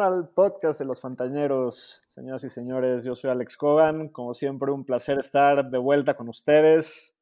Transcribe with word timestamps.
Al 0.00 0.28
podcast 0.28 0.78
de 0.78 0.86
los 0.86 1.00
Fantañeros. 1.00 2.02
Señoras 2.06 2.42
y 2.44 2.48
señores, 2.48 3.04
yo 3.04 3.14
soy 3.14 3.30
Alex 3.30 3.56
Cogan. 3.56 4.08
Como 4.08 4.32
siempre, 4.32 4.70
un 4.72 4.84
placer 4.84 5.18
estar 5.18 5.70
de 5.70 5.78
vuelta 5.78 6.14
con 6.14 6.28
ustedes. 6.28 7.14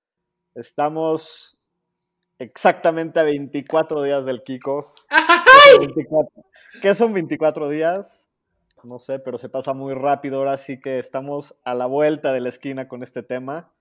Estamos 0.55 1.59
exactamente 2.39 3.19
a 3.19 3.25
24 3.25 4.03
días 4.03 4.25
del 4.25 4.43
kickoff. 4.43 4.95
24. 5.81 6.45
¿Qué 6.81 6.95
son 6.95 7.13
24 7.13 7.69
días? 7.69 8.31
No 8.85 9.01
sé, 9.01 9.19
pero 9.19 9.39
se 9.39 9.49
pasa 9.49 9.75
muy 9.75 9.95
rápido. 9.95 10.39
Ahora 10.39 10.57
sí 10.57 10.81
que 10.81 10.99
estamos 10.99 11.57
a 11.65 11.75
la 11.75 11.87
vuelta 11.87 12.33
de 12.33 12.41
la 12.41 12.49
esquina 12.49 12.87
con 12.87 13.03
este 13.03 13.23
tema. 13.23 13.73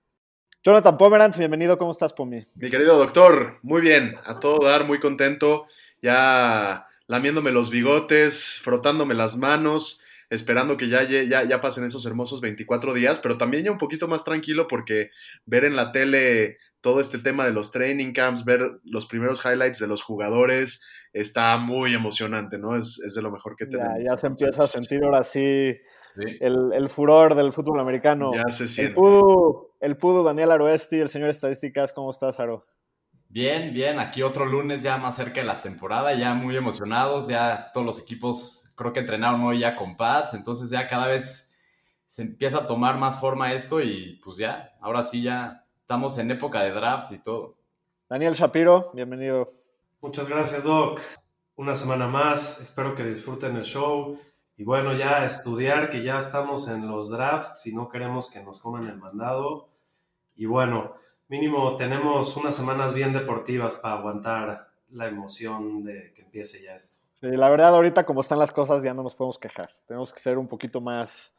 Jonathan 0.64 0.98
Pomeranz, 0.98 1.38
bienvenido. 1.38 1.78
¿Cómo 1.78 1.92
estás, 1.92 2.12
Pomi? 2.12 2.44
Mi 2.56 2.68
querido 2.68 2.98
doctor, 2.98 3.58
muy 3.62 3.80
bien, 3.80 4.16
a 4.24 4.40
todo 4.40 4.58
dar, 4.66 4.86
muy 4.86 4.98
contento, 4.98 5.66
ya 6.02 6.84
lamiéndome 7.08 7.50
los 7.50 7.70
bigotes, 7.70 8.60
frotándome 8.62 9.14
las 9.14 9.36
manos, 9.36 10.00
esperando 10.30 10.76
que 10.76 10.88
ya, 10.88 11.02
ya, 11.02 11.42
ya 11.44 11.60
pasen 11.60 11.84
esos 11.84 12.04
hermosos 12.06 12.40
24 12.42 12.92
días, 12.94 13.18
pero 13.18 13.38
también 13.38 13.64
ya 13.64 13.72
un 13.72 13.78
poquito 13.78 14.06
más 14.08 14.24
tranquilo 14.24 14.68
porque 14.68 15.10
ver 15.46 15.64
en 15.64 15.74
la 15.74 15.90
tele 15.90 16.56
todo 16.82 17.00
este 17.00 17.18
tema 17.18 17.44
de 17.46 17.52
los 17.52 17.70
training 17.72 18.12
camps, 18.12 18.44
ver 18.44 18.78
los 18.84 19.06
primeros 19.06 19.40
highlights 19.44 19.78
de 19.80 19.86
los 19.88 20.02
jugadores, 20.02 20.82
está 21.12 21.56
muy 21.56 21.94
emocionante, 21.94 22.58
¿no? 22.58 22.76
Es, 22.76 23.00
es 23.04 23.14
de 23.14 23.22
lo 23.22 23.30
mejor 23.32 23.56
que 23.56 23.64
Ya, 23.64 23.70
tenemos. 23.70 23.98
ya 24.04 24.16
se 24.18 24.26
empieza 24.28 24.62
a 24.64 24.66
sentir 24.66 25.02
ahora 25.02 25.22
sí 25.24 25.76
Sí, 26.16 26.36
el, 26.40 26.72
el 26.74 26.88
furor 26.88 27.34
del 27.36 27.52
fútbol 27.52 27.78
americano. 27.80 28.32
ya 28.34 28.48
se 28.48 28.64
El 28.64 28.68
siente. 28.68 28.94
Pudu, 28.94 29.68
el 29.80 29.96
Pudu, 29.96 30.24
Daniel 30.24 30.50
Aroesti, 30.50 30.98
el 30.98 31.08
señor 31.08 31.30
Estadísticas, 31.30 31.92
¿cómo 31.92 32.10
estás, 32.10 32.40
Aro? 32.40 32.66
Bien, 33.28 33.74
bien, 33.74 33.98
aquí 34.00 34.22
otro 34.22 34.46
lunes 34.46 34.82
ya 34.82 34.96
más 34.96 35.16
cerca 35.16 35.40
de 35.40 35.46
la 35.46 35.60
temporada, 35.60 36.14
ya 36.14 36.34
muy 36.34 36.56
emocionados, 36.56 37.28
ya 37.28 37.70
todos 37.72 37.86
los 37.86 38.00
equipos 38.00 38.64
creo 38.74 38.92
que 38.92 39.00
entrenaron 39.00 39.42
hoy 39.42 39.58
ya 39.58 39.76
con 39.76 39.96
pads, 39.96 40.34
entonces 40.34 40.70
ya 40.70 40.86
cada 40.86 41.08
vez 41.08 41.52
se 42.06 42.22
empieza 42.22 42.58
a 42.58 42.66
tomar 42.66 42.96
más 42.96 43.20
forma 43.20 43.52
esto 43.52 43.80
y 43.82 44.18
pues 44.24 44.38
ya, 44.38 44.76
ahora 44.80 45.02
sí 45.02 45.22
ya 45.22 45.66
estamos 45.80 46.16
en 46.18 46.30
época 46.30 46.62
de 46.62 46.70
draft 46.70 47.12
y 47.12 47.18
todo. 47.18 47.58
Daniel 48.08 48.32
Shapiro, 48.32 48.90
bienvenido. 48.94 49.46
Muchas 50.00 50.28
gracias, 50.28 50.64
Doc. 50.64 51.00
Una 51.56 51.74
semana 51.74 52.06
más. 52.06 52.60
Espero 52.60 52.94
que 52.94 53.04
disfruten 53.04 53.56
el 53.56 53.64
show. 53.64 54.18
Y 54.56 54.64
bueno, 54.64 54.94
ya 54.94 55.26
estudiar 55.26 55.90
que 55.90 56.02
ya 56.02 56.18
estamos 56.18 56.68
en 56.68 56.88
los 56.88 57.10
drafts 57.10 57.66
y 57.66 57.74
no 57.74 57.88
queremos 57.88 58.30
que 58.30 58.42
nos 58.42 58.58
coman 58.58 58.88
el 58.88 58.96
mandado. 58.96 59.68
Y 60.36 60.46
bueno, 60.46 60.94
mínimo 61.28 61.76
tenemos 61.76 62.36
unas 62.36 62.54
semanas 62.54 62.94
bien 62.94 63.12
deportivas 63.12 63.76
para 63.76 63.94
aguantar 63.94 64.68
la 64.90 65.06
emoción 65.06 65.84
de 65.84 66.12
que 66.14 66.22
empiece 66.22 66.62
ya 66.62 66.74
esto. 66.74 67.06
Sí, 67.12 67.26
la 67.26 67.48
verdad, 67.50 67.74
ahorita 67.74 68.06
como 68.06 68.20
están 68.20 68.38
las 68.38 68.52
cosas, 68.52 68.82
ya 68.82 68.94
no 68.94 69.02
nos 69.02 69.14
podemos 69.14 69.38
quejar. 69.38 69.70
Tenemos 69.86 70.12
que 70.12 70.20
ser 70.20 70.38
un 70.38 70.46
poquito 70.46 70.80
más, 70.80 71.34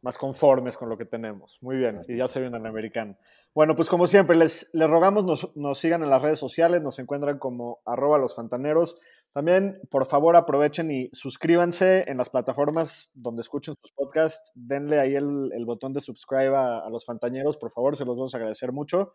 más 0.00 0.16
conformes 0.16 0.76
con 0.76 0.88
lo 0.88 0.96
que 0.96 1.04
tenemos. 1.04 1.58
Muy 1.60 1.76
bien, 1.76 2.00
y 2.08 2.16
ya 2.16 2.28
se 2.28 2.40
viene 2.40 2.56
el 2.56 2.66
americano. 2.66 3.16
Bueno, 3.54 3.74
pues 3.74 3.88
como 3.88 4.06
siempre, 4.06 4.36
les, 4.36 4.70
les 4.72 4.88
rogamos 4.88 5.24
nos, 5.24 5.56
nos 5.56 5.78
sigan 5.78 6.02
en 6.02 6.10
las 6.10 6.22
redes 6.22 6.38
sociales, 6.38 6.80
nos 6.82 6.98
encuentran 6.98 7.38
como 7.38 7.80
arroba 7.84 8.16
los 8.16 8.34
fantaneros. 8.34 8.96
También, 9.32 9.80
por 9.90 10.06
favor, 10.06 10.36
aprovechen 10.36 10.90
y 10.90 11.08
suscríbanse 11.12 12.04
en 12.06 12.18
las 12.18 12.28
plataformas 12.28 13.10
donde 13.14 13.40
escuchen 13.40 13.74
sus 13.80 13.92
podcasts. 13.92 14.52
Denle 14.54 15.00
ahí 15.00 15.14
el, 15.14 15.64
botón 15.64 15.92
de 15.92 16.00
subscribe 16.00 16.54
a, 16.54 16.78
a 16.80 16.90
los 16.90 17.06
fantañeros, 17.06 17.56
por 17.56 17.72
favor, 17.72 17.96
se 17.96 18.04
los 18.04 18.16
vamos 18.16 18.34
a 18.34 18.36
agradecer 18.36 18.72
mucho. 18.72 19.12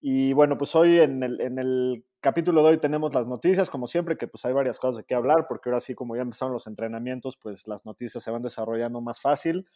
Y 0.00 0.32
bueno, 0.32 0.56
pues 0.56 0.74
hoy 0.76 1.00
en 1.00 1.22
el, 1.22 1.40
en 1.40 1.58
el 1.58 2.04
capítulo 2.20 2.62
de 2.62 2.68
hoy 2.70 2.78
tenemos 2.78 3.12
las 3.14 3.26
noticias, 3.26 3.68
como 3.68 3.86
siempre, 3.86 4.16
que 4.16 4.28
pues 4.28 4.44
hay 4.44 4.52
varias 4.52 4.78
cosas 4.78 4.98
de 4.98 5.04
qué 5.04 5.14
hablar, 5.14 5.46
porque 5.48 5.70
ahora 5.70 5.80
sí, 5.80 5.94
como 5.94 6.14
ya 6.14 6.22
empezaron 6.22 6.52
los 6.52 6.66
entrenamientos, 6.68 7.36
pues 7.36 7.66
las 7.66 7.84
noticias 7.84 8.22
se 8.22 8.30
van 8.30 8.42
desarrollando 8.42 9.00
más 9.00 9.20
fácil. 9.20 9.66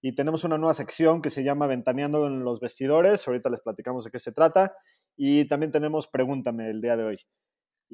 Y 0.00 0.14
tenemos 0.14 0.44
una 0.44 0.58
nueva 0.58 0.74
sección 0.74 1.22
que 1.22 1.30
se 1.30 1.42
llama 1.42 1.66
Ventaneando 1.66 2.26
en 2.26 2.44
los 2.44 2.60
vestidores, 2.60 3.26
ahorita 3.26 3.50
les 3.50 3.62
platicamos 3.62 4.04
de 4.04 4.10
qué 4.10 4.18
se 4.18 4.32
trata. 4.32 4.74
Y 5.16 5.48
también 5.48 5.72
tenemos 5.72 6.06
Pregúntame 6.08 6.70
el 6.70 6.80
día 6.80 6.96
de 6.96 7.04
hoy. 7.04 7.18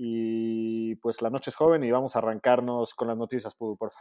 Y 0.02 0.94
pues 0.94 1.20
la 1.20 1.28
noche 1.28 1.50
es 1.50 1.56
joven 1.56 1.84
y 1.84 1.90
vamos 1.90 2.16
a 2.16 2.20
arrancarnos 2.20 2.94
con 2.94 3.08
las 3.08 3.18
noticias, 3.18 3.54
Pudu, 3.54 3.76
porfa. 3.76 4.00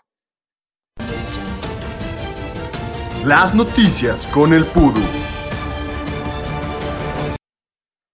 Las 3.25 3.53
noticias 3.53 4.25
con 4.27 4.53
el 4.53 4.65
Pudu. 4.67 5.01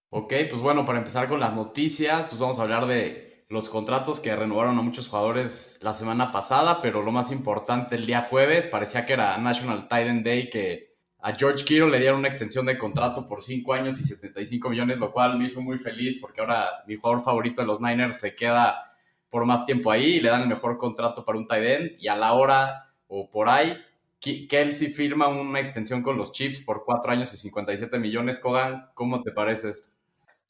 Ok, 0.09 0.34
pues 0.50 0.62
bueno, 0.63 0.84
para 0.84 0.97
empezar 0.97 1.29
con 1.29 1.40
las 1.40 1.53
noticias, 1.53 2.28
pues 2.28 2.41
vamos 2.41 2.57
a 2.57 2.63
hablar 2.63 2.88
de 2.88 3.46
los 3.50 3.69
contratos 3.69 4.19
que 4.19 4.35
renovaron 4.35 4.79
a 4.79 4.81
muchos 4.81 5.07
jugadores 5.07 5.78
la 5.81 5.94
semana 5.94 6.31
pasada, 6.31 6.81
pero 6.81 7.03
lo 7.03 7.12
más 7.12 7.31
importante 7.31 7.97
el 7.97 8.07
día 8.07 8.23
jueves, 8.31 8.66
parecía 8.66 9.06
que 9.06 9.13
era 9.13 9.38
National 9.38 9.84
Titan 9.84 10.23
Day, 10.23 10.50
que 10.50 10.95
a 11.25 11.34
George 11.34 11.66
Kittle 11.66 11.90
le 11.90 11.97
dieron 11.97 12.19
una 12.19 12.28
extensión 12.28 12.68
de 12.68 12.78
contrato 12.78 13.28
por 13.28 13.41
5 13.41 13.74
años 13.74 14.00
y 14.00 14.03
75 14.03 14.69
millones, 14.69 15.00
lo 15.00 15.12
cual 15.12 15.40
me 15.40 15.46
hizo 15.46 15.59
muy 15.59 15.80
feliz 15.80 16.19
porque 16.22 16.40
ahora 16.40 16.84
mi 16.86 16.97
jugador 16.97 17.24
favorito 17.24 17.63
de 17.63 17.68
los 17.68 17.81
Niners 17.81 18.19
se 18.19 18.36
queda 18.36 18.96
por 19.31 19.44
más 19.44 19.66
tiempo 19.66 19.90
ahí 19.90 20.18
y 20.18 20.19
le 20.19 20.30
dan 20.30 20.44
el 20.44 20.47
mejor 20.47 20.78
contrato 20.78 21.25
para 21.25 21.40
un 21.40 21.47
tight 21.47 21.66
end 21.66 21.91
y 21.97 22.09
a 22.09 22.16
la 22.16 22.34
hora 22.34 22.91
o 23.08 23.31
por 23.31 23.50
ahí 23.50 23.75
Kelsey 24.19 24.90
firma 24.90 25.28
una 25.28 25.59
extensión 25.59 26.03
con 26.03 26.16
los 26.16 26.31
Chiefs 26.31 26.62
por 26.62 26.85
4 26.85 27.12
años 27.12 27.34
y 27.34 27.38
57 27.38 27.97
millones. 27.97 28.38
Kogan, 28.38 28.91
¿cómo 28.94 29.24
te 29.24 29.31
parece 29.31 29.69
esto? 29.69 29.97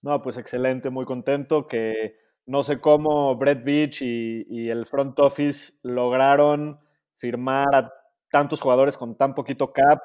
No, 0.03 0.21
pues 0.21 0.35
excelente, 0.35 0.89
muy 0.89 1.05
contento 1.05 1.67
que 1.67 2.17
no 2.47 2.63
sé 2.63 2.81
cómo 2.81 3.33
Brett 3.37 3.63
Beach 3.63 4.01
y, 4.01 4.45
y 4.49 4.67
el 4.67 4.85
front 4.85 5.17
office 5.19 5.75
lograron 5.83 6.81
firmar 7.13 7.73
a 7.73 7.93
tantos 8.29 8.59
jugadores 8.59 8.97
con 8.97 9.15
tan 9.15 9.33
poquito 9.33 9.71
cap. 9.71 9.99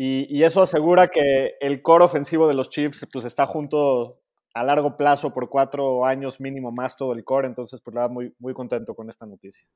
Y, 0.00 0.26
y 0.30 0.44
eso 0.44 0.62
asegura 0.62 1.08
que 1.08 1.54
el 1.60 1.82
core 1.82 2.04
ofensivo 2.04 2.46
de 2.46 2.54
los 2.54 2.68
Chiefs 2.70 3.08
pues 3.12 3.24
está 3.24 3.46
junto 3.46 4.20
a 4.54 4.62
largo 4.62 4.96
plazo 4.96 5.34
por 5.34 5.48
cuatro 5.48 6.06
años 6.06 6.40
mínimo 6.40 6.70
más 6.70 6.96
todo 6.96 7.12
el 7.14 7.24
core. 7.24 7.48
Entonces, 7.48 7.80
pues 7.80 7.94
la 7.94 8.02
verdad, 8.02 8.14
muy, 8.14 8.32
muy 8.38 8.54
contento 8.54 8.94
con 8.94 9.10
esta 9.10 9.26
noticia. 9.26 9.66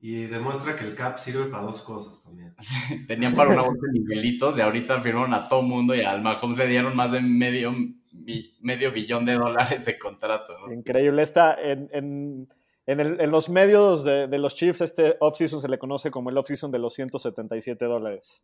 Y 0.00 0.24
demuestra 0.24 0.76
que 0.76 0.84
el 0.84 0.94
CAP 0.94 1.18
sirve 1.18 1.46
para 1.50 1.64
dos 1.64 1.82
cosas 1.82 2.22
también. 2.22 2.54
Tenían 3.06 3.34
para 3.34 3.50
una 3.50 3.62
bolsa 3.62 3.82
de 3.92 4.00
Miguelitos 4.00 4.56
y 4.56 4.62
ahorita 4.62 5.02
firmaron 5.02 5.34
a 5.34 5.46
todo 5.46 5.60
mundo 5.60 5.94
y 5.94 6.00
al 6.00 6.22
Mahomes 6.22 6.56
le 6.56 6.68
dieron 6.68 6.96
más 6.96 7.12
de 7.12 7.20
medio, 7.20 7.72
mi- 7.72 8.54
medio 8.62 8.92
billón 8.92 9.26
de 9.26 9.34
dólares 9.34 9.84
de 9.84 9.98
contrato. 9.98 10.54
¿no? 10.58 10.72
Increíble. 10.72 11.22
Está 11.22 11.54
en, 11.54 11.90
en, 11.92 12.48
en, 12.86 13.00
el- 13.00 13.20
en 13.20 13.30
los 13.30 13.48
medios 13.48 14.04
de, 14.04 14.26
de 14.28 14.38
los 14.38 14.54
Chiefs, 14.54 14.80
este 14.80 15.16
offseason 15.20 15.60
se 15.60 15.68
le 15.68 15.78
conoce 15.78 16.10
como 16.10 16.30
el 16.30 16.38
offseason 16.38 16.70
de 16.70 16.78
los 16.78 16.94
177 16.94 17.84
dólares. 17.84 18.42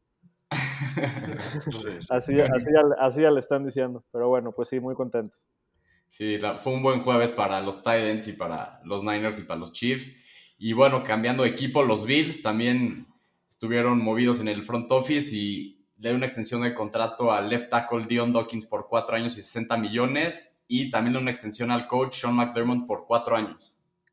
Así, 2.10 2.40
así, 2.40 2.68
así 2.98 3.20
ya 3.22 3.30
le 3.30 3.38
están 3.40 3.64
diciendo. 3.64 4.04
Pero 4.12 4.28
bueno, 4.28 4.52
pues 4.52 4.68
sí, 4.68 4.80
muy 4.80 4.94
contento. 4.94 5.36
Sí, 6.08 6.38
la- 6.38 6.58
fue 6.58 6.74
un 6.74 6.82
buen 6.82 7.00
jueves 7.00 7.32
para 7.32 7.60
los 7.60 7.78
Titans 7.78 8.28
y 8.28 8.32
para 8.34 8.80
los 8.84 9.02
Niners 9.02 9.38
y 9.38 9.42
para 9.44 9.60
los 9.60 9.72
Chiefs. 9.72 10.14
Y 10.58 10.74
bueno, 10.74 11.02
cambiando 11.02 11.42
de 11.42 11.48
equipo, 11.50 11.82
los 11.82 12.04
Bills 12.06 12.42
también 12.42 13.06
estuvieron 13.48 14.02
movidos 14.02 14.40
en 14.40 14.48
el 14.48 14.62
front 14.64 14.90
office 14.92 15.34
y 15.34 15.78
le 15.98 16.08
dio 16.10 16.16
una 16.16 16.26
extensión 16.26 16.62
de 16.62 16.74
contrato 16.74 17.32
al 17.32 17.48
left 17.48 17.70
tackle 17.70 18.06
Dion 18.06 18.32
Dawkins 18.32 18.66
por 18.66 18.88
4 18.88 19.16
años 19.16 19.36
y 19.38 19.42
60 19.42 19.76
millones 19.78 20.62
y 20.68 20.90
también 20.90 21.16
una 21.16 21.30
extensión 21.30 21.70
al 21.70 21.86
coach 21.86 22.14
Sean 22.14 22.34
McDermott 22.34 22.86
por 22.86 23.06
4 23.06 23.36
años. 23.36 23.71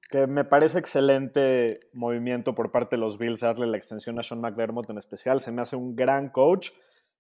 Que 0.09 0.25
me 0.25 0.43
parece 0.43 0.79
excelente 0.79 1.79
movimiento 1.93 2.55
por 2.55 2.71
parte 2.71 2.95
de 2.95 2.99
los 3.01 3.17
Bills 3.19 3.41
darle 3.41 3.67
la 3.67 3.77
extensión 3.77 4.17
a 4.19 4.23
Sean 4.23 4.41
McDermott 4.41 4.89
en 4.89 4.97
especial. 4.97 5.39
Se 5.39 5.51
me 5.51 5.61
hace 5.61 5.75
un 5.75 5.95
gran 5.95 6.29
coach. 6.29 6.71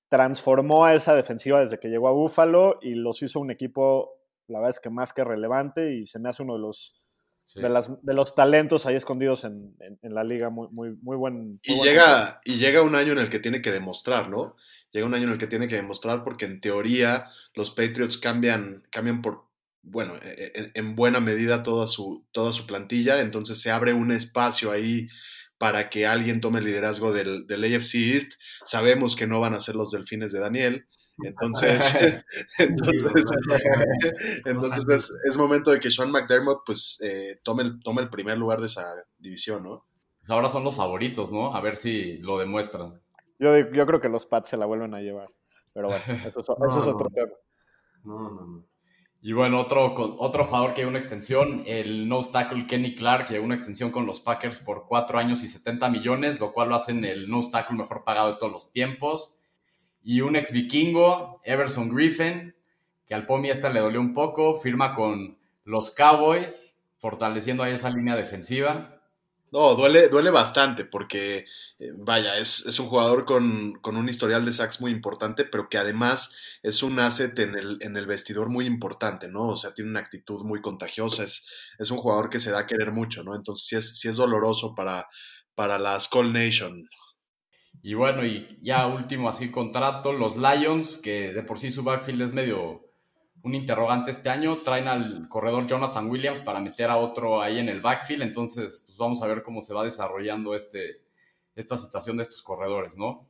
Transformó 0.09 0.85
a 0.85 0.95
esa 0.95 1.13
defensiva 1.15 1.59
desde 1.59 1.79
que 1.79 1.89
llegó 1.89 2.07
a 2.07 2.11
Buffalo 2.13 2.79
y 2.81 2.95
los 2.95 3.21
hizo 3.21 3.39
un 3.39 3.51
equipo, 3.51 4.15
la 4.47 4.57
verdad 4.57 4.71
es 4.71 4.79
que 4.79 4.89
más 4.89 5.13
que 5.13 5.23
relevante 5.23 5.93
y 5.93 6.05
se 6.07 6.17
me 6.17 6.29
hace 6.29 6.41
uno 6.43 6.53
de 6.55 6.61
los 6.61 6.95
Sí. 7.45 7.59
de, 7.63 7.69
las, 7.69 7.89
de 8.05 8.13
los 8.13 8.35
talentos 8.35 8.85
ahí 8.85 8.93
escondidos 8.95 9.43
en, 9.43 9.75
en- 9.79 9.97
en 10.03 10.13
la 10.13 10.23
liga. 10.23 10.51
Muy, 10.51 10.67
muy, 10.69 10.95
muy 11.01 11.17
buen. 11.17 11.33
muy 11.47 11.59
Y 11.63 11.75
buen 11.77 11.89
llega, 11.89 12.41
y 12.45 12.57
llega 12.59 12.83
un 12.83 12.93
año 12.93 13.13
en 13.13 13.17
el 13.17 13.29
que 13.31 13.39
tiene 13.39 13.59
que 13.61 13.71
demostrar, 13.71 14.29
¿no? 14.29 14.55
llega 14.91 15.07
un 15.07 15.15
año 15.15 15.23
en 15.25 15.31
el 15.31 15.37
que 15.39 15.47
tiene 15.47 15.67
que 15.67 15.75
demostrar 15.75 16.23
porque 16.23 16.45
en 16.45 16.61
teoría 16.61 17.27
los 17.55 17.71
Patriots 17.71 18.19
cambian, 18.19 18.83
cambian 18.91 19.23
por, 19.23 19.45
bueno, 19.81 20.15
e, 20.21 20.51
e, 20.53 20.71
en, 20.73 20.95
buena 20.95 21.19
medida 21.19 21.63
toda 21.63 21.87
su, 21.87 22.25
toda 22.31 22.51
su 22.51 22.65
plantilla, 22.65 23.21
entonces 23.21 23.61
se 23.61 23.71
abre 23.71 23.93
un 23.93 24.11
espacio 24.11 24.71
ahí 24.71 25.07
para 25.57 25.89
que 25.89 26.07
alguien 26.07 26.41
tome 26.41 26.59
el 26.59 26.65
liderazgo 26.65 27.11
del, 27.11 27.45
del 27.47 27.63
AFC 27.63 27.95
East. 27.95 28.33
Sabemos 28.65 29.15
que 29.15 29.27
no 29.27 29.39
van 29.39 29.53
a 29.53 29.59
ser 29.59 29.75
los 29.75 29.91
delfines 29.91 30.31
de 30.31 30.39
Daniel, 30.39 30.85
entonces, 31.23 31.79
entonces, 34.45 35.11
es, 35.27 35.37
momento 35.37 35.71
de 35.71 35.79
que 35.79 35.91
Sean 35.91 36.11
McDermott 36.11 36.61
pues 36.65 36.99
eh, 37.03 37.39
tome, 37.43 37.63
el, 37.63 37.79
tome 37.81 38.01
el 38.01 38.09
primer 38.09 38.37
lugar 38.37 38.59
de 38.59 38.67
esa 38.67 38.85
división, 39.17 39.63
¿no? 39.63 39.85
Pues 40.19 40.29
ahora 40.29 40.49
son 40.49 40.63
los 40.63 40.75
favoritos, 40.75 41.31
¿no? 41.31 41.55
A 41.55 41.61
ver 41.61 41.75
si 41.75 42.17
lo 42.17 42.37
demuestran. 42.37 43.01
Yo, 43.37 43.57
yo 43.57 43.85
creo 43.85 44.01
que 44.01 44.09
los 44.09 44.25
Pats 44.25 44.49
se 44.49 44.57
la 44.57 44.65
vuelven 44.65 44.93
a 44.93 45.01
llevar. 45.01 45.29
Pero 45.73 45.87
bueno, 45.87 46.03
eso, 46.07 46.39
es 46.39 46.49
otro 46.87 47.09
tema. 47.09 47.31
No, 48.03 48.29
no, 48.29 48.45
no. 48.45 48.68
Y 49.21 49.33
bueno, 49.33 49.59
otro, 49.59 49.93
otro 50.19 50.45
jugador 50.45 50.73
que 50.73 50.81
hay 50.81 50.87
una 50.87 50.99
extensión, 50.99 51.63
el 51.65 52.07
no 52.07 52.23
tackle 52.23 52.65
Kenny 52.67 52.95
Clark, 52.95 53.27
que 53.27 53.39
una 53.39 53.55
extensión 53.55 53.91
con 53.91 54.05
los 54.05 54.21
Packers 54.21 54.59
por 54.59 54.85
4 54.87 55.19
años 55.19 55.43
y 55.43 55.49
70 55.49 55.89
millones, 55.89 56.39
lo 56.39 56.53
cual 56.53 56.69
lo 56.69 56.75
hacen 56.75 57.03
el 57.03 57.29
no 57.29 57.49
tackle 57.49 57.77
mejor 57.77 58.05
pagado 58.05 58.31
de 58.31 58.39
todos 58.39 58.51
los 58.51 58.71
tiempos. 58.71 59.35
Y 60.01 60.21
un 60.21 60.37
ex 60.37 60.53
vikingo, 60.53 61.41
Everson 61.43 61.89
Griffin, 61.89 62.55
que 63.05 63.13
al 63.13 63.25
Pomi 63.25 63.49
esta 63.49 63.69
le 63.69 63.81
dolió 63.81 63.99
un 63.99 64.13
poco, 64.13 64.57
firma 64.57 64.95
con 64.95 65.37
los 65.65 65.91
Cowboys, 65.91 66.81
fortaleciendo 66.97 67.63
ahí 67.63 67.73
esa 67.73 67.89
línea 67.89 68.15
defensiva. 68.15 68.98
No, 69.51 69.75
duele, 69.75 70.09
duele 70.09 70.29
bastante 70.29 70.85
porque, 70.85 71.45
eh, 71.79 71.91
vaya, 71.95 72.37
es, 72.37 72.65
es, 72.67 72.79
un 72.79 72.87
jugador 72.87 73.25
con, 73.25 73.73
con, 73.81 73.97
un 73.97 74.07
historial 74.07 74.45
de 74.45 74.53
sacks 74.53 74.79
muy 74.79 74.91
importante, 74.91 75.43
pero 75.43 75.69
que 75.69 75.79
además 75.79 76.31
es 76.61 76.83
un 76.83 76.99
asset 76.99 77.37
en 77.39 77.55
el, 77.55 77.77
en 77.81 77.97
el 77.97 78.05
vestidor 78.05 78.49
muy 78.49 78.65
importante, 78.67 79.27
¿no? 79.27 79.47
O 79.47 79.57
sea, 79.57 79.73
tiene 79.73 79.89
una 79.89 80.01
actitud 80.01 80.43
muy 80.43 80.61
contagiosa, 80.61 81.23
es, 81.23 81.47
es 81.79 81.89
un 81.89 81.97
jugador 81.97 82.29
que 82.29 82.39
se 82.39 82.51
da 82.51 82.59
a 82.59 82.67
querer 82.67 82.91
mucho, 82.91 83.23
¿no? 83.23 83.35
Entonces 83.35 83.65
sí 83.67 83.75
es, 83.75 83.99
sí 83.99 84.07
es 84.07 84.17
doloroso 84.17 84.75
para, 84.75 85.07
para 85.55 85.79
la 85.79 85.99
Skull 85.99 86.31
Nation. 86.31 86.87
Y 87.81 87.93
bueno, 87.95 88.25
y 88.25 88.59
ya 88.61 88.87
último 88.87 89.29
así 89.29 89.51
contrato, 89.51 90.13
los 90.13 90.35
Lions, 90.37 90.97
que 90.97 91.33
de 91.33 91.43
por 91.43 91.59
sí 91.59 91.71
su 91.71 91.83
backfield 91.83 92.21
es 92.21 92.33
medio 92.33 92.88
un 93.43 93.55
interrogante 93.55 94.11
este 94.11 94.29
año. 94.29 94.57
Traen 94.57 94.87
al 94.87 95.27
corredor 95.29 95.67
Jonathan 95.67 96.09
Williams 96.09 96.39
para 96.39 96.59
meter 96.59 96.89
a 96.89 96.97
otro 96.97 97.41
ahí 97.41 97.59
en 97.59 97.69
el 97.69 97.81
backfield. 97.81 98.23
Entonces, 98.23 98.83
pues 98.85 98.97
vamos 98.97 99.21
a 99.21 99.27
ver 99.27 99.43
cómo 99.43 99.61
se 99.61 99.73
va 99.73 99.83
desarrollando 99.83 100.55
este, 100.55 101.01
esta 101.55 101.77
situación 101.77 102.17
de 102.17 102.23
estos 102.23 102.41
corredores, 102.41 102.95
¿no? 102.95 103.29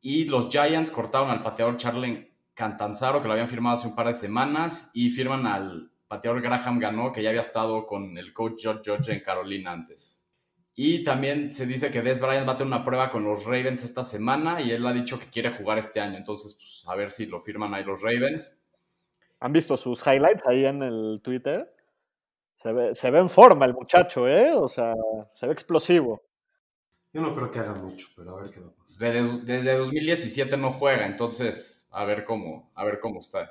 Y 0.00 0.24
los 0.24 0.48
Giants 0.48 0.90
cortaron 0.90 1.30
al 1.30 1.42
pateador 1.42 1.76
Charlie 1.76 2.32
Cantanzaro, 2.54 3.20
que 3.20 3.28
lo 3.28 3.32
habían 3.32 3.48
firmado 3.48 3.76
hace 3.76 3.88
un 3.88 3.94
par 3.94 4.06
de 4.06 4.14
semanas, 4.14 4.90
y 4.94 5.10
firman 5.10 5.46
al 5.46 5.90
pateador 6.08 6.40
Graham 6.40 6.78
Ganó, 6.78 7.12
que 7.12 7.22
ya 7.22 7.28
había 7.28 7.42
estado 7.42 7.86
con 7.86 8.16
el 8.18 8.32
coach 8.32 8.62
George 8.62 8.82
George 8.84 9.12
en 9.12 9.20
Carolina 9.20 9.72
antes. 9.72 10.20
Y 10.74 11.04
también 11.04 11.50
se 11.50 11.66
dice 11.66 11.90
que 11.90 12.00
Des 12.00 12.20
Bryant 12.20 12.48
va 12.48 12.52
a 12.52 12.56
tener 12.56 12.72
una 12.72 12.84
prueba 12.84 13.10
con 13.10 13.22
los 13.24 13.44
Ravens 13.44 13.84
esta 13.84 14.02
semana 14.02 14.60
y 14.62 14.70
él 14.70 14.86
ha 14.86 14.92
dicho 14.92 15.18
que 15.18 15.26
quiere 15.26 15.50
jugar 15.50 15.78
este 15.78 16.00
año. 16.00 16.16
Entonces, 16.16 16.54
pues, 16.54 16.84
a 16.86 16.96
ver 16.96 17.10
si 17.10 17.26
lo 17.26 17.42
firman 17.42 17.74
ahí 17.74 17.84
los 17.84 18.00
Ravens. 18.00 18.56
¿Han 19.40 19.52
visto 19.52 19.76
sus 19.76 20.00
highlights 20.06 20.46
ahí 20.46 20.64
en 20.64 20.82
el 20.82 21.20
Twitter? 21.22 21.74
Se 22.54 22.72
ve, 22.72 22.94
se 22.94 23.10
ve 23.10 23.18
en 23.18 23.28
forma 23.28 23.64
el 23.64 23.74
muchacho, 23.74 24.28
¿eh? 24.28 24.52
O 24.52 24.68
sea, 24.68 24.94
se 25.28 25.46
ve 25.46 25.52
explosivo. 25.52 26.22
Yo 27.12 27.22
no 27.22 27.34
creo 27.34 27.50
que 27.50 27.58
haga 27.58 27.74
mucho, 27.74 28.06
pero 28.14 28.36
a 28.36 28.42
ver 28.42 28.50
qué 28.50 28.60
va 28.60 28.68
a 28.68 28.74
pasar. 28.74 28.98
Desde, 28.98 29.38
desde 29.44 29.76
2017 29.76 30.56
no 30.56 30.72
juega, 30.72 31.06
entonces 31.06 31.88
a 31.90 32.04
ver 32.04 32.24
cómo, 32.24 32.70
a 32.74 32.84
ver 32.84 33.00
cómo 33.00 33.20
está. 33.20 33.50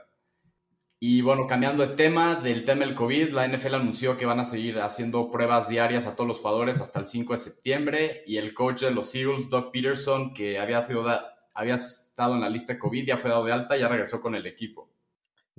Y 1.01 1.21
bueno, 1.21 1.47
cambiando 1.47 1.85
de 1.87 1.95
tema, 1.95 2.35
del 2.35 2.65
tema 2.65 2.85
del 2.85 2.93
COVID, 2.93 3.29
la 3.29 3.47
NFL 3.47 3.75
anunció 3.75 4.17
que 4.17 4.25
van 4.25 4.41
a 4.41 4.45
seguir 4.45 4.79
haciendo 4.79 5.31
pruebas 5.31 5.69
diarias 5.69 6.05
a 6.05 6.15
todos 6.15 6.27
los 6.27 6.39
jugadores 6.39 6.81
hasta 6.81 6.99
el 6.99 7.05
5 7.05 7.33
de 7.33 7.39
septiembre. 7.39 8.23
Y 8.27 8.35
el 8.35 8.53
coach 8.53 8.81
de 8.81 8.91
los 8.91 9.15
Eagles, 9.15 9.49
Doug 9.49 9.71
Peterson, 9.71 10.33
que 10.33 10.59
había, 10.59 10.81
sido 10.81 11.05
había 11.53 11.75
estado 11.75 12.35
en 12.35 12.41
la 12.41 12.49
lista 12.49 12.73
de 12.73 12.79
COVID, 12.79 13.07
ya 13.07 13.17
fue 13.17 13.29
dado 13.29 13.45
de 13.45 13.53
alta 13.53 13.77
y 13.77 13.79
ya 13.79 13.87
regresó 13.87 14.21
con 14.21 14.35
el 14.35 14.45
equipo. 14.45 14.89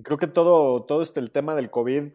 Creo 0.03 0.17
que 0.17 0.27
todo, 0.27 0.83
todo 0.83 1.01
este 1.01 1.19
el 1.19 1.31
tema 1.31 1.55
del 1.55 1.69
COVID, 1.69 2.11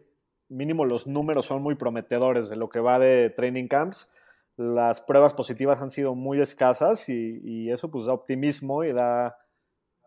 mínimo 0.49 0.85
los 0.85 1.07
números 1.07 1.45
son 1.45 1.61
muy 1.61 1.75
prometedores 1.75 2.49
de 2.49 2.55
lo 2.55 2.69
que 2.69 2.79
va 2.79 2.99
de 2.99 3.29
training 3.29 3.67
camps. 3.67 4.09
Las 4.55 5.01
pruebas 5.01 5.33
positivas 5.33 5.81
han 5.81 5.91
sido 5.91 6.15
muy 6.15 6.41
escasas 6.41 7.09
y, 7.09 7.39
y 7.43 7.71
eso 7.71 7.91
pues 7.91 8.05
da 8.05 8.13
optimismo 8.13 8.83
y 8.83 8.93
da, 8.93 9.37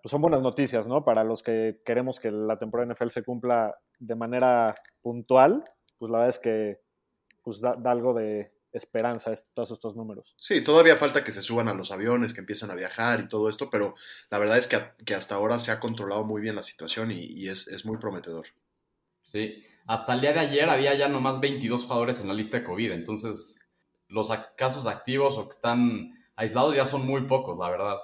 pues 0.03 0.11
son 0.11 0.23
buenas 0.23 0.43
noticias, 0.43 0.87
¿no? 0.87 1.05
Para 1.05 1.25
los 1.25 1.43
que 1.43 1.81
queremos 1.85 2.19
que 2.19 2.31
la 2.31 2.59
temporada 2.59 2.93
NFL 2.93 3.09
se 3.09 3.23
cumpla 3.23 3.77
de 3.99 4.15
manera 4.17 4.75
puntual, 5.03 5.65
pues 5.99 6.11
la 6.11 6.19
verdad 6.19 6.31
es 6.31 6.39
que 6.39 6.81
pues 7.43 7.61
da, 7.61 7.77
algo 7.85 8.15
de 8.15 8.53
esperanza 8.73 9.33
todos 9.55 9.71
estos 9.71 9.97
números. 9.97 10.35
Sí, 10.37 10.63
todavía 10.63 10.97
falta 10.97 11.25
que 11.25 11.33
se 11.33 11.43
suban 11.43 11.69
a 11.69 11.75
los 11.75 11.91
aviones, 11.91 12.33
que 12.33 12.41
empiecen 12.41 12.71
a 12.71 12.75
viajar 12.75 13.21
y 13.21 13.29
todo 13.29 13.49
esto, 13.49 13.71
pero 13.71 13.95
la 14.31 14.39
verdad 14.39 14.59
es 14.59 14.69
que, 14.69 15.15
hasta 15.15 15.35
ahora 15.35 15.59
se 15.59 15.73
ha 15.73 15.81
controlado 15.81 16.25
muy 16.25 16.41
bien 16.41 16.57
la 16.57 16.63
situación 16.63 17.11
y, 17.11 17.49
es, 17.49 17.69
es, 17.69 17.85
muy 17.85 17.99
prometedor. 17.99 18.47
Sí, 19.23 19.65
hasta 19.87 20.15
el 20.15 20.21
día 20.21 20.33
de 20.33 20.41
ayer 20.41 20.69
había 20.69 20.95
ya 20.95 21.09
nomás 21.09 21.41
22 21.41 21.85
jugadores 21.85 22.21
en 22.21 22.29
la 22.29 22.35
lista 22.35 22.59
de 22.59 22.65
COVID, 22.65 22.93
entonces 22.93 23.61
los 24.09 24.31
casos 24.57 24.87
activos 24.87 25.37
o 25.39 25.49
que 25.49 25.55
están 25.55 26.13
aislados 26.37 26.75
ya 26.75 26.87
son 26.87 27.07
muy 27.07 27.23
pocos, 27.23 27.59
la 27.59 27.71
verdad. 27.71 27.97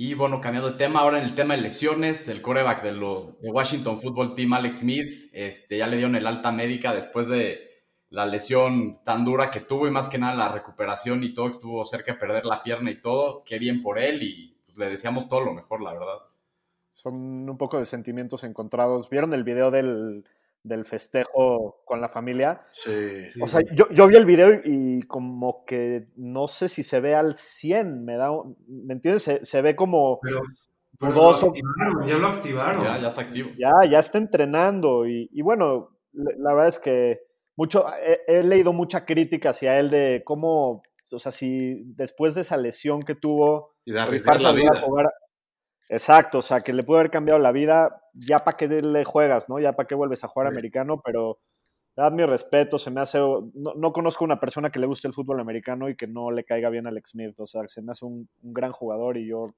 Y 0.00 0.14
bueno, 0.14 0.40
cambiando 0.40 0.70
de 0.70 0.78
tema, 0.78 1.00
ahora 1.00 1.18
en 1.18 1.24
el 1.24 1.34
tema 1.34 1.56
de 1.56 1.62
lesiones, 1.62 2.28
el 2.28 2.40
coreback 2.40 2.84
de, 2.84 2.92
lo, 2.92 3.36
de 3.40 3.50
Washington 3.50 4.00
Football 4.00 4.36
Team, 4.36 4.52
Alex 4.52 4.78
Smith, 4.78 5.30
este, 5.32 5.78
ya 5.78 5.88
le 5.88 5.96
dieron 5.96 6.14
el 6.14 6.26
alta 6.26 6.52
médica 6.52 6.94
después 6.94 7.26
de 7.26 7.67
la 8.10 8.26
lesión 8.26 9.00
tan 9.04 9.24
dura 9.24 9.50
que 9.50 9.60
tuvo 9.60 9.86
y 9.86 9.90
más 9.90 10.08
que 10.08 10.18
nada 10.18 10.34
la 10.34 10.52
recuperación 10.52 11.22
y 11.22 11.34
todo, 11.34 11.48
estuvo 11.50 11.84
cerca 11.84 12.12
de 12.12 12.18
perder 12.18 12.46
la 12.46 12.62
pierna 12.62 12.90
y 12.90 13.00
todo. 13.00 13.42
Qué 13.44 13.58
bien 13.58 13.82
por 13.82 13.98
él 13.98 14.22
y 14.22 14.56
pues, 14.66 14.78
le 14.78 14.88
deseamos 14.88 15.28
todo 15.28 15.42
lo 15.42 15.52
mejor, 15.52 15.82
la 15.82 15.92
verdad. 15.92 16.18
Son 16.88 17.14
un 17.48 17.58
poco 17.58 17.78
de 17.78 17.84
sentimientos 17.84 18.44
encontrados. 18.44 19.10
¿Vieron 19.10 19.34
el 19.34 19.44
video 19.44 19.70
del, 19.70 20.24
del 20.62 20.84
festejo 20.84 21.82
con 21.84 22.00
la 22.00 22.08
familia. 22.08 22.62
Sí. 22.70 22.90
O 23.40 23.48
sea, 23.48 23.60
yo, 23.72 23.88
yo, 23.90 24.06
vi 24.06 24.16
el 24.16 24.26
video 24.26 24.60
y 24.64 25.02
como 25.02 25.64
que 25.64 26.08
no 26.16 26.48
sé 26.48 26.68
si 26.68 26.82
se 26.82 27.00
ve 27.00 27.14
al 27.14 27.34
100, 27.34 28.04
me 28.04 28.16
da, 28.16 28.30
¿me 28.66 28.94
entiendes? 28.94 29.22
Se, 29.22 29.44
se 29.44 29.62
ve 29.62 29.76
como 29.76 30.20
pero, 30.20 30.40
pero 30.98 31.54
ya 32.06 32.18
lo 32.18 32.28
activaron. 32.28 32.84
Ya, 32.84 32.98
ya 33.00 33.08
está 33.08 33.20
activo. 33.20 33.50
Ya, 33.58 33.72
ya 33.88 33.98
está 33.98 34.18
entrenando 34.18 35.06
y, 35.06 35.28
y 35.32 35.42
bueno, 35.42 35.90
la 36.12 36.54
verdad 36.54 36.68
es 36.68 36.78
que 36.78 37.27
mucho, 37.58 37.86
he, 38.28 38.44
leído 38.44 38.72
mucha 38.72 39.04
crítica 39.04 39.50
hacia 39.50 39.80
él 39.80 39.90
de 39.90 40.22
cómo, 40.24 40.80
o 41.10 41.18
sea, 41.18 41.32
si 41.32 41.82
después 41.86 42.36
de 42.36 42.42
esa 42.42 42.56
lesión 42.56 43.02
que 43.02 43.16
tuvo... 43.16 43.74
Y 43.84 43.90
de 43.90 43.98
arriesgar 43.98 44.40
la 44.40 44.52
vida. 44.52 44.70
Exacto, 45.88 46.38
o 46.38 46.42
sea, 46.42 46.60
que 46.60 46.72
le 46.72 46.84
pudo 46.84 46.98
haber 46.98 47.10
cambiado 47.10 47.40
la 47.40 47.50
vida, 47.50 48.00
ya 48.12 48.44
para 48.44 48.56
qué 48.56 48.68
le 48.68 49.04
juegas, 49.04 49.48
¿no? 49.48 49.58
Ya 49.58 49.72
para 49.72 49.88
qué 49.88 49.96
vuelves 49.96 50.22
a 50.22 50.28
jugar 50.28 50.46
americano, 50.46 51.00
pero 51.04 51.40
dad 51.96 52.12
mi 52.12 52.24
respeto, 52.24 52.78
se 52.78 52.92
me 52.92 53.00
hace, 53.00 53.18
no, 53.18 53.92
conozco 53.92 54.24
una 54.24 54.38
persona 54.38 54.70
que 54.70 54.78
le 54.78 54.86
guste 54.86 55.08
el 55.08 55.14
fútbol 55.14 55.40
americano 55.40 55.88
y 55.88 55.96
que 55.96 56.06
no 56.06 56.30
le 56.30 56.44
caiga 56.44 56.70
bien 56.70 56.86
a 56.86 56.90
Alex 56.90 57.10
Smith, 57.10 57.40
o 57.40 57.46
sea, 57.46 57.66
se 57.66 57.82
me 57.82 57.90
hace 57.90 58.04
un, 58.04 58.28
gran 58.40 58.70
jugador 58.70 59.16
y 59.16 59.26
yo 59.26 59.52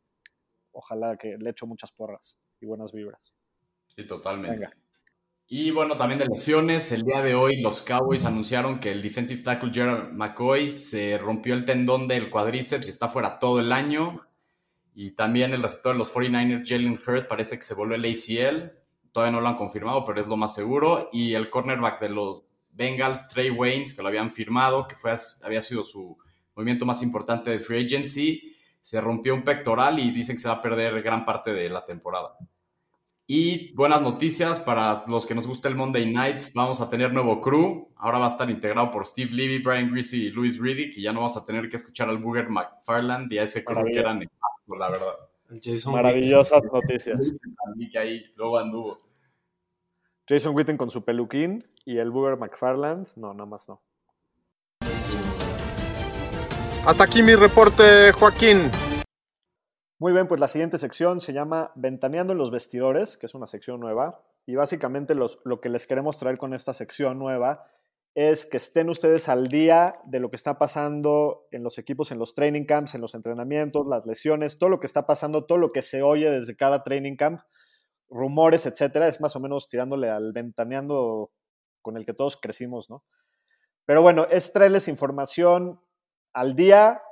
ojalá 0.73 1.19
que 1.19 1.37
le 1.37 1.51
echo 1.51 1.67
muchas 1.67 1.93
porras 1.93 2.39
y 2.63 2.67
buenas 2.67 2.93
vibras. 2.93 3.35
Sí, 3.95 4.07
totalmente. 4.07 4.71
Y 5.53 5.73
bueno, 5.73 5.97
también 5.97 6.21
de 6.21 6.29
lesiones, 6.29 6.93
el 6.93 7.03
día 7.03 7.23
de 7.23 7.35
hoy 7.35 7.61
los 7.61 7.83
Cowboys 7.83 8.25
anunciaron 8.25 8.79
que 8.79 8.93
el 8.93 9.03
defensive 9.03 9.43
tackle 9.43 9.73
Gerald 9.75 10.13
McCoy 10.13 10.71
se 10.71 11.19
rompió 11.19 11.55
el 11.55 11.65
tendón 11.65 12.07
del 12.07 12.31
cuadríceps 12.31 12.87
y 12.87 12.91
está 12.91 13.09
fuera 13.09 13.41
todo 13.41 13.59
el 13.59 13.73
año. 13.73 14.25
Y 14.95 15.11
también 15.11 15.53
el 15.53 15.61
receptor 15.61 15.95
de 15.95 15.99
los 15.99 16.15
49ers, 16.15 16.69
Jalen 16.69 17.01
Hurt, 17.05 17.27
parece 17.27 17.57
que 17.57 17.63
se 17.63 17.75
volvió 17.75 17.97
el 17.97 18.05
ACL. 18.05 18.71
Todavía 19.11 19.33
no 19.33 19.41
lo 19.41 19.49
han 19.49 19.57
confirmado, 19.57 20.05
pero 20.05 20.21
es 20.21 20.29
lo 20.29 20.37
más 20.37 20.55
seguro. 20.55 21.09
Y 21.13 21.35
el 21.35 21.51
cornerback 21.51 22.01
de 22.01 22.11
los 22.11 22.45
Bengals, 22.71 23.27
Trey 23.27 23.51
Waynes, 23.51 23.93
que 23.93 24.03
lo 24.03 24.09
habían 24.09 24.33
firmado, 24.33 24.87
que 24.87 24.95
fue, 24.95 25.17
había 25.43 25.63
sido 25.63 25.83
su 25.83 26.17
movimiento 26.55 26.87
más 26.87 27.03
importante 27.03 27.51
de 27.51 27.59
free 27.59 27.85
agency, 27.85 28.55
se 28.81 29.01
rompió 29.01 29.35
un 29.35 29.43
pectoral 29.43 29.99
y 29.99 30.13
dicen 30.13 30.37
que 30.37 30.43
se 30.43 30.49
va 30.49 30.55
a 30.55 30.63
perder 30.63 31.03
gran 31.03 31.25
parte 31.25 31.53
de 31.53 31.69
la 31.69 31.85
temporada. 31.85 32.37
Y 33.33 33.73
buenas 33.75 34.03
noticias 34.03 34.59
para 34.59 35.05
los 35.07 35.25
que 35.25 35.37
nos 35.37 35.47
gusta 35.47 35.69
el 35.69 35.77
Monday 35.77 36.13
Night. 36.13 36.47
Vamos 36.53 36.81
a 36.81 36.91
tener 36.91 37.13
nuevo 37.13 37.41
crew. 37.41 37.89
Ahora 37.95 38.19
va 38.19 38.27
a 38.27 38.31
estar 38.31 38.51
integrado 38.51 38.91
por 38.91 39.07
Steve 39.07 39.31
Levy, 39.31 39.59
Brian 39.63 39.89
Greasy 39.93 40.27
y 40.27 40.31
Louis 40.33 40.59
Riddick. 40.59 40.97
Y 40.97 41.03
ya 41.03 41.13
no 41.13 41.21
vamos 41.21 41.37
a 41.37 41.45
tener 41.45 41.69
que 41.69 41.77
escuchar 41.77 42.09
al 42.09 42.19
Booger 42.19 42.49
McFarland 42.49 43.33
y 43.33 43.39
a 43.39 43.45
ese 43.45 43.65
crew 43.65 43.85
que 43.85 44.01
eran 44.01 44.29
la 44.77 44.91
verdad. 44.91 45.15
Maravillosas 45.93 46.61
noticias. 46.73 47.33
que 47.93 47.99
ahí 48.01 48.25
luego 48.35 48.59
anduvo. 48.59 48.99
Jason 50.29 50.53
Witten 50.53 50.77
con 50.77 50.91
su 50.91 51.05
peluquín 51.05 51.65
y 51.85 51.99
el 51.99 52.11
Booger 52.11 52.37
McFarland. 52.37 53.07
No, 53.15 53.33
nada 53.33 53.47
más 53.47 53.69
no. 53.69 53.81
Hasta 56.85 57.05
aquí 57.05 57.23
mi 57.23 57.37
reporte, 57.37 58.11
Joaquín. 58.11 58.73
Muy 60.01 60.15
bien, 60.15 60.29
pues 60.29 60.41
la 60.41 60.49
siguiente 60.49 60.79
sección 60.79 61.21
se 61.21 61.35
llama 61.35 61.73
Ventaneando 61.75 62.33
en 62.33 62.39
los 62.39 62.51
vestidores, 62.51 63.19
que 63.19 63.27
es 63.27 63.35
una 63.35 63.47
sección 63.47 63.81
nueva. 63.81 64.25
Y 64.47 64.55
básicamente 64.55 65.15
lo 65.15 65.61
que 65.61 65.69
les 65.69 65.87
queremos 65.87 66.17
traer 66.17 66.39
con 66.39 66.55
esta 66.55 66.73
sección 66.73 67.19
nueva 67.19 67.67
es 68.15 68.47
que 68.47 68.57
estén 68.57 68.89
ustedes 68.89 69.29
al 69.29 69.49
día 69.49 70.01
de 70.07 70.19
lo 70.19 70.31
que 70.31 70.37
está 70.37 70.57
pasando 70.57 71.47
en 71.51 71.63
los 71.63 71.77
equipos, 71.77 72.13
en 72.13 72.19
los 72.19 72.33
training 72.33 72.65
camps, 72.65 72.95
en 72.95 73.03
los 73.03 73.15
entrenamientos, 73.15 73.87
las 73.87 74.07
lesiones, 74.07 74.59
todo 74.59 74.71
lo 74.71 74.81
que 74.81 74.87
está 74.87 75.07
pasando, 75.07 75.45
todo 75.45 75.59
lo 75.59 75.71
que 75.71 75.83
se 75.83 76.01
oye 76.01 76.31
desde 76.31 76.57
cada 76.57 76.83
training 76.83 77.17
camp, 77.17 77.43
rumores, 78.09 78.65
etcétera. 78.65 79.07
Es 79.07 79.21
más 79.21 79.37
o 79.37 79.41
menos 79.41 79.69
tirándole 79.69 80.09
al 80.09 80.33
ventaneando 80.33 81.31
con 81.83 81.99
el 81.99 82.07
que 82.07 82.15
todos 82.15 82.39
crecimos, 82.39 82.89
¿no? 82.89 83.05
Pero 83.85 84.01
bueno, 84.01 84.27
es 84.31 84.51
traerles 84.51 84.89
información 84.89 85.79
al 86.33 86.57
día 86.57 87.03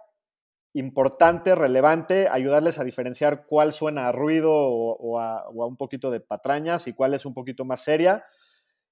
importante, 0.78 1.54
relevante, 1.54 2.28
ayudarles 2.28 2.78
a 2.78 2.84
diferenciar 2.84 3.46
cuál 3.46 3.72
suena 3.72 4.08
a 4.08 4.12
ruido 4.12 4.52
o, 4.52 5.18
a, 5.18 5.48
un 5.48 5.76
poquito 5.76 6.10
de 6.10 6.20
patrañas 6.20 6.86
y 6.86 6.92
cuál 6.92 7.14
es 7.14 7.26
un 7.26 7.34
poquito 7.34 7.64
más 7.64 7.82
seria. 7.82 8.24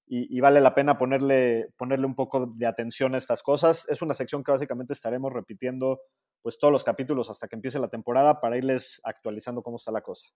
Y, 0.08 0.38
vale 0.38 0.60
la 0.60 0.72
pena 0.72 0.96
ponerle, 0.96 1.72
ponerle 1.76 2.06
un 2.06 2.14
poco 2.14 2.46
de 2.46 2.66
atención 2.66 3.16
a 3.16 3.18
estas 3.18 3.42
cosas. 3.42 3.88
Es 3.88 4.02
una 4.02 4.14
sección 4.14 4.44
que 4.44 4.52
básicamente 4.52 4.92
estaremos 4.92 5.32
repitiendo 5.32 6.00
pues 6.42 6.58
todos 6.60 6.70
los 6.70 6.84
capítulos 6.84 7.28
hasta 7.28 7.48
que 7.48 7.56
empiece 7.56 7.80
la 7.80 7.88
temporada 7.88 8.40
para 8.40 8.56
irles 8.56 9.00
actualizando 9.02 9.62
cómo 9.64 9.78
está 9.78 9.90
la 9.90 10.02
cosa. 10.02 10.28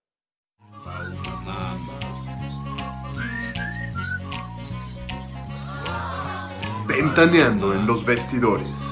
Ventaneando 6.85 7.73
en 7.73 7.87
los 7.87 8.05
vestidores. 8.05 8.90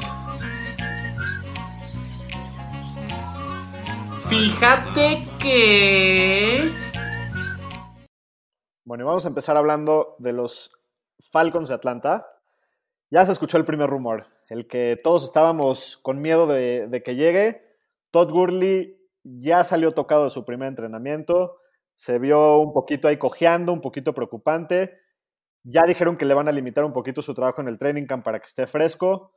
Fíjate 4.30 5.24
que... 5.42 6.70
Bueno, 8.86 9.04
y 9.04 9.08
vamos 9.08 9.26
a 9.26 9.30
empezar 9.30 9.58
hablando 9.58 10.18
de 10.20 10.34
los 10.34 10.72
Falcons 11.32 11.68
de 11.68 11.74
Atlanta. 11.74 12.28
Ya 13.10 13.26
se 13.26 13.32
escuchó 13.32 13.58
el 13.58 13.66
primer 13.66 13.90
rumor, 13.90 14.28
el 14.50 14.68
que 14.68 14.98
todos 15.04 15.24
estábamos 15.24 15.98
con 15.98 16.22
miedo 16.22 16.46
de, 16.46 17.02
que 17.04 17.16
llegue. 17.16 17.64
Todd 18.12 18.30
Gurley 18.30 19.00
ya 19.24 19.64
salió 19.64 19.94
tocado 19.94 20.26
de 20.26 20.30
su 20.30 20.46
primer 20.46 20.68
entrenamiento, 20.68 21.58
se 21.96 22.20
vio 22.20 22.60
un 22.60 22.72
poquito 22.72 23.08
ahí 23.08 23.18
cojeando, 23.18 23.74
un 23.74 23.82
poquito 23.82 24.14
preocupante. 24.14 25.00
Ya 25.64 25.86
dijeron 25.88 26.18
que 26.18 26.26
le 26.26 26.36
van 26.36 26.48
a 26.48 26.52
limitar 26.52 26.86
un 26.86 26.94
poquito 26.94 27.24
su 27.24 27.34
trabajo 27.34 27.62
en 27.62 27.68
el 27.68 27.80
training 27.80 28.06
camp 28.06 28.24
para 28.24 28.40
que 28.40 28.46
esté 28.46 28.68
fresco. 28.68 29.34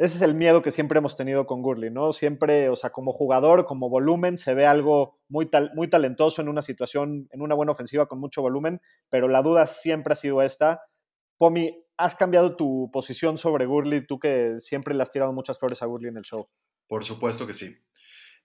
Ese 0.00 0.16
es 0.16 0.22
el 0.22 0.34
miedo 0.34 0.62
que 0.62 0.70
siempre 0.70 0.96
hemos 0.96 1.14
tenido 1.14 1.44
con 1.44 1.60
Gurley, 1.60 1.90
¿no? 1.90 2.14
Siempre, 2.14 2.70
o 2.70 2.74
sea, 2.74 2.88
como 2.88 3.12
jugador, 3.12 3.66
como 3.66 3.90
volumen, 3.90 4.38
se 4.38 4.54
ve 4.54 4.64
algo 4.64 5.20
muy, 5.28 5.50
muy 5.74 5.90
talentoso 5.90 6.40
en 6.40 6.48
una 6.48 6.62
situación, 6.62 7.28
en 7.30 7.42
una 7.42 7.54
buena 7.54 7.72
ofensiva 7.72 8.08
con 8.08 8.18
mucho 8.18 8.40
volumen, 8.40 8.80
pero 9.10 9.28
la 9.28 9.42
duda 9.42 9.66
siempre 9.66 10.14
ha 10.14 10.16
sido 10.16 10.40
esta. 10.40 10.80
Pomi, 11.36 11.84
¿has 11.98 12.14
cambiado 12.14 12.56
tu 12.56 12.88
posición 12.90 13.36
sobre 13.36 13.66
Gurley? 13.66 14.06
Tú 14.06 14.18
que 14.18 14.54
siempre 14.60 14.94
le 14.94 15.02
has 15.02 15.10
tirado 15.10 15.34
muchas 15.34 15.58
flores 15.58 15.82
a 15.82 15.86
Gurley 15.86 16.08
en 16.08 16.16
el 16.16 16.24
show. 16.24 16.48
Por 16.88 17.04
supuesto 17.04 17.46
que 17.46 17.52
sí. 17.52 17.76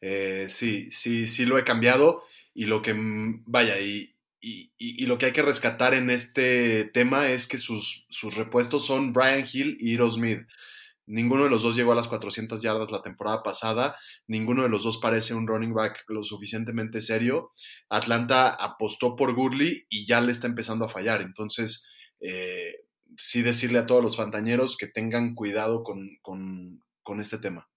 Eh, 0.02 0.48
sí, 0.50 0.92
sí, 0.92 1.26
sí 1.26 1.46
lo 1.46 1.58
he 1.58 1.64
cambiado 1.64 2.24
y 2.54 2.66
lo 2.66 2.82
que, 2.82 2.94
vaya, 2.98 3.80
y, 3.80 4.14
y, 4.42 5.06
lo 5.06 5.18
que 5.18 5.28
hay 5.28 5.32
que 5.32 5.42
rescatar 5.42 5.94
en 5.94 6.10
este 6.10 6.84
tema 6.84 7.30
es 7.30 7.48
que 7.48 7.60
sus, 7.60 8.06
sus 8.10 8.36
repuestos 8.36 8.86
son 8.86 9.14
Brian 9.14 9.46
Hill 9.50 9.78
y 9.80 9.94
Eero 9.94 10.10
Smith. 10.10 10.40
Ninguno 11.08 11.44
de 11.44 11.50
los 11.50 11.62
dos 11.62 11.76
llegó 11.76 11.92
a 11.92 11.96
las 11.96 12.08
400 12.08 12.62
yardas 12.62 12.92
la 12.92 13.02
temporada 13.02 13.44
pasada. 13.44 13.96
Ninguno 14.28 14.64
de 14.64 14.70
los 14.70 14.84
dos 14.84 14.98
parece 14.98 15.34
un 15.34 15.48
running 15.48 15.74
back 15.74 16.04
lo 16.08 16.24
suficientemente 16.24 17.02
serio. 17.02 17.52
Atlanta 17.90 18.50
apostó 18.50 19.16
por 19.16 19.34
Gurley 19.34 19.86
y 19.90 20.06
ya 20.06 20.22
le 20.22 20.32
está 20.32 20.48
empezando 20.48 20.86
a 20.86 20.90
fallar. 20.90 21.22
Entonces, 21.22 21.90
eh, 22.20 22.86
sí 23.18 23.42
decirle 23.42 23.80
a 23.80 23.86
todos 23.86 24.04
los 24.04 24.18
fantañeros 24.18 24.78
que 24.78 24.88
tengan 24.88 25.36
cuidado 25.36 25.84
con, 25.84 26.10
con, 26.22 27.20
este 27.20 27.38
tema. 27.38 27.70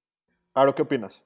Aro, 0.55 0.75
¿qué 0.75 0.83
opinas? 0.83 1.23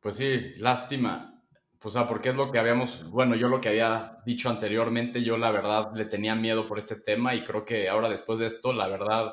Pues 0.00 0.16
sí, 0.16 0.54
lástima. 0.58 1.42
Pues, 1.78 1.94
o 1.94 1.98
sea, 1.98 2.08
porque 2.08 2.28
es 2.28 2.36
lo 2.36 2.50
que 2.50 2.58
habíamos, 2.58 3.08
bueno, 3.10 3.36
yo 3.36 3.48
lo 3.48 3.60
que 3.60 3.70
había 3.70 4.18
dicho 4.26 4.50
anteriormente, 4.50 5.22
yo 5.22 5.38
la 5.38 5.50
verdad 5.50 5.92
le 5.94 6.04
tenía 6.04 6.34
miedo 6.34 6.66
por 6.66 6.78
este 6.78 6.96
tema 6.96 7.34
y 7.34 7.44
creo 7.44 7.64
que 7.64 7.88
ahora 7.88 8.08
después 8.08 8.38
de 8.38 8.46
esto, 8.46 8.72
la 8.72 8.88
verdad 8.88 9.32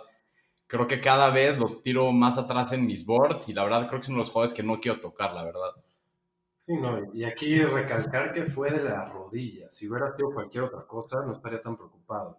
creo 0.67 0.87
que 0.87 0.99
cada 0.99 1.29
vez 1.29 1.57
lo 1.57 1.81
tiro 1.81 2.11
más 2.11 2.37
atrás 2.37 2.71
en 2.71 2.85
mis 2.85 3.05
boards 3.05 3.49
y 3.49 3.53
la 3.53 3.63
verdad 3.63 3.87
creo 3.87 3.99
que 3.99 4.07
son 4.07 4.17
los 4.17 4.31
juegos 4.31 4.53
que 4.53 4.63
no 4.63 4.79
quiero 4.79 4.99
tocar, 4.99 5.33
la 5.33 5.43
verdad. 5.43 5.71
Sí, 6.65 6.73
no, 6.77 7.13
y 7.13 7.23
aquí 7.23 7.61
recalcar 7.61 8.31
que 8.31 8.43
fue 8.43 8.71
de 8.71 8.83
la 8.83 9.09
rodilla. 9.09 9.69
Si 9.69 9.87
hubiera 9.87 10.15
sido 10.15 10.33
cualquier 10.33 10.63
otra 10.63 10.85
cosa, 10.87 11.23
no 11.23 11.31
estaría 11.31 11.61
tan 11.61 11.77
preocupado. 11.77 12.37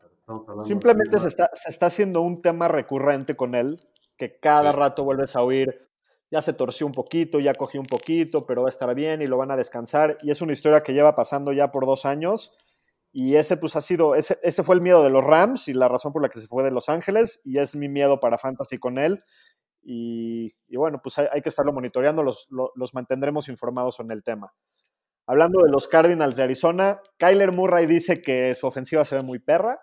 Simplemente 0.64 1.20
se 1.20 1.28
está, 1.28 1.50
se 1.52 1.70
está 1.70 1.86
haciendo 1.86 2.20
un 2.20 2.42
tema 2.42 2.66
recurrente 2.66 3.36
con 3.36 3.54
él, 3.54 3.86
que 4.16 4.40
cada 4.40 4.72
rato 4.72 5.04
vuelves 5.04 5.36
a 5.36 5.42
oír, 5.42 5.88
ya 6.32 6.42
se 6.42 6.52
torció 6.52 6.86
un 6.86 6.92
poquito, 6.92 7.38
ya 7.38 7.54
cogió 7.54 7.80
un 7.80 7.86
poquito, 7.86 8.44
pero 8.44 8.62
va 8.62 8.68
a 8.68 8.70
estar 8.70 8.92
bien 8.96 9.22
y 9.22 9.26
lo 9.26 9.36
van 9.36 9.52
a 9.52 9.56
descansar. 9.56 10.18
Y 10.22 10.32
es 10.32 10.40
una 10.40 10.52
historia 10.52 10.82
que 10.82 10.92
lleva 10.92 11.14
pasando 11.14 11.52
ya 11.52 11.70
por 11.70 11.86
dos 11.86 12.04
años 12.04 12.56
y 13.18 13.36
ese 13.36 13.56
pues 13.56 13.74
ha 13.76 13.80
sido, 13.80 14.14
ese, 14.14 14.38
ese, 14.42 14.62
fue 14.62 14.74
el 14.74 14.82
miedo 14.82 15.02
de 15.02 15.08
los 15.08 15.24
Rams 15.24 15.68
y 15.68 15.72
la 15.72 15.88
razón 15.88 16.12
por 16.12 16.20
la 16.20 16.28
que 16.28 16.38
se 16.38 16.46
fue 16.46 16.62
de 16.62 16.70
Los 16.70 16.90
Ángeles 16.90 17.40
y 17.44 17.56
es 17.58 17.74
mi 17.74 17.88
miedo 17.88 18.20
para 18.20 18.36
Fantasy 18.36 18.76
con 18.76 18.98
él. 18.98 19.24
Y, 19.82 20.52
bueno, 20.76 21.00
pues 21.02 21.16
hay, 21.16 21.40
que 21.40 21.48
estarlo 21.48 21.72
monitoreando, 21.72 22.22
los, 22.22 22.46
los, 22.50 22.92
mantendremos 22.92 23.48
informados 23.48 24.00
en 24.00 24.10
el 24.10 24.22
tema. 24.22 24.52
Hablando 25.26 25.62
de 25.64 25.70
los 25.70 25.88
Cardinals 25.88 26.36
de 26.36 26.42
Arizona, 26.42 27.00
Kyler 27.16 27.52
Murray 27.52 27.86
dice 27.86 28.20
que 28.20 28.54
su 28.54 28.66
ofensiva 28.66 29.02
se 29.06 29.16
ve 29.16 29.22
muy 29.22 29.38
perra, 29.38 29.80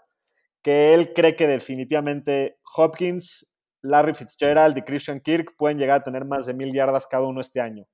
que 0.62 0.94
él 0.94 1.12
cree 1.16 1.36
que 1.36 1.48
definitivamente 1.48 2.60
Hopkins, 2.78 3.52
Larry 3.82 4.14
Fitzgerald 4.14 4.78
y 4.78 4.84
Christian 4.84 5.22
Kirk 5.22 5.56
pueden 5.58 5.80
llegar 5.80 6.02
a 6.02 6.04
tener 6.04 6.26
más 6.26 6.46
de 6.46 6.54
mil 6.54 6.72
yardas 6.72 7.08
cada 7.08 7.26
uno 7.26 7.42
este 7.42 7.62
año. 7.62 7.88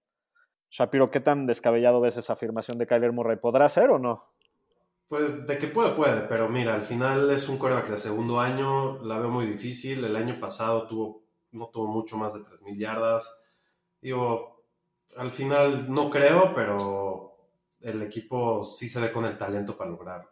Shapiro, 0.70 1.10
¿qué 1.12 1.22
tan 1.22 1.48
descabellado 1.48 2.02
ves 2.02 2.18
esa 2.18 2.34
afirmación 2.34 2.78
de 2.78 2.88
Kyler 2.88 3.14
Murray? 3.14 3.38
¿Podrá 3.38 3.70
ser 3.70 3.90
o 3.90 4.00
no? 4.00 4.20
Pues 5.10 5.48
de 5.48 5.58
que 5.58 5.68
puede, 5.68 5.96
puede, 5.96 6.22
pero 6.22 6.48
mira, 6.48 6.76
al 6.76 6.84
final 6.84 7.32
es 7.32 7.50
un 7.50 7.58
coreback 7.58 7.90
de 7.90 7.98
segundo 7.98 8.40
año, 8.40 9.04
la 9.04 9.18
veo 9.18 9.30
muy 9.30 9.48
difícil. 9.48 10.06
El 10.06 10.16
año 10.16 10.40
pasado 10.40 10.88
tuvo, 10.88 11.24
no 11.52 11.70
tuvo 11.70 11.88
mucho 11.88 12.16
más 12.16 12.36
de 12.36 12.42
3.000 12.42 12.78
yardas. 12.78 13.44
Digo, 14.00 14.64
al 15.18 15.32
final 15.32 15.92
no 15.92 16.12
creo, 16.12 16.54
pero 16.54 17.34
el 17.82 18.04
equipo 18.04 18.64
sí 18.64 18.88
se 18.88 19.02
ve 19.02 19.12
con 19.12 19.26
el 19.26 19.36
talento 19.36 19.76
para 19.76 19.90
lograrlo. 19.90 20.30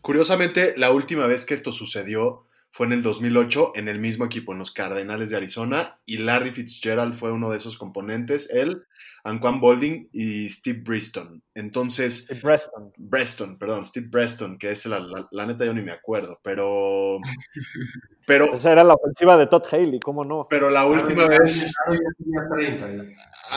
Curiosamente, 0.00 0.74
la 0.76 0.90
última 0.90 1.28
vez 1.28 1.46
que 1.46 1.54
esto 1.54 1.70
sucedió 1.70 2.46
fue 2.72 2.86
en 2.86 2.92
el 2.94 3.02
2008 3.02 3.74
en 3.76 3.86
el 3.86 4.00
mismo 4.00 4.24
equipo, 4.24 4.52
en 4.52 4.58
los 4.58 4.72
Cardenales 4.72 5.30
de 5.30 5.36
Arizona, 5.36 6.00
y 6.04 6.18
Larry 6.18 6.50
Fitzgerald 6.50 7.14
fue 7.14 7.30
uno 7.30 7.52
de 7.52 7.58
esos 7.58 7.78
componentes, 7.78 8.50
él, 8.50 8.84
Anquan 9.22 9.60
Bolding 9.60 10.08
y 10.10 10.48
Steve 10.48 10.80
Briston. 10.80 11.44
Entonces... 11.54 12.24
Steve 12.24 12.40
Breston. 12.42 12.92
Breston, 12.96 13.58
perdón, 13.58 13.84
Steve 13.84 14.08
Breston, 14.10 14.58
que 14.58 14.72
es 14.72 14.86
la, 14.86 15.00
la, 15.30 15.46
neta 15.46 15.64
yo 15.64 15.72
ni 15.72 15.82
me 15.82 15.92
acuerdo, 15.92 16.40
pero... 16.42 17.18
pero 18.26 18.54
Esa 18.54 18.72
era 18.72 18.82
la 18.82 18.94
ofensiva 18.94 19.36
de 19.36 19.46
Todd 19.46 19.64
Haley, 19.70 20.00
¿cómo 20.00 20.24
no? 20.24 20.46
Pero 20.50 20.70
la 20.70 20.84
última 20.86 21.28
vez... 21.28 21.72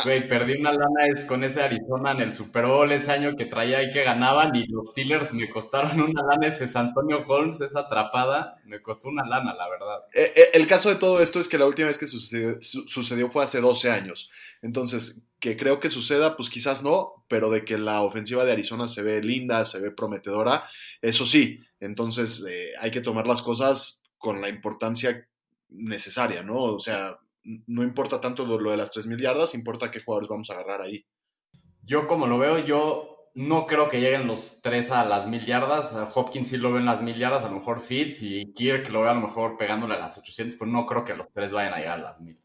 Güey, 0.04 0.27
perdí 0.27 0.60
una 0.60 0.72
lana 0.72 1.25
con 1.27 1.44
ese 1.44 1.63
Arizona 1.63 2.12
en 2.12 2.22
el 2.22 2.34
Super 2.34 2.66
Bowl 2.66 2.92
ese 2.92 3.12
año 3.12 3.36
que 3.36 3.46
traía 3.46 3.82
y 3.84 3.92
que 3.92 4.04
ganaban 4.04 4.54
y 4.56 4.68
los 4.68 4.89
Steelers 4.89 5.34
me 5.34 5.50
costaron 5.50 6.00
una 6.01 6.24
lana 6.24 6.48
ese 6.48 6.66
Antonio 6.77 7.24
Holmes, 7.27 7.62
esa 7.62 7.82
atrapada, 7.82 8.60
me 8.66 8.82
costó 8.82 9.08
una 9.08 9.25
lana, 9.25 9.54
la 9.54 9.70
verdad. 9.70 10.00
Eh, 10.13 10.34
eh, 10.36 10.50
el 10.54 10.68
caso 10.68 10.89
de 10.89 10.96
todo 10.96 11.22
esto 11.22 11.39
es 11.39 11.48
que 11.48 11.58
la 11.58 11.66
última 11.66 11.88
vez 11.88 11.98
que 11.98 12.08
sucedió, 12.08 13.30
fue 13.30 13.44
hace 13.44 13.62
12 13.62 13.89
años. 13.89 14.30
Entonces, 14.62 15.24
que 15.39 15.56
creo 15.56 15.79
que 15.79 15.89
suceda, 15.89 16.36
pues 16.36 16.50
quizás 16.50 16.84
no, 16.84 17.25
pero 17.27 17.50
de 17.50 17.63
que 17.63 17.77
la 17.77 18.01
ofensiva 18.01 18.44
de 18.46 18.51
Arizona 18.51 18.88
se 18.88 19.03
ve 19.03 19.22
linda, 19.22 19.65
se 19.65 19.79
ve 19.79 19.91
prometedora, 19.91 20.65
eso 21.01 21.25
sí. 21.25 21.60
Entonces, 21.79 22.44
eh, 22.50 22.72
hay 22.79 22.91
que 22.91 23.01
tomar 23.01 23.27
las 23.27 23.41
cosas 23.41 24.01
con 24.17 24.41
la 24.41 24.50
importancia 24.50 25.27
necesaria, 25.70 26.41
¿no? 26.41 26.63
O 26.63 26.79
sea, 26.79 27.17
no 27.44 27.84
importa 27.84 28.20
tanto 28.20 28.46
lo 28.46 28.72
de 28.72 28.77
las 28.77 28.91
3.000 28.91 29.22
yardas, 29.22 29.53
importa 29.53 29.91
qué 29.91 30.01
jugadores 30.01 30.29
vamos 30.29 30.50
a 30.50 30.53
agarrar 30.53 30.82
ahí. 30.82 31.06
Yo 31.84 32.08
como 32.08 32.27
lo 32.27 32.38
veo, 32.39 32.65
yo 32.65 33.32
no 33.36 33.67
creo 33.67 33.88
que 33.88 34.01
lleguen 34.01 34.25
los 34.25 34.62
tres 34.62 34.91
a 34.91 35.06
las 35.06 35.27
1.000 35.27 35.46
yardas. 35.46 35.96
Hopkins 36.15 36.50
sí 36.50 36.58
lo 36.58 36.74
ve 36.74 36.79
en 36.79 36.86
las 36.86 37.03
1.000 37.03 37.17
yardas, 37.17 37.44
a 37.44 37.50
lo 37.50 37.60
mejor 37.60 37.82
Fitz 37.82 38.24
y 38.24 38.51
Kirk 38.53 38.89
lo 38.89 39.03
ve 39.03 39.10
a 39.10 39.13
lo 39.13 39.22
mejor 39.22 39.58
pegándole 39.58 39.94
a 39.94 40.00
las 40.00 40.17
800, 40.17 40.58
pero 40.58 40.72
no 40.72 40.86
creo 40.86 41.06
que 41.06 41.15
los 41.15 41.32
tres 41.32 41.53
vayan 41.53 41.74
a 41.74 41.77
llegar 41.77 42.00
a 42.00 42.03
las 42.03 42.20
1.000. 42.20 42.38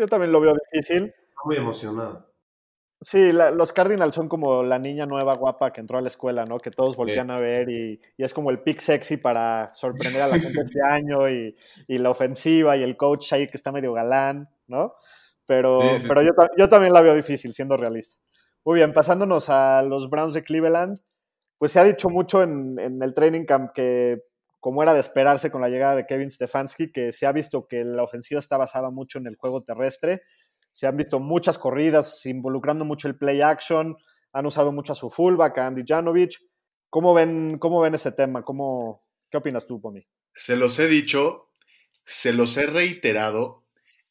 Yo 0.00 0.08
también 0.08 0.32
lo 0.32 0.40
veo 0.40 0.54
difícil. 0.72 1.12
Muy 1.44 1.56
emocionado. 1.56 2.34
Sí, 3.00 3.32
los 3.32 3.72
Cardinals 3.72 4.14
son 4.14 4.28
como 4.28 4.62
la 4.62 4.78
niña 4.78 5.04
nueva 5.04 5.34
guapa 5.34 5.72
que 5.72 5.80
entró 5.82 5.98
a 5.98 6.00
la 6.00 6.08
escuela, 6.08 6.46
¿no? 6.46 6.58
Que 6.58 6.70
todos 6.70 6.96
voltean 6.96 7.30
a 7.30 7.38
ver 7.38 7.68
y, 7.68 8.00
es 8.16 8.32
como 8.32 8.50
el 8.50 8.60
pick 8.60 8.80
sexy 8.80 9.18
para 9.18 9.74
sorprender 9.74 10.22
a 10.22 10.28
la 10.28 10.38
gente 10.38 10.58
este 10.64 10.80
año 10.82 11.28
y, 11.28 11.54
la 11.86 12.10
ofensiva 12.10 12.76
y 12.76 12.82
el 12.82 12.96
coach 12.96 13.32
ahí 13.34 13.46
que 13.46 13.58
está 13.58 13.72
medio 13.72 13.92
galán, 13.92 14.48
¿no? 14.68 14.94
Pero, 15.44 15.80
pero 16.08 16.22
yo, 16.22 16.30
yo, 16.56 16.68
también 16.70 16.94
la 16.94 17.02
veo 17.02 17.14
difícil, 17.14 17.52
siendo 17.52 17.76
realista. 17.76 18.18
Muy 18.64 18.76
bien, 18.76 18.94
pasándonos 18.94 19.50
a 19.50 19.82
los 19.82 20.08
Browns 20.08 20.32
de 20.32 20.42
Cleveland, 20.42 20.98
pues 21.58 21.72
se 21.72 21.80
ha 21.80 21.84
dicho 21.84 22.08
mucho 22.08 22.42
en, 22.42 22.78
en 22.78 23.02
el 23.02 23.12
training 23.12 23.44
camp 23.44 23.72
que, 23.74 24.22
como 24.60 24.82
era 24.82 24.94
de 24.94 25.00
esperarse 25.00 25.50
con 25.50 25.60
la 25.60 25.68
llegada 25.68 25.94
de 25.94 26.06
Kevin 26.06 26.30
Stefanski, 26.30 26.90
que 26.90 27.12
se 27.12 27.26
ha 27.26 27.32
visto 27.32 27.66
que 27.68 27.84
la 27.84 28.02
ofensiva 28.02 28.38
está 28.38 28.56
basada 28.56 28.90
mucho 28.90 29.18
en 29.18 29.26
el 29.26 29.36
juego 29.36 29.62
terrestre. 29.62 30.22
Se 30.74 30.88
han 30.88 30.96
visto 30.96 31.20
muchas 31.20 31.56
corridas 31.56 32.26
involucrando 32.26 32.84
mucho 32.84 33.06
el 33.06 33.16
play 33.16 33.40
action. 33.40 33.96
Han 34.32 34.46
usado 34.46 34.72
mucho 34.72 34.92
a 34.92 34.96
su 34.96 35.08
fullback, 35.08 35.56
a 35.58 35.68
Andy 35.68 35.84
Janovich. 35.86 36.44
¿Cómo 36.90 37.14
ven, 37.14 37.58
cómo 37.60 37.80
ven 37.80 37.94
ese 37.94 38.10
tema? 38.10 38.42
¿Cómo, 38.42 39.04
¿Qué 39.30 39.36
opinas 39.36 39.68
tú, 39.68 39.80
Pomi? 39.80 40.04
Se 40.34 40.56
los 40.56 40.76
he 40.80 40.88
dicho, 40.88 41.52
se 42.04 42.32
los 42.32 42.56
he 42.56 42.66
reiterado 42.66 43.62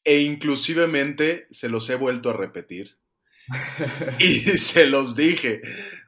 e 0.06 0.22
inclusivemente 0.22 1.48
se 1.52 1.68
los 1.68 1.90
he 1.90 1.96
vuelto 1.96 2.30
a 2.30 2.34
repetir. 2.34 2.98
y 4.20 4.40
se 4.40 4.86
los 4.86 5.18
dije. 5.18 5.62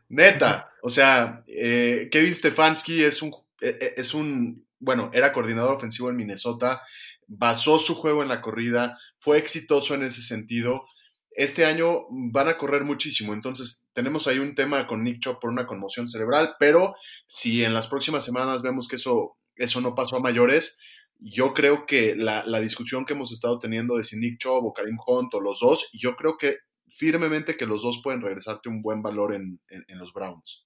Neta, 0.07 0.71
o 0.81 0.87
sea, 0.87 1.43
eh, 1.47 2.07
Kevin 2.09 2.33
Stefanski 2.33 3.03
es 3.03 3.21
un, 3.21 3.33
eh, 3.59 3.77
eh, 3.81 3.93
es 3.97 4.13
un, 4.13 4.65
bueno, 4.79 5.11
era 5.13 5.33
coordinador 5.33 5.75
ofensivo 5.75 6.09
en 6.09 6.15
Minnesota, 6.15 6.81
basó 7.27 7.79
su 7.79 7.95
juego 7.95 8.21
en 8.21 8.29
la 8.29 8.41
corrida, 8.41 8.97
fue 9.17 9.37
exitoso 9.37 9.95
en 9.95 10.03
ese 10.03 10.21
sentido. 10.21 10.85
Este 11.31 11.65
año 11.65 12.05
van 12.09 12.47
a 12.47 12.57
correr 12.57 12.83
muchísimo, 12.83 13.33
entonces 13.33 13.85
tenemos 13.93 14.27
ahí 14.27 14.39
un 14.39 14.55
tema 14.55 14.87
con 14.87 15.03
Nick 15.03 15.21
Chop 15.21 15.41
por 15.41 15.49
una 15.49 15.67
conmoción 15.67 16.07
cerebral, 16.07 16.55
pero 16.59 16.95
si 17.25 17.63
en 17.63 17.73
las 17.73 17.87
próximas 17.87 18.23
semanas 18.23 18.61
vemos 18.61 18.87
que 18.87 18.95
eso, 18.95 19.37
eso 19.55 19.81
no 19.81 19.95
pasó 19.95 20.15
a 20.15 20.21
mayores, 20.21 20.79
yo 21.19 21.53
creo 21.53 21.85
que 21.85 22.15
la, 22.15 22.45
la 22.45 22.59
discusión 22.59 23.05
que 23.05 23.13
hemos 23.13 23.31
estado 23.31 23.59
teniendo 23.59 23.97
de 23.97 24.03
si 24.03 24.17
Nick 24.17 24.39
Chop 24.39 24.63
o 24.63 24.73
Karim 24.73 24.97
Hunt 25.05 25.33
o 25.33 25.41
los 25.41 25.59
dos, 25.59 25.89
yo 25.93 26.15
creo 26.15 26.37
que 26.37 26.57
firmemente 26.87 27.57
que 27.57 27.65
los 27.65 27.81
dos 27.81 28.01
pueden 28.03 28.21
regresarte 28.21 28.69
un 28.69 28.81
buen 28.81 29.01
valor 29.01 29.33
en, 29.33 29.59
en, 29.69 29.83
en 29.87 29.97
los 29.97 30.13
Browns. 30.13 30.65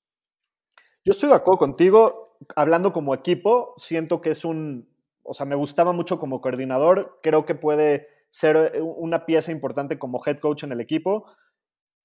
Yo 1.04 1.12
estoy 1.12 1.30
de 1.30 1.36
acuerdo 1.36 1.60
contigo. 1.60 2.38
Hablando 2.56 2.94
como 2.94 3.14
equipo, 3.14 3.74
siento 3.78 4.22
que 4.22 4.30
es 4.30 4.46
un, 4.46 4.88
o 5.24 5.34
sea, 5.34 5.46
me 5.46 5.56
gustaba 5.56 5.94
mucho 5.94 6.20
como 6.20 6.42
coordinador. 6.42 7.20
Creo 7.22 7.46
que 7.46 7.56
puede 7.56 8.08
ser 8.30 8.82
una 8.82 9.26
pieza 9.26 9.52
importante 9.52 9.98
como 9.98 10.22
head 10.26 10.38
coach 10.38 10.64
en 10.64 10.72
el 10.72 10.82
equipo. 10.82 11.26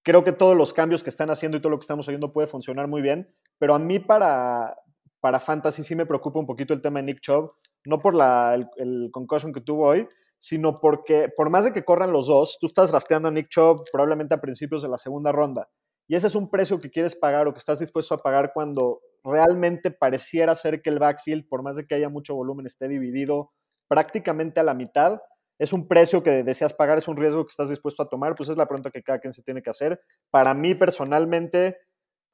Creo 0.02 0.24
que 0.24 0.32
todos 0.32 0.56
los 0.56 0.72
cambios 0.72 1.02
que 1.02 1.10
están 1.10 1.30
haciendo 1.30 1.56
y 1.56 1.60
todo 1.60 1.70
lo 1.70 1.78
que 1.78 1.84
estamos 1.84 2.08
oyendo 2.08 2.32
puede 2.32 2.46
funcionar 2.46 2.88
muy 2.88 3.02
bien. 3.02 3.34
Pero 3.58 3.74
a 3.74 3.78
mí 3.78 3.98
para, 3.98 4.76
para 5.20 5.40
Fantasy 5.40 5.82
sí 5.82 5.94
me 5.94 6.06
preocupa 6.06 6.38
un 6.38 6.46
poquito 6.46 6.74
el 6.74 6.82
tema 6.82 7.00
de 7.00 7.06
Nick 7.06 7.20
Chubb. 7.20 7.52
No 7.86 8.00
por 8.00 8.14
la, 8.14 8.54
el, 8.54 8.68
el 8.76 9.10
concussion 9.12 9.52
que 9.52 9.60
tuvo 9.60 9.88
hoy, 9.88 10.08
sino 10.38 10.80
porque 10.80 11.28
por 11.34 11.50
más 11.50 11.64
de 11.64 11.72
que 11.72 11.84
corran 11.84 12.12
los 12.12 12.26
dos, 12.26 12.58
tú 12.60 12.66
estás 12.66 12.90
drafteando 12.90 13.28
a 13.28 13.30
Nick 13.30 13.48
Chubb 13.48 13.84
probablemente 13.90 14.34
a 14.34 14.40
principios 14.40 14.82
de 14.82 14.88
la 14.88 14.98
segunda 14.98 15.32
ronda. 15.32 15.68
Y 16.06 16.16
ese 16.16 16.26
es 16.26 16.34
un 16.34 16.50
precio 16.50 16.80
que 16.80 16.90
quieres 16.90 17.16
pagar 17.16 17.48
o 17.48 17.52
que 17.52 17.58
estás 17.58 17.78
dispuesto 17.78 18.14
a 18.14 18.22
pagar 18.22 18.52
cuando 18.52 19.00
realmente 19.22 19.90
pareciera 19.90 20.54
ser 20.54 20.82
que 20.82 20.90
el 20.90 20.98
backfield, 20.98 21.48
por 21.48 21.62
más 21.62 21.76
de 21.76 21.86
que 21.86 21.94
haya 21.94 22.08
mucho 22.08 22.34
volumen, 22.34 22.66
esté 22.66 22.88
dividido 22.88 23.52
prácticamente 23.88 24.60
a 24.60 24.62
la 24.64 24.74
mitad. 24.74 25.20
Es 25.58 25.72
un 25.72 25.88
precio 25.88 26.22
que 26.22 26.42
deseas 26.42 26.74
pagar, 26.74 26.98
es 26.98 27.08
un 27.08 27.16
riesgo 27.16 27.44
que 27.44 27.50
estás 27.50 27.70
dispuesto 27.70 28.02
a 28.02 28.08
tomar, 28.08 28.34
pues 28.34 28.48
es 28.48 28.56
la 28.56 28.66
pregunta 28.66 28.90
que 28.90 29.02
cada 29.02 29.18
quien 29.18 29.32
se 29.32 29.42
tiene 29.42 29.62
que 29.62 29.70
hacer. 29.70 30.00
Para 30.30 30.52
mí 30.52 30.74
personalmente, 30.74 31.78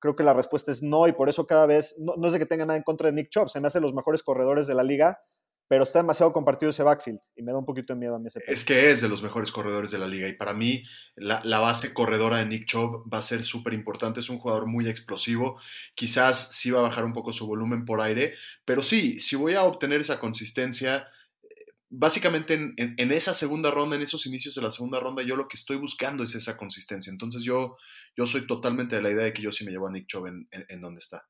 creo 0.01 0.17
que 0.17 0.25
la 0.25 0.33
respuesta 0.33 0.73
es 0.73 0.83
no 0.83 1.07
y 1.07 1.13
por 1.13 1.29
eso 1.29 1.47
cada 1.47 1.67
vez, 1.67 1.95
no, 1.99 2.15
no 2.17 2.27
es 2.27 2.33
de 2.33 2.39
que 2.39 2.47
tenga 2.47 2.67
nada 2.67 2.77
en 2.77 2.83
contra 2.83 3.09
de 3.09 3.13
Nick 3.13 3.29
Chubb, 3.29 3.51
se 3.51 3.61
me 3.61 3.69
hace 3.69 3.81
los 3.81 3.95
mejores 3.95 4.23
corredores 4.23 4.67
de 4.67 4.75
la 4.75 4.83
liga, 4.83 5.21
pero 5.71 5.85
está 5.85 6.01
demasiado 6.01 6.33
compartido 6.33 6.71
ese 6.71 6.83
backfield 6.83 7.21
y 7.37 7.45
me 7.45 7.53
da 7.53 7.59
un 7.59 7.65
poquito 7.65 7.95
de 7.95 8.01
miedo 8.01 8.17
a 8.17 8.19
mí 8.19 8.27
ese 8.27 8.41
tema. 8.41 8.53
Es 8.53 8.65
que 8.65 8.91
es 8.91 9.01
de 9.01 9.09
los 9.09 9.23
mejores 9.23 9.53
corredores 9.53 9.93
de 9.93 9.99
la 9.99 10.09
liga 10.09 10.27
y 10.27 10.33
para 10.33 10.53
mí 10.53 10.83
la, 11.15 11.41
la 11.45 11.61
base 11.61 11.95
corredora 11.95 12.39
de 12.39 12.47
Nick 12.47 12.67
Chubb 12.67 13.09
va 13.09 13.19
a 13.19 13.23
ser 13.23 13.45
súper 13.45 13.73
importante. 13.73 14.19
Es 14.19 14.29
un 14.31 14.41
jugador 14.41 14.67
muy 14.67 14.89
explosivo. 14.89 15.61
Quizás 15.95 16.49
sí 16.57 16.73
va 16.73 16.81
a 16.81 16.89
bajar 16.89 17.05
un 17.05 17.13
poco 17.13 17.33
su 17.33 17.47
volumen 17.47 17.85
por 17.85 18.01
aire, 18.01 18.35
pero 18.65 18.83
sí, 18.83 19.21
si 19.21 19.37
voy 19.37 19.55
a 19.55 19.63
obtener 19.63 20.01
esa 20.01 20.19
consistencia, 20.19 21.07
básicamente 21.89 22.55
en, 22.55 22.75
en, 22.77 22.97
en, 22.99 23.13
esa 23.13 23.33
segunda 23.33 23.71
ronda, 23.71 23.95
en 23.95 24.03
esos 24.03 24.27
inicios 24.27 24.57
de 24.57 24.63
la 24.63 24.73
segunda 24.73 24.99
ronda, 24.99 25.23
yo 25.23 25.37
lo 25.37 25.47
que 25.47 25.57
estoy 25.57 25.77
buscando 25.77 26.25
es 26.25 26.35
esa 26.35 26.57
consistencia. 26.57 27.13
Entonces 27.13 27.45
yo, 27.45 27.77
yo 28.17 28.27
soy 28.27 28.45
totalmente 28.45 28.97
de 28.97 29.03
la 29.03 29.11
idea 29.11 29.27
de 29.27 29.33
que 29.33 29.43
yo 29.43 29.53
sí 29.53 29.65
me 29.65 29.71
llevo 29.71 29.87
a 29.87 29.93
Nick 29.93 30.09
Chubb 30.09 30.27
en, 30.27 30.49
en, 30.51 30.67
en 30.69 30.81
donde 30.81 30.99
está. 30.99 31.29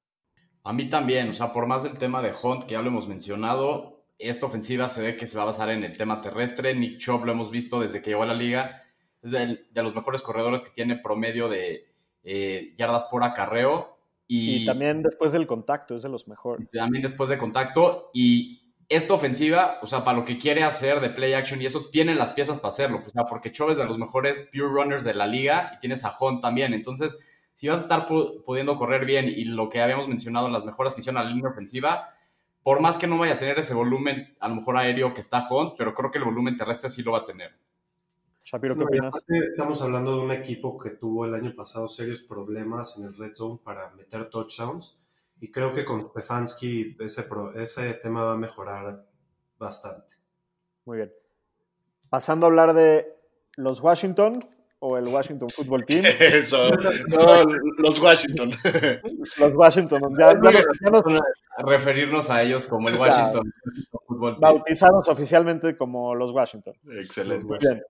A 0.64 0.72
mí 0.72 0.88
también, 0.88 1.28
o 1.28 1.34
sea, 1.34 1.52
por 1.52 1.66
más 1.66 1.82
del 1.82 1.98
tema 1.98 2.22
de 2.22 2.32
Hunt, 2.42 2.64
que 2.64 2.72
ya 2.72 2.80
lo 2.80 2.88
hemos 2.88 3.06
mencionado, 3.06 3.99
esta 4.20 4.46
ofensiva 4.46 4.88
se 4.88 5.02
ve 5.02 5.16
que 5.16 5.26
se 5.26 5.36
va 5.36 5.44
a 5.44 5.46
basar 5.46 5.70
en 5.70 5.82
el 5.82 5.96
tema 5.96 6.20
terrestre. 6.20 6.74
Nick 6.74 6.98
Chubb 6.98 7.24
lo 7.24 7.32
hemos 7.32 7.50
visto 7.50 7.80
desde 7.80 8.02
que 8.02 8.10
llegó 8.10 8.22
a 8.22 8.26
la 8.26 8.34
liga. 8.34 8.82
Es 9.22 9.32
de, 9.32 9.64
de 9.70 9.82
los 9.82 9.94
mejores 9.94 10.22
corredores 10.22 10.62
que 10.62 10.70
tiene 10.70 10.96
promedio 10.96 11.48
de 11.48 11.90
eh, 12.22 12.74
yardas 12.76 13.04
por 13.06 13.24
acarreo. 13.24 13.96
Y, 14.26 14.62
y, 14.62 14.66
también 14.66 15.02
después 15.02 15.32
del 15.32 15.46
contacto, 15.46 15.96
es 15.96 16.02
de 16.02 16.08
los 16.08 16.28
mejores. 16.28 16.68
También 16.70 17.02
después 17.02 17.30
de 17.30 17.38
contacto. 17.38 18.10
Y 18.14 18.74
esta 18.88 19.14
ofensiva, 19.14 19.78
o 19.82 19.86
sea, 19.86 20.04
para 20.04 20.18
lo 20.18 20.24
que 20.24 20.38
quiere 20.38 20.62
hacer 20.64 21.00
de 21.00 21.10
play 21.10 21.32
action 21.32 21.62
y 21.62 21.66
eso, 21.66 21.86
tiene 21.90 22.14
las 22.14 22.32
piezas 22.32 22.58
para 22.58 22.68
hacerlo. 22.68 23.02
O 23.06 23.10
sea, 23.10 23.24
porque 23.24 23.52
Chubb 23.52 23.70
es 23.70 23.78
de 23.78 23.86
los 23.86 23.98
mejores 23.98 24.50
pure 24.52 24.68
runners 24.68 25.04
de 25.04 25.14
la 25.14 25.26
liga 25.26 25.72
y 25.76 25.80
tienes 25.80 26.04
a 26.04 26.14
Hunt 26.18 26.42
también. 26.42 26.74
Entonces, 26.74 27.18
si 27.54 27.68
vas 27.68 27.80
a 27.80 27.82
estar 27.82 28.06
pudiendo 28.06 28.76
correr 28.76 29.04
bien 29.04 29.28
y 29.28 29.44
lo 29.44 29.68
que 29.68 29.80
habíamos 29.80 30.08
mencionado, 30.08 30.48
las 30.48 30.64
mejoras 30.64 30.94
que 30.94 31.00
hicieron 31.00 31.20
a 31.20 31.24
la 31.24 31.30
línea 31.30 31.50
ofensiva, 31.50 32.14
por 32.62 32.80
más 32.80 32.98
que 32.98 33.06
no 33.06 33.18
vaya 33.18 33.34
a 33.34 33.38
tener 33.38 33.58
ese 33.58 33.74
volumen, 33.74 34.36
a 34.38 34.48
lo 34.48 34.56
mejor 34.56 34.76
aéreo 34.76 35.14
que 35.14 35.20
está 35.20 35.46
Hunt, 35.48 35.74
pero 35.78 35.94
creo 35.94 36.10
que 36.10 36.18
el 36.18 36.24
volumen 36.24 36.56
terrestre 36.56 36.90
sí 36.90 37.02
lo 37.02 37.12
va 37.12 37.18
a 37.18 37.24
tener. 37.24 37.52
Shapiro, 38.44 38.76
¿qué 38.76 38.84
opinas? 38.84 39.14
Estamos 39.28 39.80
hablando 39.82 40.16
de 40.16 40.24
un 40.24 40.32
equipo 40.32 40.78
que 40.78 40.90
tuvo 40.90 41.24
el 41.24 41.34
año 41.34 41.54
pasado 41.54 41.88
serios 41.88 42.20
problemas 42.22 42.98
en 42.98 43.04
el 43.04 43.16
red 43.16 43.34
zone 43.34 43.60
para 43.62 43.90
meter 43.90 44.28
touchdowns 44.28 44.98
y 45.40 45.50
creo 45.50 45.72
que 45.72 45.84
con 45.84 46.02
Stefanski 46.02 46.96
ese, 47.00 47.26
ese 47.54 47.94
tema 47.94 48.24
va 48.24 48.32
a 48.32 48.36
mejorar 48.36 49.06
bastante. 49.58 50.14
Muy 50.84 50.98
bien. 50.98 51.12
Pasando 52.08 52.46
a 52.46 52.48
hablar 52.48 52.74
de 52.74 53.16
los 53.56 53.80
Washington, 53.80 54.44
o 54.80 54.96
el 54.96 55.06
Washington 55.06 55.48
Football 55.50 55.84
Team. 55.84 56.04
Eso, 56.20 56.70
no, 57.08 57.44
los 57.78 58.00
Washington. 58.00 58.52
Los 59.38 59.54
Washington. 59.54 60.00
Ya, 60.18 60.32
ya 60.32 60.50
nos, 60.50 60.66
ya 60.82 60.90
nos, 60.90 61.04
a 61.56 61.62
referirnos 61.64 62.28
a 62.30 62.42
ellos 62.42 62.66
como 62.66 62.88
el 62.88 62.96
Washington 62.96 63.52
Football 64.06 64.38
Team. 64.38 64.40
Bautizados 64.40 65.08
oficialmente 65.08 65.76
como 65.76 66.14
los 66.14 66.32
Washington. 66.32 66.74
Excelente. 66.98 67.46
Bien. 67.60 67.82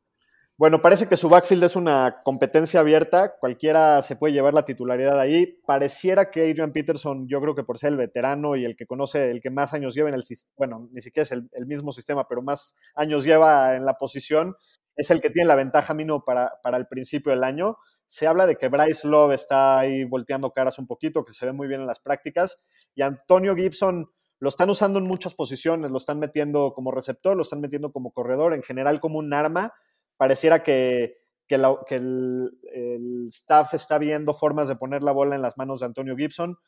Bueno, 0.60 0.82
parece 0.82 1.08
que 1.08 1.16
su 1.16 1.30
backfield 1.30 1.64
es 1.64 1.74
una 1.74 2.20
competencia 2.22 2.80
abierta, 2.80 3.34
cualquiera 3.40 4.02
se 4.02 4.16
puede 4.16 4.34
llevar 4.34 4.52
la 4.52 4.66
titularidad 4.66 5.18
ahí. 5.18 5.58
Pareciera 5.64 6.30
que 6.30 6.50
Adrian 6.50 6.74
Peterson, 6.74 7.26
yo 7.26 7.40
creo 7.40 7.54
que 7.54 7.62
por 7.62 7.78
ser 7.78 7.92
el 7.92 7.96
veterano 7.96 8.56
y 8.56 8.66
el 8.66 8.76
que 8.76 8.84
conoce, 8.84 9.30
el 9.30 9.40
que 9.40 9.48
más 9.48 9.72
años 9.72 9.94
lleva 9.94 10.10
en 10.10 10.16
el 10.16 10.22
sistema, 10.22 10.52
bueno, 10.58 10.90
ni 10.92 11.00
siquiera 11.00 11.22
es 11.22 11.32
el, 11.32 11.48
el, 11.52 11.64
mismo 11.64 11.92
sistema, 11.92 12.28
pero 12.28 12.42
más 12.42 12.76
años 12.94 13.24
lleva 13.24 13.74
en 13.74 13.86
la 13.86 13.94
posición, 13.94 14.54
es 15.00 15.10
el 15.10 15.20
que 15.20 15.30
tiene 15.30 15.48
la 15.48 15.54
ventaja 15.54 15.94
mínimo 15.94 16.24
para, 16.24 16.60
para 16.62 16.76
el 16.76 16.86
principio 16.86 17.32
del 17.32 17.42
año. 17.42 17.78
Se 18.06 18.26
habla 18.26 18.46
de 18.46 18.56
que 18.56 18.68
Bryce 18.68 19.08
Love 19.08 19.32
está 19.32 19.78
ahí 19.78 20.04
volteando 20.04 20.50
caras 20.50 20.78
un 20.78 20.86
poquito, 20.86 21.24
que 21.24 21.32
se 21.32 21.46
ve 21.46 21.52
muy 21.52 21.68
bien 21.68 21.80
en 21.80 21.86
las 21.86 22.00
prácticas, 22.00 22.58
y 22.94 23.02
Antonio 23.02 23.56
Gibson 23.56 24.10
lo 24.40 24.48
están 24.48 24.68
usando 24.68 24.98
en 24.98 25.06
muchas 25.06 25.34
posiciones, 25.34 25.90
lo 25.90 25.96
están 25.96 26.18
metiendo 26.18 26.72
como 26.74 26.90
receptor, 26.90 27.34
lo 27.34 27.42
están 27.42 27.60
metiendo 27.60 27.92
como 27.92 28.12
corredor, 28.12 28.52
en 28.52 28.62
general 28.62 29.00
como 29.00 29.18
un 29.18 29.32
arma. 29.32 29.72
Pareciera 30.16 30.62
que, 30.62 31.18
que, 31.46 31.54
el, 31.54 32.50
el, 32.72 33.28
staff 33.28 33.74
está 33.74 33.98
viendo 33.98 34.34
formas 34.34 34.68
de 34.68 34.76
poner 34.76 35.02
la 35.02 35.12
bola 35.12 35.34
en 35.34 35.42
las 35.42 35.56
manos 35.56 35.80
de 35.80 35.86
Antonio 35.86 36.16
Gibson. 36.16 36.58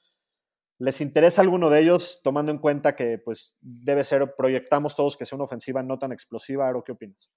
¿Les 0.78 1.00
interesa 1.00 1.42
alguno 1.42 1.70
de 1.70 1.80
ellos, 1.80 2.20
tomando 2.22 2.50
en 2.50 2.58
cuenta 2.58 2.96
que 2.96 3.18
pues 3.18 3.54
debe 3.60 4.04
ser, 4.04 4.34
proyectamos 4.36 4.96
todos 4.96 5.16
que 5.16 5.24
sea 5.24 5.36
una 5.36 5.44
ofensiva 5.44 5.82
no 5.82 5.98
tan 5.98 6.12
explosiva? 6.12 6.68
Aro, 6.68 6.82
¿qué 6.82 6.92
opinas? 6.92 7.30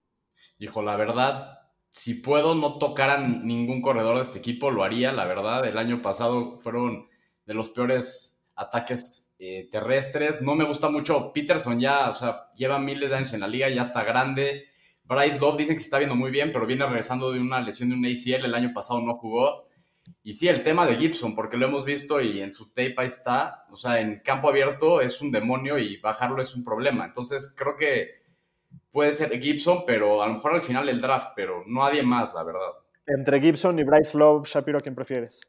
Hijo, 0.57 0.81
la 0.81 0.95
verdad, 0.95 1.59
si 1.91 2.15
puedo 2.15 2.55
no 2.55 2.77
tocar 2.77 3.09
a 3.09 3.17
ningún 3.19 3.81
corredor 3.81 4.17
de 4.17 4.23
este 4.23 4.39
equipo, 4.39 4.71
lo 4.71 4.83
haría, 4.83 5.11
la 5.11 5.25
verdad. 5.25 5.65
El 5.65 5.77
año 5.77 6.01
pasado 6.01 6.59
fueron 6.59 7.07
de 7.45 7.53
los 7.53 7.69
peores 7.69 8.43
ataques 8.55 9.33
eh, 9.39 9.67
terrestres. 9.71 10.41
No 10.41 10.55
me 10.55 10.65
gusta 10.65 10.89
mucho 10.89 11.31
Peterson 11.33 11.79
ya, 11.79 12.09
o 12.09 12.13
sea, 12.13 12.51
lleva 12.55 12.79
miles 12.79 13.09
de 13.09 13.15
años 13.17 13.33
en 13.33 13.41
la 13.41 13.47
liga, 13.47 13.69
ya 13.69 13.83
está 13.83 14.03
grande. 14.03 14.65
Bryce 15.03 15.39
Love 15.39 15.57
dicen 15.57 15.75
que 15.75 15.79
se 15.79 15.85
está 15.85 15.99
viendo 15.99 16.15
muy 16.15 16.31
bien, 16.31 16.51
pero 16.51 16.65
viene 16.65 16.85
regresando 16.85 17.31
de 17.31 17.39
una 17.39 17.61
lesión 17.61 17.89
de 17.89 17.95
un 17.95 18.05
ACL, 18.05 18.45
el 18.45 18.55
año 18.55 18.73
pasado 18.73 19.01
no 19.01 19.15
jugó. 19.15 19.67
Y 20.23 20.33
sí, 20.33 20.47
el 20.47 20.63
tema 20.63 20.85
de 20.85 20.97
Gibson, 20.97 21.35
porque 21.35 21.57
lo 21.57 21.67
hemos 21.67 21.85
visto 21.85 22.21
y 22.21 22.41
en 22.41 22.51
su 22.51 22.69
tape 22.69 22.95
ahí 22.97 23.07
está, 23.07 23.65
o 23.71 23.77
sea, 23.77 24.01
en 24.01 24.19
campo 24.19 24.49
abierto 24.49 25.01
es 25.01 25.21
un 25.21 25.31
demonio 25.31 25.77
y 25.77 25.97
bajarlo 25.97 26.41
es 26.41 26.55
un 26.55 26.63
problema. 26.63 27.05
Entonces 27.05 27.55
creo 27.57 27.75
que 27.77 28.24
puede 28.95 29.11
ser 29.11 29.37
Gibson, 29.41 29.83
pero 29.85 30.23
a 30.23 30.27
lo 30.27 30.35
mejor 30.35 30.53
al 30.53 30.61
final 30.61 30.87
el 30.87 31.01
draft, 31.01 31.33
pero 31.35 31.65
no 31.67 31.83
nadie 31.83 32.01
más, 32.01 32.33
la 32.33 32.43
verdad. 32.43 32.71
Entre 33.05 33.41
Gibson 33.41 33.77
y 33.77 33.83
Bryce 33.83 34.17
Love, 34.17 34.47
Shapiro, 34.47 34.77
¿a 34.77 34.81
quién 34.81 34.95
prefieres? 34.95 35.41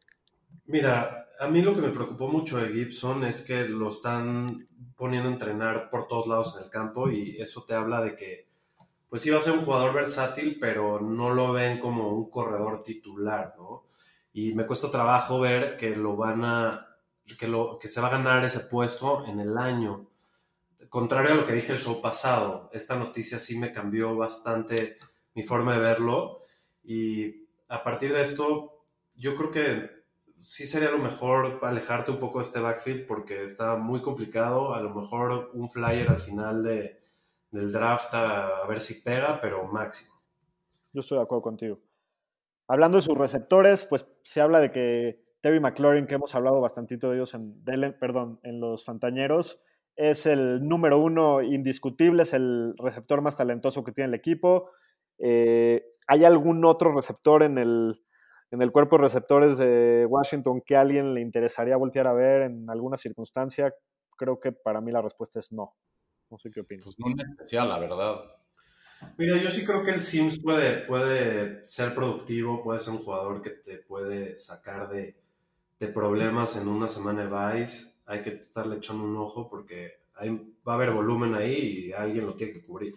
Mira, 0.67 1.29
a 1.39 1.47
mí 1.47 1.63
lo 1.63 1.73
que 1.73 1.81
me 1.81 1.91
preocupó 1.91 2.27
mucho 2.27 2.59
de 2.59 2.71
Gibson 2.71 3.25
es 3.25 3.43
que 3.43 3.69
lo 3.69 3.91
están 3.91 4.67
poniendo 4.97 5.29
a 5.29 5.33
entrenar 5.33 5.91
por 5.91 6.09
todos 6.09 6.27
lados 6.27 6.57
en 6.57 6.65
el 6.65 6.71
campo 6.71 7.09
y 7.09 7.41
eso 7.41 7.65
te 7.65 7.75
habla 7.75 8.01
de 8.01 8.17
que 8.17 8.49
pues 9.09 9.25
iba 9.27 9.37
a 9.37 9.41
ser 9.41 9.53
un 9.53 9.65
jugador 9.65 9.95
versátil, 9.95 10.59
pero 10.61 11.01
no 11.01 11.33
lo 11.33 11.53
ven 11.53 11.79
como 11.79 12.09
un 12.09 12.29
corredor 12.29 12.83
titular, 12.83 13.55
¿no? 13.57 13.87
y 14.37 14.53
me 14.53 14.67
cuesta 14.67 14.91
trabajo 14.91 15.41
ver 15.41 15.79
que 15.79 15.97
lo 15.97 16.15
van 16.15 16.45
a, 16.45 16.89
que, 17.39 17.49
lo, 17.49 17.79
que 17.79 17.89
se 17.89 18.03
va 18.03 18.09
a 18.09 18.19
ganar 18.19 18.45
ese 18.45 18.61
puesto 18.61 19.25
en 19.25 19.41
el 19.41 19.57
año. 19.57 20.11
Contrario 20.89 21.33
a 21.33 21.37
lo 21.37 21.47
que 21.47 21.53
dije 21.53 21.73
el 21.73 21.79
show 21.79 22.01
pasado, 22.01 22.71
esta 22.73 22.97
noticia 22.97 23.39
sí 23.39 23.59
me 23.59 23.73
cambió 23.73 24.17
bastante 24.17 24.99
mi 25.35 25.43
forma 25.43 25.75
de 25.75 25.81
verlo 25.81 26.43
y 26.85 27.47
a 27.69 27.83
partir 27.83 28.13
de 28.13 28.23
esto 28.23 28.85
yo 29.15 29.37
creo 29.37 29.51
que 29.51 29.97
sí 30.39 30.67
sería 30.67 30.91
lo 30.91 30.99
mejor 30.99 31.61
alejarte 31.63 32.11
un 32.11 32.19
poco 32.19 32.39
de 32.39 32.45
este 32.45 32.61
backfield 32.61 33.07
porque 33.07 33.43
está 33.43 33.77
muy 33.77 34.03
complicado, 34.03 34.75
a 34.75 34.81
lo 34.81 34.95
mejor 34.95 35.51
un 35.55 35.69
flyer 35.69 36.09
al 36.09 36.19
final 36.19 36.63
de, 36.63 37.01
del 37.51 37.73
draft 37.73 38.13
a, 38.13 38.67
ver 38.69 38.81
si 38.81 39.03
pega, 39.03 39.41
pero 39.41 39.65
máximo. 39.65 40.15
Yo 40.93 41.01
estoy 41.01 41.19
de 41.19 41.25
acuerdo 41.25 41.43
contigo. 41.43 41.79
Hablando 42.69 42.99
de 42.99 43.03
sus 43.03 43.17
receptores, 43.17 43.85
pues 43.85 44.07
se 44.23 44.41
habla 44.41 44.61
de 44.61 44.73
que 44.73 45.25
Terry 45.41 45.61
McLaurin, 45.61 46.07
que 46.07 46.15
hemos 46.15 46.35
hablado 46.35 46.61
bastantito 46.61 47.11
de 47.11 47.17
ellos 47.17 47.35
en, 47.35 47.63
perdón, 47.99 48.41
en 48.43 48.61
los 48.61 48.85
Fantañeros, 48.85 49.61
es 49.97 50.27
el 50.27 50.67
número 50.67 50.99
uno 50.99 51.43
indiscutible, 51.43 52.23
es 52.23 52.35
el 52.35 52.75
receptor 52.79 53.23
más 53.23 53.37
talentoso 53.37 53.83
que 53.83 53.93
tiene 53.93 54.09
el 54.09 54.15
equipo. 54.15 54.71
Eh, 55.19 55.85
¿Hay 56.07 56.25
algún 56.25 56.65
otro 56.65 56.95
receptor 56.95 57.43
en 57.43 57.59
el, 57.59 57.99
en 58.51 58.63
el 58.63 58.71
cuerpo 58.73 58.97
de 58.97 59.03
receptores 59.03 59.59
de 59.59 60.07
Washington 60.09 60.63
que 60.65 60.77
a 60.77 60.83
alguien 60.83 61.15
le 61.15 61.23
interesaría 61.23 61.77
voltear 61.77 62.07
a 62.07 62.13
ver 62.13 62.43
en 62.43 62.69
alguna 62.69 62.97
circunstancia? 62.97 63.75
Creo 64.17 64.39
que 64.39 64.53
para 64.53 64.81
mí 64.81 64.93
la 64.93 65.03
respuesta 65.03 65.39
es 65.39 65.53
no. 65.53 65.75
No 66.31 66.39
sé 66.39 66.51
qué 66.51 66.61
opinas. 66.61 66.85
Pues 66.85 66.99
no 66.99 67.07
en 67.11 67.21
especial, 67.21 67.69
la 67.69 67.79
verdad. 67.79 68.17
Mira, 69.17 69.37
yo 69.37 69.51
sí 69.51 69.65
creo 69.65 69.83
que 69.83 69.93
el 69.93 70.03
Sims 70.03 70.41
puede, 70.41 70.87
puede 70.87 71.63
ser 71.63 71.95
productivo, 71.95 72.63
puede 72.63 72.81
ser 72.81 72.95
un 72.95 73.01
jugador 73.01 73.43
que 73.43 73.51
te 73.51 73.79
puede 73.79 74.37
sacar 74.37 74.89
de, 74.89 75.17
de 75.79 75.89
problemas 75.89 76.61
en 76.61 76.69
una 76.69 76.89
semana 76.89 77.27
de 77.27 77.61
Vice. 77.61 77.96
Hay 78.07 78.23
que 78.23 78.31
estarle 78.31 78.77
echando 78.77 79.05
un 79.05 79.17
ojo 79.17 79.49
porque 79.49 80.01
hay, 80.15 80.31
va 80.67 80.73
a 80.73 80.77
haber 80.77 80.93
volumen 80.93 81.35
ahí 81.35 81.87
y 81.87 81.93
alguien 81.93 82.27
lo 82.27 82.35
tiene 82.35 82.53
que 82.53 82.63
cubrir. 82.63 82.95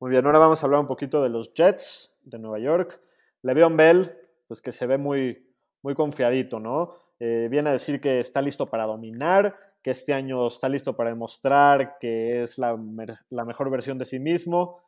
Muy 0.00 0.10
bien, 0.10 0.24
ahora 0.26 0.38
vamos 0.38 0.62
a 0.62 0.66
hablar 0.66 0.80
un 0.80 0.86
poquito 0.86 1.22
de 1.22 1.30
los 1.30 1.52
Jets 1.54 2.14
de 2.22 2.38
Nueva 2.38 2.58
York. 2.58 3.00
Le'Veon 3.42 3.76
Bell, 3.76 4.12
pues 4.46 4.60
que 4.60 4.72
se 4.72 4.86
ve 4.86 4.98
muy, 4.98 5.46
muy 5.82 5.94
confiadito, 5.94 6.60
¿no? 6.60 6.94
Eh, 7.18 7.48
viene 7.50 7.70
a 7.70 7.72
decir 7.72 8.00
que 8.00 8.20
está 8.20 8.42
listo 8.42 8.66
para 8.66 8.86
dominar, 8.86 9.56
que 9.82 9.90
este 9.90 10.12
año 10.12 10.46
está 10.46 10.68
listo 10.68 10.96
para 10.96 11.10
demostrar 11.10 11.96
que 11.98 12.42
es 12.42 12.58
la, 12.58 12.78
la 13.30 13.44
mejor 13.44 13.70
versión 13.70 13.98
de 13.98 14.04
sí 14.04 14.18
mismo 14.18 14.84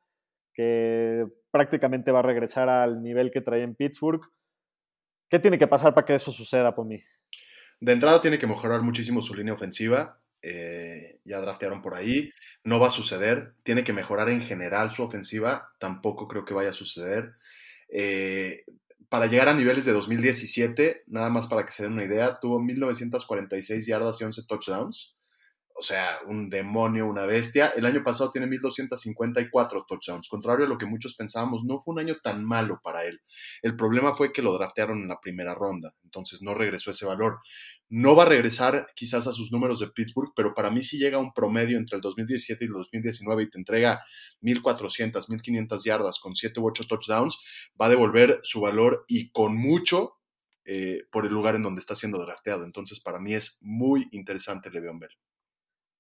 que 0.57 1.27
prácticamente 1.51 2.11
va 2.11 2.21
a 2.21 2.23
regresar 2.23 2.71
al 2.71 3.03
nivel 3.03 3.31
que 3.31 3.43
traía 3.43 3.65
en 3.65 3.75
Pittsburgh. 3.75 4.23
¿Qué 5.29 5.39
tiene 5.39 5.59
que 5.59 5.67
pasar 5.67 5.93
para 5.93 6.07
que 6.07 6.15
eso 6.15 6.33
suceda 6.33 6.75
por 6.75 6.87
mí? 6.87 6.99
De 7.81 7.93
entrada 7.93 8.23
tiene 8.23 8.39
que 8.39 8.47
mejorar 8.47 8.83
muchísimo 8.83 9.23
su 9.23 9.35
línea 9.35 9.55
ofensiva. 9.55 10.21
Eh, 10.43 11.21
ya 11.25 11.41
draftearon 11.41 11.83
por 11.83 11.95
ahí. 11.95 12.31
No 12.65 12.79
va 12.79 12.89
a 12.89 12.91
suceder. 12.91 13.55
Tiene 13.63 13.85
que 13.85 13.93
mejorar 13.93 14.29
en 14.29 14.43
general 14.43 14.93
su 14.93 15.03
ofensiva. 15.03 15.71
Tampoco 15.79 16.29
creo 16.29 16.45
que 16.45 16.55
vaya 16.55 16.71
a 16.71 16.75
suceder. 16.75 17.35
Eh, 17.89 18.65
para 19.09 19.27
llegar 19.27 19.49
a 19.49 19.55
niveles 19.55 19.85
de 19.85 19.93
2017, 19.93 21.05
nada 21.07 21.31
más 21.31 21.47
para 21.47 21.65
que 21.65 21.73
se 21.73 21.85
den 21.85 21.93
una 21.93 22.05
idea, 22.05 22.39
tuvo 22.41 22.61
1946 22.61 23.87
yardas 23.87 24.21
y 24.21 24.25
11 24.25 24.43
touchdowns 24.47 25.16
o 25.79 25.83
sea, 25.83 26.19
un 26.27 26.49
demonio, 26.49 27.07
una 27.07 27.27
bestia. 27.27 27.69
El 27.77 27.85
año 27.85 28.03
pasado 28.03 28.31
tiene 28.31 28.47
1254 28.47 29.85
touchdowns. 29.87 30.29
Contrario 30.29 30.65
a 30.65 30.69
lo 30.69 30.79
que 30.79 30.87
muchos 30.87 31.15
pensábamos, 31.15 31.65
no 31.65 31.79
fue 31.79 31.93
un 31.93 32.01
año 32.01 32.17
tan 32.23 32.45
malo 32.45 32.81
para 32.83 33.05
él. 33.05 33.21
El 33.63 33.77
problema 33.77 34.15
fue 34.15 34.33
que 34.33 34.41
lo 34.41 34.55
draftearon 34.55 34.99
en 35.03 35.09
la 35.09 35.21
primera 35.21 35.55
ronda, 35.55 35.95
entonces 36.03 36.41
no 36.41 36.55
regresó 36.55 36.91
ese 36.91 37.05
valor. 37.05 37.41
No 37.89 38.17
va 38.17 38.23
a 38.25 38.29
regresar 38.29 38.89
quizás 38.97 39.27
a 39.27 39.33
sus 39.33 39.53
números 39.53 39.81
de 39.81 39.89
Pittsburgh, 39.89 40.33
pero 40.35 40.55
para 40.55 40.71
mí 40.71 40.83
si 40.83 40.99
llega 40.99 41.19
a 41.19 41.21
un 41.21 41.33
promedio 41.33 41.77
entre 41.77 41.97
el 41.97 42.03
2017 42.03 42.65
y 42.65 42.69
el 42.69 42.73
2019 42.73 43.43
y 43.43 43.51
te 43.51 43.59
entrega 43.59 44.01
1400, 44.41 45.29
1500 45.29 45.85
yardas 45.85 46.19
con 46.19 46.35
7 46.35 46.59
u 46.59 46.69
8 46.69 46.85
touchdowns, 46.89 47.39
va 47.81 47.87
a 47.87 47.91
devolver 47.91 48.41
su 48.43 48.61
valor 48.61 49.05
y 49.09 49.31
con 49.31 49.57
mucho 49.57 50.15
eh, 50.65 51.03
por 51.13 51.27
el 51.27 51.33
lugar 51.33 51.55
en 51.55 51.63
donde 51.63 51.81
está 51.81 51.95
siendo 51.95 52.19
drafteado. 52.19 52.65
Entonces, 52.65 52.99
para 53.01 53.21
mí 53.21 53.35
es 53.35 53.59
muy 53.61 54.09
interesante 54.11 54.71
Le'Veon 54.71 54.99
Bell. 54.99 55.13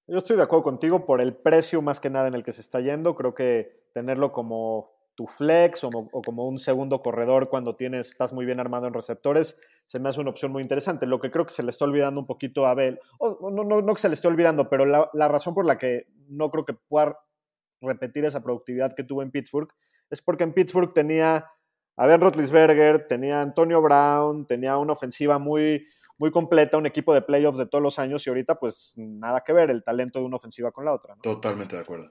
Yo 0.08 0.18
estoy 0.18 0.36
de 0.36 0.42
acuerdo 0.44 0.62
contigo 0.62 1.04
por 1.04 1.20
el 1.20 1.34
precio 1.34 1.82
más 1.82 1.98
que 1.98 2.10
nada 2.10 2.28
en 2.28 2.34
el 2.34 2.44
que 2.44 2.52
se 2.52 2.60
está 2.60 2.80
yendo. 2.80 3.16
Creo 3.16 3.34
que 3.34 3.88
tenerlo 3.92 4.32
como 4.32 4.96
tu 5.16 5.26
flex 5.26 5.82
o, 5.82 5.90
como 5.90 6.46
un 6.46 6.58
segundo 6.58 7.02
corredor 7.02 7.48
cuando 7.48 7.74
tienes, 7.74 8.08
estás 8.08 8.32
muy 8.32 8.44
bien 8.44 8.60
armado 8.60 8.86
en 8.86 8.94
receptores, 8.94 9.58
se 9.86 9.98
me 9.98 10.10
hace 10.10 10.20
una 10.20 10.30
opción 10.30 10.52
muy 10.52 10.62
interesante. 10.62 11.06
Lo 11.06 11.18
que 11.18 11.30
creo 11.30 11.46
que 11.46 11.54
se 11.54 11.62
le 11.62 11.70
está 11.70 11.86
olvidando 11.86 12.20
un 12.20 12.26
poquito 12.26 12.66
a 12.66 12.70
Abel, 12.70 13.00
no, 13.40 13.64
no, 13.64 13.80
no, 13.80 13.94
que 13.94 14.00
se 14.00 14.08
le 14.08 14.14
esté 14.14 14.28
olvidando, 14.28 14.68
pero 14.68 14.84
la, 14.84 15.28
razón 15.28 15.54
por 15.54 15.64
la 15.64 15.78
que 15.78 16.06
no 16.28 16.50
creo 16.50 16.66
que 16.66 16.74
pueda 16.74 17.18
repetir 17.80 18.26
esa 18.26 18.42
productividad 18.42 18.92
que 18.92 19.04
tuvo 19.04 19.22
en 19.22 19.30
Pittsburgh 19.30 19.68
es 20.10 20.20
porque 20.20 20.44
en 20.44 20.52
Pittsburgh 20.52 20.92
tenía 20.92 21.50
a 21.96 22.06
Ben 22.06 22.20
Roethlisberger, 22.20 23.06
tenía 23.08 23.38
a 23.38 23.42
Antonio 23.42 23.80
Brown, 23.80 24.46
tenía 24.46 24.76
una 24.76 24.92
ofensiva 24.92 25.38
muy 25.38 25.86
muy 26.18 26.30
completa, 26.30 26.78
un 26.78 26.86
equipo 26.86 27.12
de 27.14 27.22
playoffs 27.22 27.58
de 27.58 27.66
todos 27.66 27.82
los 27.82 27.98
años 27.98 28.26
y 28.26 28.30
ahorita 28.30 28.58
pues 28.58 28.94
nada 28.96 29.42
que 29.44 29.52
ver 29.52 29.70
el 29.70 29.84
talento 29.84 30.18
de 30.18 30.24
una 30.24 30.36
ofensiva 30.36 30.72
con 30.72 30.84
la 30.84 30.92
otra. 30.92 31.16
Totalmente 31.22 31.76
de 31.76 31.82
acuerdo. 31.82 32.10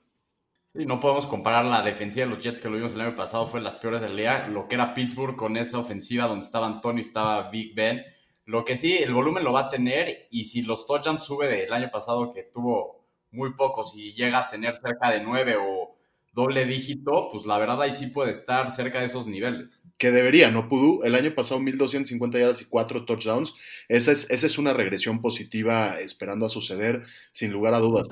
Sí, 0.65 0.85
no 0.85 0.99
podemos 0.99 1.25
comparar 1.25 1.65
la 1.65 1.81
defensiva 1.81 2.25
de 2.25 2.35
los 2.35 2.43
Jets 2.43 2.59
que 2.59 2.69
lo 2.69 2.75
vimos 2.75 2.93
el 2.93 3.01
año 3.01 3.15
pasado, 3.15 3.47
fue 3.47 3.61
las 3.61 3.77
peores 3.77 4.01
del 4.01 4.15
día, 4.17 4.47
lo 4.47 4.67
que 4.67 4.75
era 4.75 4.93
Pittsburgh 4.93 5.35
con 5.35 5.57
esa 5.57 5.79
ofensiva 5.79 6.27
donde 6.27 6.45
estaba 6.45 6.67
Antonio 6.67 6.99
y 6.99 7.07
estaba 7.07 7.49
Big 7.49 7.73
Ben. 7.73 8.03
Lo 8.45 8.63
que 8.63 8.77
sí, 8.77 8.97
el 8.97 9.13
volumen 9.13 9.43
lo 9.43 9.53
va 9.53 9.61
a 9.61 9.69
tener 9.69 10.27
y 10.29 10.45
si 10.45 10.61
los 10.61 10.85
touchdowns 10.85 11.23
sube 11.23 11.47
del 11.47 11.73
año 11.73 11.89
pasado 11.91 12.31
que 12.31 12.43
tuvo 12.43 13.05
muy 13.31 13.53
pocos 13.53 13.95
y 13.95 14.13
llega 14.13 14.39
a 14.39 14.49
tener 14.49 14.75
cerca 14.75 15.09
de 15.11 15.21
nueve 15.21 15.55
o 15.59 15.94
doble 16.35 16.65
dígito, 16.65 17.29
pues 17.31 17.45
la 17.45 17.57
verdad 17.57 17.81
ahí 17.81 17.91
sí 17.91 18.07
puede 18.07 18.33
estar 18.33 18.69
cerca 18.69 18.99
de 18.99 19.05
esos 19.05 19.25
niveles. 19.25 19.81
Que 19.97 20.11
debería, 20.11 20.51
¿no, 20.51 20.67
Pudu? 20.67 21.03
El 21.03 21.15
año 21.15 21.33
pasado 21.33 21.61
1.250 21.61 22.37
yardas 22.37 22.61
y 22.61 22.65
4 22.65 23.05
touchdowns. 23.05 23.55
Esa 23.87 24.11
es, 24.11 24.29
esa 24.29 24.45
es 24.45 24.57
una 24.57 24.73
regresión 24.73 25.21
positiva 25.21 25.97
esperando 26.01 26.45
a 26.45 26.49
suceder, 26.49 27.03
sin 27.31 27.53
lugar 27.53 27.73
a 27.73 27.79
dudas. 27.79 28.07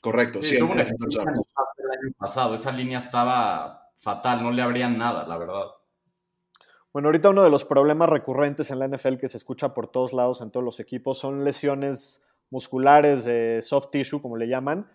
Correcto, 0.00 0.42
sí. 0.42 0.58
tuvo 0.58 0.72
una 0.72 0.82
el 0.82 0.88
año 0.88 2.12
pasado, 2.18 2.54
esa 2.54 2.70
línea 2.70 2.98
estaba 2.98 3.90
fatal, 3.98 4.42
no 4.42 4.52
le 4.52 4.62
habrían 4.62 4.98
nada, 4.98 5.26
la 5.26 5.38
verdad. 5.38 5.64
Bueno, 6.92 7.08
ahorita 7.08 7.30
uno 7.30 7.42
de 7.42 7.50
los 7.50 7.64
problemas 7.64 8.10
recurrentes 8.10 8.70
en 8.70 8.78
la 8.78 8.88
NFL 8.88 9.16
que 9.16 9.28
se 9.28 9.38
escucha 9.38 9.72
por 9.72 9.88
todos 9.88 10.12
lados 10.12 10.40
en 10.42 10.50
todos 10.50 10.64
los 10.64 10.80
equipos 10.80 11.18
son 11.18 11.44
lesiones 11.44 12.22
musculares 12.50 13.24
de 13.24 13.60
soft 13.62 13.88
tissue, 13.90 14.20
como 14.20 14.36
le 14.36 14.48
llaman, 14.48 14.88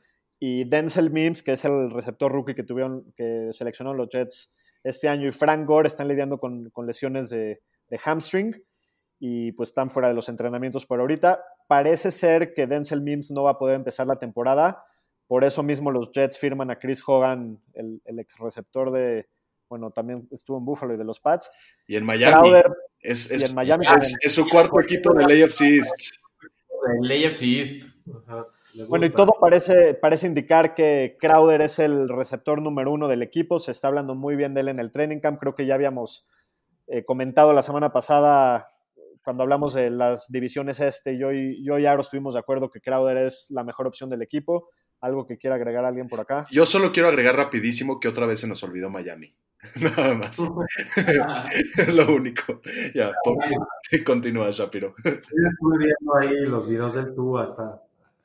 y 0.46 0.66
Denzel 0.66 1.10
Mims, 1.10 1.42
que 1.42 1.54
es 1.54 1.64
el 1.64 1.90
receptor 1.90 2.30
rookie 2.30 2.54
que 2.54 2.64
tuvieron, 2.64 3.14
que 3.16 3.48
seleccionaron 3.54 3.96
los 3.96 4.10
Jets 4.10 4.54
este 4.84 5.08
año, 5.08 5.26
y 5.30 5.32
Frank 5.32 5.66
Gore 5.66 5.88
están 5.88 6.10
lidiando 6.10 6.38
con, 6.38 6.70
lesiones 6.86 7.30
de, 7.30 7.62
hamstring 8.04 8.62
y 9.22 9.54
pues 9.54 9.70
están 9.70 9.90
fuera 9.90 10.10
de 10.10 10.14
los 10.14 10.28
entrenamientos 10.28 10.86
por 10.86 11.00
ahorita. 11.00 11.42
Parece 11.66 12.12
ser 12.12 12.54
que 12.54 12.68
Denzel 12.68 13.00
Mims 13.00 13.32
no 13.32 13.44
va 13.44 13.52
a 13.52 13.58
poder 13.58 13.78
empezar 13.78 14.06
la 14.06 14.20
temporada, 14.20 14.84
por 15.28 15.46
eso 15.46 15.64
mismo 15.64 15.92
los 15.92 16.12
Jets 16.12 16.38
firman 16.38 16.70
a 16.72 16.78
Chris 16.78 17.02
Hogan, 17.08 17.62
el, 17.74 18.02
ex 18.20 18.38
receptor 18.38 18.92
de, 18.92 19.30
bueno, 19.70 19.92
también 19.92 20.28
estuvo 20.30 20.58
en 20.58 20.66
Buffalo 20.66 20.94
y 20.94 20.98
de 20.98 21.06
los 21.06 21.22
Pats. 21.22 21.50
Y 21.88 21.96
en 21.96 22.04
Miami. 22.04 22.50
es, 23.00 23.32
en 23.32 23.56
Miami 23.56 23.86
es, 24.22 24.34
su 24.34 24.46
cuarto 24.50 24.82
equipo 24.82 25.14
del 25.14 25.42
AFC 25.42 25.62
East. 25.62 26.16
El 27.02 27.10
AFC 27.10 27.44
East. 27.44 27.84
Bueno, 28.88 29.06
y 29.06 29.10
todo 29.10 29.34
parece, 29.40 29.94
parece 29.94 30.28
indicar 30.28 30.74
que 30.74 31.18
Crowder 31.20 31.62
es 31.62 31.80
el 31.80 32.10
receptor 32.10 32.62
número 32.62 32.92
uno 32.92 33.08
del 33.08 33.22
equipo. 33.22 33.60
Se 33.60 33.72
está 33.72 33.88
hablando 33.88 34.16
muy 34.16 34.36
bien 34.36 34.54
de 34.54 34.62
él 34.62 34.70
en 34.70 34.80
el 34.80 34.92
training 34.92 35.20
camp. 35.20 35.40
Creo 35.40 35.56
que 35.56 35.66
ya 35.66 35.76
habíamos 35.76 36.28
eh, 36.88 37.06
comentado 37.06 37.54
la 37.54 37.62
semana 37.62 37.94
pasada, 37.94 38.70
cuando 39.24 39.44
hablamos 39.44 39.74
de 39.74 39.90
las 39.90 40.30
divisiones 40.30 40.80
este, 40.80 41.18
yo 41.18 41.32
y, 41.32 41.64
yo 41.64 41.80
y 41.80 41.86
Aro 41.86 42.02
estuvimos 42.02 42.34
de 42.34 42.42
acuerdo 42.42 42.70
que 42.70 42.82
Crowder 42.82 43.18
es 43.18 43.48
la 43.50 43.64
mejor 43.64 43.88
opción 43.88 44.10
del 44.10 44.22
equipo. 44.22 44.70
¿Algo 45.00 45.26
que 45.26 45.38
quiera 45.38 45.58
agregar 45.58 45.84
alguien 45.84 46.08
por 46.08 46.20
acá? 46.20 46.48
Yo 46.50 46.66
solo 46.66 46.92
quiero 46.92 47.10
agregar 47.10 47.36
rapidísimo 47.36 48.00
que 48.00 48.08
otra 48.08 48.26
vez 48.26 48.40
se 48.40 48.48
nos 48.48 48.64
olvidó 48.64 48.90
Miami. 48.90 49.36
Nada 49.76 50.16
más. 50.16 50.38
es 51.78 51.94
lo 51.94 52.14
único. 52.14 52.62
Ya, 52.94 53.12
continúa, 54.06 54.52
Shapiro. 54.52 54.96
estuve 55.04 55.78
viendo 55.78 56.16
ahí 56.20 56.46
los 56.48 56.68
videos 56.68 56.94
del 56.96 57.14
tú 57.14 57.38
hasta 57.38 57.82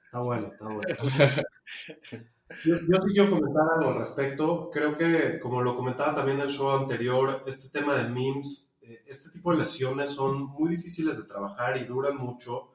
Está 0.08 0.20
bueno, 0.20 0.48
está 0.52 0.64
bueno. 0.68 0.88
Yo, 2.64 2.76
yo 2.76 3.02
sí 3.02 3.12
quiero 3.12 3.28
comentar 3.28 3.62
algo 3.76 3.90
al 3.90 3.98
respecto. 3.98 4.70
Creo 4.70 4.94
que, 4.94 5.38
como 5.38 5.60
lo 5.60 5.76
comentaba 5.76 6.14
también 6.14 6.38
en 6.38 6.44
el 6.44 6.50
show 6.50 6.70
anterior, 6.70 7.44
este 7.46 7.68
tema 7.68 7.94
de 7.94 8.08
memes, 8.08 8.74
eh, 8.80 9.04
este 9.06 9.28
tipo 9.28 9.52
de 9.52 9.58
lesiones 9.58 10.08
son 10.12 10.44
muy 10.44 10.70
difíciles 10.70 11.18
de 11.18 11.24
trabajar 11.24 11.76
y 11.76 11.84
duran 11.84 12.16
mucho. 12.16 12.70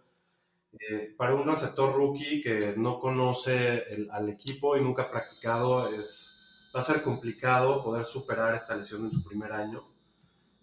Eh, 0.80 1.16
para 1.18 1.34
un 1.34 1.48
receptor 1.48 1.92
rookie 1.92 2.40
que 2.40 2.76
no 2.78 3.00
conoce 3.00 3.84
al 4.12 4.30
equipo 4.30 4.78
y 4.78 4.82
nunca 4.82 5.04
ha 5.04 5.12
practicado, 5.12 5.92
es, 5.92 6.70
va 6.76 6.82
a 6.82 6.84
ser 6.84 7.02
complicado 7.02 7.84
poder 7.84 8.06
superar 8.06 8.54
esta 8.54 8.76
lesión 8.76 9.06
en 9.06 9.12
su 9.12 9.24
primer 9.24 9.54
año. 9.54 9.82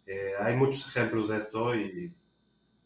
Eh, 0.06 0.34
hay 0.40 0.54
muchos 0.54 0.86
ejemplos 0.86 1.30
de 1.30 1.38
esto 1.38 1.74
y 1.74 2.14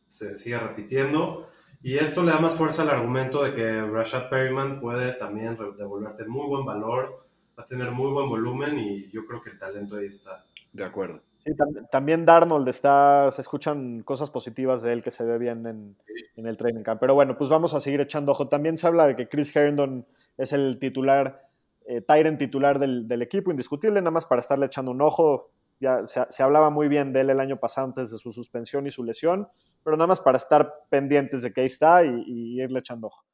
se 0.08 0.36
sigue 0.36 0.58
repitiendo. 0.58 1.48
Y 1.84 1.98
esto 1.98 2.22
le 2.22 2.32
da 2.32 2.38
más 2.38 2.54
fuerza 2.54 2.80
al 2.80 2.88
argumento 2.88 3.44
de 3.44 3.52
que 3.52 3.82
Rashad 3.82 4.30
Perryman 4.30 4.80
puede 4.80 5.12
también 5.12 5.58
devolverte 5.76 6.24
muy 6.24 6.46
buen 6.46 6.64
valor, 6.64 7.22
va 7.58 7.64
a 7.64 7.66
tener 7.66 7.90
muy 7.90 8.10
buen 8.10 8.26
volumen 8.30 8.78
y 8.78 9.06
yo 9.10 9.26
creo 9.26 9.42
que 9.42 9.50
el 9.50 9.58
talento 9.58 9.98
ahí 9.98 10.06
está. 10.06 10.46
De 10.72 10.82
acuerdo. 10.82 11.20
Sí, 11.36 11.52
también 11.92 12.24
Darnold 12.24 12.66
está, 12.68 13.30
se 13.30 13.42
escuchan 13.42 14.02
cosas 14.02 14.30
positivas 14.30 14.82
de 14.82 14.94
él 14.94 15.02
que 15.02 15.10
se 15.10 15.24
ve 15.24 15.36
bien 15.36 15.66
en, 15.66 15.96
en, 16.36 16.46
el 16.46 16.56
training 16.56 16.82
camp. 16.82 17.00
Pero 17.00 17.14
bueno, 17.14 17.36
pues 17.36 17.50
vamos 17.50 17.74
a 17.74 17.80
seguir 17.80 18.00
echando 18.00 18.32
ojo. 18.32 18.48
También 18.48 18.78
se 18.78 18.86
habla 18.86 19.06
de 19.06 19.14
que 19.14 19.28
Chris 19.28 19.54
Herndon 19.54 20.06
es 20.38 20.54
el 20.54 20.78
titular, 20.80 21.48
eh, 21.86 22.00
Tyrant 22.00 22.38
titular 22.38 22.78
del, 22.78 23.06
del, 23.06 23.20
equipo, 23.20 23.50
indiscutible, 23.50 24.00
nada 24.00 24.10
más 24.10 24.24
para 24.24 24.40
estarle 24.40 24.66
echando 24.66 24.90
un 24.90 25.02
ojo. 25.02 25.50
Ya 25.80 26.06
se, 26.06 26.24
se, 26.30 26.42
hablaba 26.42 26.70
muy 26.70 26.88
bien 26.88 27.12
de 27.12 27.20
él 27.20 27.28
el 27.28 27.40
año 27.40 27.58
pasado 27.58 27.86
antes 27.88 28.10
de 28.10 28.16
su 28.16 28.32
suspensión 28.32 28.86
y 28.86 28.90
su 28.90 29.04
lesión 29.04 29.48
pero 29.84 29.96
nada 29.96 30.08
más 30.08 30.20
para 30.20 30.38
estar 30.38 30.72
pendientes 30.88 31.42
de 31.42 31.52
que 31.52 31.60
ahí 31.60 31.66
está 31.66 32.04
y, 32.04 32.60
irle 32.60 32.80
echando 32.80 33.08
ojo. 33.08 33.24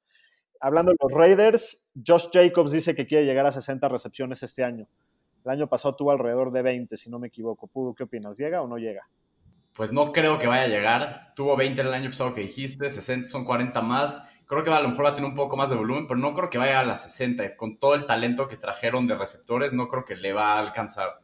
Hablando 0.61 0.91
de 0.91 0.99
los 1.01 1.13
Raiders, 1.13 1.87
Josh 2.07 2.27
Jacobs 2.33 2.73
dice 2.73 2.95
que 2.95 3.07
quiere 3.07 3.25
llegar 3.25 3.47
a 3.47 3.53
60 3.53 3.89
recepciones 3.89 4.43
este 4.43 4.63
año. 4.63 4.87
El 5.45 5.53
año 5.53 5.69
pasado 5.69 5.97
tuvo 5.97 6.11
alrededor 6.11 6.51
de 6.51 6.61
20, 6.61 6.97
si 6.97 7.09
no 7.09 7.19
me 7.19 7.29
equivoco. 7.29 7.95
¿Qué 7.95 8.03
opinas? 8.03 8.37
¿Llega 8.37 8.61
o 8.61 8.69
no 8.69 8.77
llega? 8.77 9.09
Pues 9.73 9.93
no 9.93 10.13
creo 10.13 10.39
que 10.39 10.47
vaya 10.47 10.65
a 10.65 10.69
llegar. 10.69 11.33
Tuvo 11.35 11.57
20 11.57 11.81
el 11.81 11.95
año 11.95 12.11
pasado 12.11 12.35
que 12.35 12.43
dijiste, 12.43 12.91
60 12.91 13.29
son 13.29 13.47
40 13.47 13.81
más. 13.81 14.23
Creo 14.45 14.65
que 14.65 14.71
a 14.71 14.81
lo 14.81 14.89
mejor 14.89 15.07
va 15.07 15.11
a 15.11 15.15
tener 15.15 15.31
un 15.31 15.37
poco 15.37 15.57
más 15.57 15.71
de 15.71 15.77
volumen, 15.77 16.07
pero 16.07 16.19
no 16.19 16.35
creo 16.35 16.51
que 16.51 16.59
vaya 16.59 16.81
a 16.81 16.85
las 16.85 17.05
60. 17.05 17.57
Con 17.57 17.79
todo 17.79 17.95
el 17.95 18.05
talento 18.05 18.49
que 18.49 18.57
trajeron 18.59 19.07
de 19.07 19.15
receptores, 19.15 19.73
no 19.73 19.89
creo 19.89 20.05
que 20.05 20.17
le 20.17 20.35
va 20.35 20.55
a 20.55 20.59
alcanzar. 20.59 21.21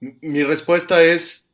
Mi 0.00 0.44
respuesta 0.44 1.02
es, 1.02 1.50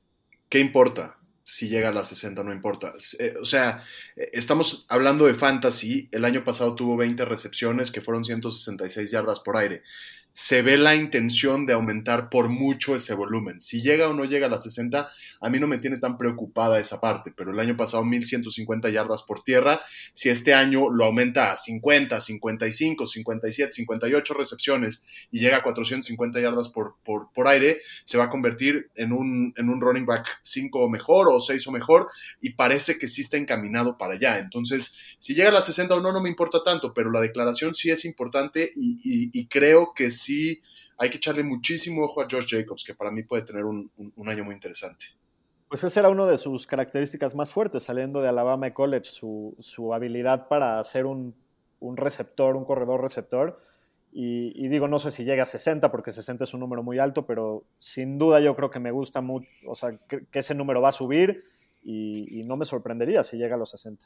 ¿qué 0.49 0.59
importa? 0.59 1.18
Si 1.49 1.67
llega 1.71 1.89
a 1.89 1.93
las 1.93 2.09
60, 2.09 2.45
no 2.45 2.53
importa. 2.53 2.93
Eh, 3.19 3.35
o 3.41 3.45
sea, 3.47 3.83
eh, 4.17 4.29
estamos 4.35 4.85
hablando 4.91 5.25
de 5.25 5.35
fantasy. 5.35 6.07
El 6.13 6.27
año 6.27 6.45
pasado 6.45 6.75
tuvo 6.75 6.95
20 6.99 7.25
recepciones 7.25 7.91
que 7.91 8.03
fueron 8.03 8.23
166 8.23 9.11
yardas 9.11 9.41
por 9.41 9.57
aire 9.57 9.83
se 10.39 10.63
ve 10.63 10.79
la 10.79 10.95
intención 10.95 11.67
de 11.67 11.73
aumentar 11.73 12.31
por 12.31 12.49
mucho 12.49 12.95
ese 12.95 13.13
volumen. 13.13 13.61
Si 13.61 13.83
llega 13.83 14.09
o 14.09 14.13
no 14.15 14.25
llega 14.25 14.47
a 14.47 14.51
las 14.51 14.63
60, 14.63 15.11
a 15.41 15.51
mí 15.51 15.59
no 15.59 15.67
me 15.67 15.79
tiene 15.79 15.97
tan 15.97 16.17
preocupada 16.17 16.79
esa 16.79 17.01
parte, 17.01 17.33
pero 17.37 17.51
el 17.51 17.59
año 17.59 17.77
pasado 17.77 18.05
1150 18.05 18.89
yardas 18.91 19.25
por 19.25 19.43
tierra, 19.43 19.81
si 20.13 20.29
este 20.29 20.55
año 20.55 20.91
lo 20.91 21.07
aumenta 21.07 21.51
a 21.51 21.57
50, 21.57 22.21
55, 22.21 23.09
57, 23.09 23.73
58 23.73 24.35
recepciones 24.35 25.03
y 25.33 25.41
llega 25.41 25.57
a 25.57 25.63
450 25.65 26.41
yardas 26.41 26.69
por, 26.69 26.95
por, 27.05 27.33
por 27.33 27.49
aire, 27.49 27.81
se 28.05 28.17
va 28.17 28.27
a 28.27 28.31
convertir 28.31 28.91
en 28.95 29.13
un, 29.13 29.53
en 29.57 29.69
un 29.69 29.81
running 29.81 30.07
back 30.07 30.25
5 30.45 30.79
o 30.79 30.89
mejor 30.89 31.27
o 31.33 31.41
6 31.41 31.67
o 31.67 31.73
mejor 31.73 32.11
y 32.41 32.51
parece 32.51 32.97
que 32.97 33.09
sí 33.09 33.23
está 33.23 33.39
encaminado 33.39 33.99
para 33.99 34.15
allá. 34.15 34.39
Entonces, 34.39 34.97
si 35.19 35.35
llega 35.35 35.49
a 35.49 35.55
las 35.55 35.67
60 35.67 35.97
o 35.97 36.01
no, 36.01 36.13
no 36.13 36.23
me 36.23 36.31
importa 36.31 36.63
tanto, 36.65 36.95
pero 36.95 37.11
la 37.11 37.21
declaración 37.21 37.75
sí 37.75 37.91
es 37.91 38.05
importante 38.05 38.71
y, 38.77 39.01
y 39.37 39.49
creo 39.49 39.95
que 39.97 40.13
sí 40.13 40.28
sí 40.29 40.63
hay 40.99 41.11
que 41.11 41.17
echarle 41.17 41.45
muchísimo 41.45 42.05
ojo 42.05 42.21
a 42.21 42.27
Josh 42.31 42.47
Jacobs, 42.49 42.85
que 42.85 42.95
para 42.95 43.11
mí 43.11 43.23
puede 43.23 43.45
tener 43.45 43.65
un, 43.65 43.91
año 44.27 44.45
muy 44.45 44.55
interesante. 44.55 45.07
Pues 45.69 45.85
esa 45.85 46.01
era 46.01 46.09
una 46.09 46.27
de 46.27 46.39
sus 46.39 46.67
características 46.67 47.35
más 47.35 47.53
fuertes 47.53 47.85
saliendo 47.85 48.21
de 48.21 48.29
Alabama 48.29 48.73
College, 48.75 49.11
su, 49.11 49.95
habilidad 49.95 50.49
para 50.49 50.83
ser 50.83 51.07
un, 51.07 51.35
receptor, 51.81 52.57
un 52.57 52.65
corredor 52.65 53.01
receptor. 53.01 53.61
Y, 54.11 54.67
digo, 54.69 54.89
no 54.89 54.99
sé 54.99 55.13
si 55.13 55.25
llega 55.25 55.45
a 55.45 55.47
60, 55.47 55.91
porque 55.93 56.11
60 56.11 56.43
es 56.45 56.55
un 56.55 56.61
número 56.61 56.83
muy 56.83 56.99
alto, 56.99 57.27
pero 57.27 57.65
sin 57.77 58.19
duda 58.19 58.41
yo 58.41 58.57
creo 58.57 58.71
que 58.71 58.81
me 58.81 58.91
gusta 58.91 59.21
mucho, 59.21 59.49
o 59.67 59.77
sea, 59.77 59.97
que, 60.09 60.27
ese 60.33 60.55
número 60.55 60.81
va 60.81 60.89
a 60.89 60.93
subir 60.93 61.45
y, 61.85 62.41
y, 62.41 62.43
no 62.43 62.57
me 62.57 62.65
sorprendería 62.65 63.23
si 63.23 63.37
llega 63.37 63.55
a 63.55 63.59
los 63.59 63.71
60. 63.71 64.05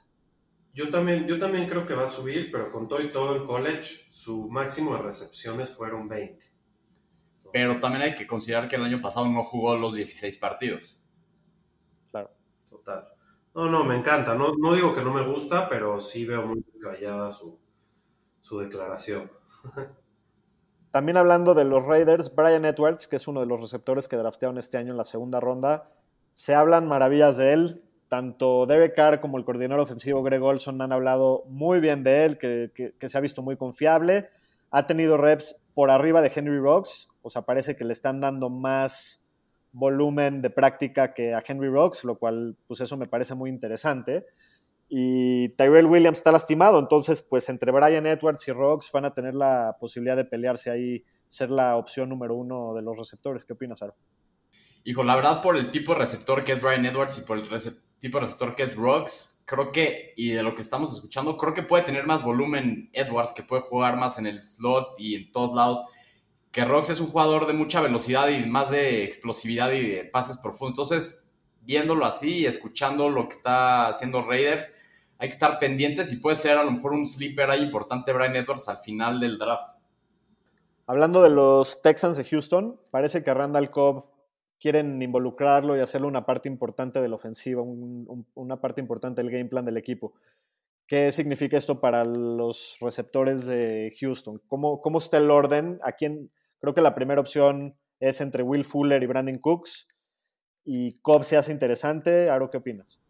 Yo 0.75 0.89
también, 0.91 1.27
yo 1.27 1.39
también 1.39 1.69
creo 1.69 1.87
que 1.87 1.95
va 1.95 2.05
a 2.05 2.09
subir, 2.09 2.51
pero 2.51 2.73
con 2.73 2.89
todo 2.89 3.03
y 3.03 3.13
todo 3.13 3.37
en 3.37 3.47
college, 3.47 4.07
su 4.11 4.49
máximo 4.49 4.97
de 4.97 5.03
recepciones 5.03 5.75
fueron 5.77 6.09
20. 6.09 6.47
pero 7.53 7.79
también 7.79 8.03
hay 8.03 8.15
que 8.15 8.27
considerar 8.27 8.69
que 8.69 8.77
el 8.77 8.85
año 8.85 9.03
pasado 9.03 9.29
no 9.29 9.43
jugó 9.43 9.77
los 9.77 9.95
16 9.95 10.39
partidos. 10.39 10.99
Claro. 12.11 12.31
Total. 12.71 13.09
No, 13.55 13.69
no, 13.69 13.85
me 13.85 13.97
encanta. 13.97 14.35
No, 14.35 14.55
no 14.57 14.75
digo 14.75 14.95
que 14.95 15.03
no 15.03 15.13
me 15.13 15.27
gusta, 15.27 15.69
pero 15.69 16.01
sí 16.01 16.25
veo 16.25 16.47
muy 16.47 16.63
descabellada 16.63 17.31
su, 17.31 17.61
su 18.41 18.59
declaración. 18.59 19.31
También 20.91 21.19
hablando 21.19 21.53
de 21.53 21.65
los 21.65 21.85
Raiders, 21.85 22.35
Brian 22.35 22.65
Edwards, 22.65 23.09
que 23.09 23.17
es 23.17 23.29
uno 23.29 23.41
de 23.41 23.47
los 23.47 23.61
receptores 23.61 24.09
que 24.09 24.17
draftearon 24.17 24.57
este 24.57 24.79
año 24.79 24.93
en 24.93 24.99
la 24.99 25.05
segunda 25.05 25.41
ronda, 25.41 25.91
se 26.33 26.55
hablan 26.55 26.87
maravillas 26.87 27.37
de 27.37 27.53
él 27.53 27.83
tanto 28.13 28.67
Derek 28.67 28.95
Carr 28.95 29.21
como 29.21 29.39
el 29.39 29.45
coordinador 29.47 29.81
ofensivo 29.81 30.23
Greg 30.23 30.43
Olson 30.43 30.83
han 30.83 30.93
hablado 30.93 31.45
muy 31.47 31.81
bien 31.81 32.03
de 32.03 32.27
él, 32.27 32.37
que, 32.37 32.93
se 33.09 33.17
ha 33.17 33.23
visto 33.23 33.41
muy 33.41 33.57
confiable. 33.57 34.29
Ha 34.71 34.87
tenido 34.87 35.17
reps 35.17 35.65
por 35.73 35.91
arriba 35.91 36.21
de 36.21 36.31
Henry 36.35 36.59
Rocks, 36.59 37.09
o 37.23 37.31
sea, 37.31 37.41
parece 37.41 37.75
que 37.75 37.87
le 37.87 37.95
están 37.95 38.21
dando 38.21 38.51
más 38.51 39.25
volumen 39.73 40.43
de 40.43 40.51
práctica 40.51 41.15
que 41.15 41.33
a 41.33 41.43
Henry 41.43 41.71
Rocks, 41.71 42.05
lo 42.05 42.19
cual, 42.19 42.55
pues 42.67 42.83
eso 42.83 42.99
me 42.99 43.07
parece 43.07 43.35
muy 43.35 43.49
interesante. 43.49 44.27
Y 44.91 45.49
Tyrell 45.57 45.87
Williams 45.87 46.19
está 46.19 46.33
lastimado, 46.33 46.79
entonces, 46.81 47.23
pues 47.23 47.49
entre 47.49 47.73
Brian 47.73 48.07
Edwards 48.07 48.47
y 48.47 48.53
Rocks 48.53 48.93
van 48.93 49.07
a 49.07 49.15
tener 49.15 49.35
la 49.35 49.79
posibilidad 49.81 50.17
de 50.17 50.27
pelearse 50.27 50.71
ahí, 50.71 51.03
ser 51.29 51.51
la 51.51 51.77
opción 51.79 52.11
número 52.11 52.35
uno 52.35 52.75
de 52.75 52.83
los 52.83 52.95
receptores. 52.95 53.47
¿Qué 53.47 53.55
opinas, 53.55 53.83
Aro? 53.83 53.95
Hijo, 54.85 55.03
la 55.03 55.17
verdad, 55.17 55.41
por 55.41 55.57
el 55.57 55.71
tipo 55.71 55.95
de 55.95 56.01
receptor 56.01 56.45
que 56.45 56.53
es 56.53 56.61
Brian 56.61 56.85
Edwards 56.85 57.17
y 57.17 57.23
por 57.23 57.39
el 57.39 57.47
tipo 58.03 58.19
de 58.19 58.25
receptor 58.25 58.57
que 58.57 58.65
es 58.65 58.75
Rocks, 58.75 59.43
creo 59.47 59.71
que, 59.71 60.13
y 60.17 60.33
de 60.33 60.43
lo 60.43 60.57
que 60.57 60.61
estamos 60.61 60.93
escuchando, 60.93 61.39
creo 61.39 61.55
que 61.55 61.63
puede 61.63 61.85
tener 61.85 62.05
más 62.05 62.25
volumen 62.25 62.91
Edwards, 62.93 63.33
que 63.33 63.45
puede 63.45 63.63
jugar 63.63 63.97
más 63.97 64.19
en 64.19 64.27
el 64.27 64.43
slot 64.43 64.97
y 64.99 65.15
en 65.15 65.31
todos 65.31 65.55
lados. 65.55 65.85
Que 66.51 66.65
Rocks 66.65 66.91
es 66.91 67.01
un 67.01 67.07
jugador 67.07 67.47
de 67.47 67.53
mucha 67.53 67.81
velocidad 67.81 68.29
y 68.29 68.45
más 68.45 68.71
de 68.71 69.05
explosividad 69.05 69.71
y 69.71 69.89
de 69.89 70.05
pases 70.05 70.39
profundos. 70.39 70.91
Entonces, 70.91 71.33
viéndolo 71.61 72.05
así 72.05 72.41
y 72.41 72.47
escuchando 72.47 73.09
lo 73.09 73.29
que 73.29 73.37
está 73.37 73.87
haciendo 73.87 74.23
Raiders, 74.23 74.69
hay 75.19 75.29
que 75.29 75.35
estar 75.35 75.61
pendientes 75.61 76.13
y 76.13 76.17
puede 76.17 76.35
ser 76.35 76.59
a 76.59 76.65
lo 76.65 76.73
mejor 76.73 76.93
un 76.93 77.07
sleeper 77.07 77.49
ahí 77.49 77.63
importante 77.63 78.13
Brian 78.13 78.35
Edwards 78.35 78.69
al 78.69 78.79
final 78.79 79.21
del 79.21 79.39
draft. 79.39 79.69
Hablando 80.89 81.23
de 81.23 81.31
los 81.31 81.81
Texans 81.81 82.17
de 82.17 82.25
Houston, 82.25 82.81
parece 82.91 83.23
que 83.23 83.33
Randall 83.33 83.71
Cobb 83.71 84.12
quieren 84.63 85.03
involucrarlo 85.03 85.77
y 85.77 85.81
hacerlo 85.81 86.07
una 86.07 86.25
parte 86.25 86.49
importante 86.49 87.01
de 87.01 87.09
la 87.09 87.17
ofensiva, 87.17 87.63
una 87.63 88.61
parte 88.61 88.81
importante 88.81 89.21
del 89.21 89.33
game 89.33 89.47
plan 89.47 89.65
del 89.65 89.77
equipo. 89.77 90.15
¿Qué 90.87 91.11
significa 91.11 91.57
esto 91.57 91.81
para 91.81 92.05
los 92.05 92.77
receptores 92.81 93.47
de 93.47 93.93
Houston? 94.01 94.41
¿Cómo, 94.47 94.81
cómo 94.81 94.99
está 94.99 95.17
el 95.17 95.33
orden? 95.33 95.81
¿A 95.83 95.93
quién? 95.93 96.31
Creo 96.61 96.75
que 96.75 96.81
la 96.81 96.95
primera 96.95 97.21
opción 97.21 97.75
es 97.99 98.21
entre 98.21 98.45
Will 98.45 98.65
Fuller 98.65 99.03
y 99.03 99.07
Brandon 99.07 99.39
Cooks. 99.39 99.89
Y 100.65 100.93
Cobb 101.01 101.25
se 101.25 101.37
hace 101.37 101.51
interesante. 101.51 102.31
Aro, 102.31 102.49
¿qué 102.49 102.59
opinas? 102.59 103.03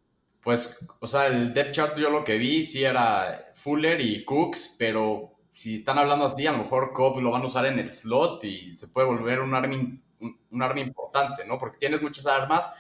Pues, 0.43 0.88
o 1.01 1.07
sea, 1.07 1.27
el 1.27 1.53
depth 1.53 1.73
chart 1.73 1.99
yo 1.99 2.09
lo 2.09 2.25
que 2.25 2.38
vi 2.38 2.65
sí 2.65 2.83
era 2.83 3.53
Fuller 3.57 4.01
y 4.01 4.25
Cooks, 4.25 4.77
pero 4.79 5.35
si 5.53 5.75
están 5.75 5.99
hablando 5.99 6.25
así, 6.25 6.47
a 6.47 6.53
lo 6.53 6.59
mejor 6.59 6.93
Cobb 6.95 7.21
lo 7.21 7.31
van 7.31 7.43
a 7.43 7.49
usar 7.49 7.67
en 7.67 7.79
el 7.79 7.93
slot 7.93 8.43
y 8.45 8.75
se 8.75 8.88
puede 8.88 9.07
volver 9.07 9.41
un 9.41 9.55
army 9.55 10.01
un, 10.22 10.62
arma 10.62 10.80
importante, 10.80 11.44
¿no? 11.44 11.58
Porque 11.58 11.78
tienes 11.78 12.00
muchas 12.00 12.26
armas. 12.26 12.72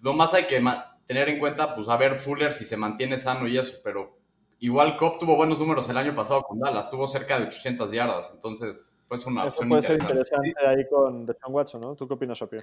Lo 0.00 0.12
más 0.12 0.34
hay 0.34 0.44
que 0.44 0.62
tener 1.06 1.28
en 1.28 1.38
cuenta, 1.38 1.74
pues 1.74 1.88
a 1.88 1.96
ver 1.96 2.18
Fuller 2.18 2.52
si 2.52 2.64
se 2.64 2.76
mantiene 2.76 3.18
sano 3.18 3.46
y 3.48 3.58
eso, 3.58 3.78
pero 3.82 4.18
igual 4.58 4.96
Cobb 4.96 5.18
tuvo 5.18 5.36
buenos 5.36 5.58
números 5.58 5.88
el 5.88 5.96
año 5.96 6.14
pasado 6.14 6.42
con 6.42 6.58
Dallas, 6.58 6.90
tuvo 6.90 7.08
cerca 7.08 7.38
de 7.38 7.46
800 7.46 7.92
yardas, 7.92 8.30
entonces 8.34 8.96
pues 9.08 9.26
una 9.26 9.46
Eso 9.46 9.62
puede 9.66 9.82
ser 9.82 9.98
interesante 10.00 10.54
ahí 10.64 10.86
con 10.88 11.26
Deshaun 11.26 11.54
Watson, 11.54 11.80
¿no? 11.80 11.96
¿Tú 11.96 12.06
qué 12.06 12.14
opinas, 12.14 12.38
Shapiro? 12.38 12.62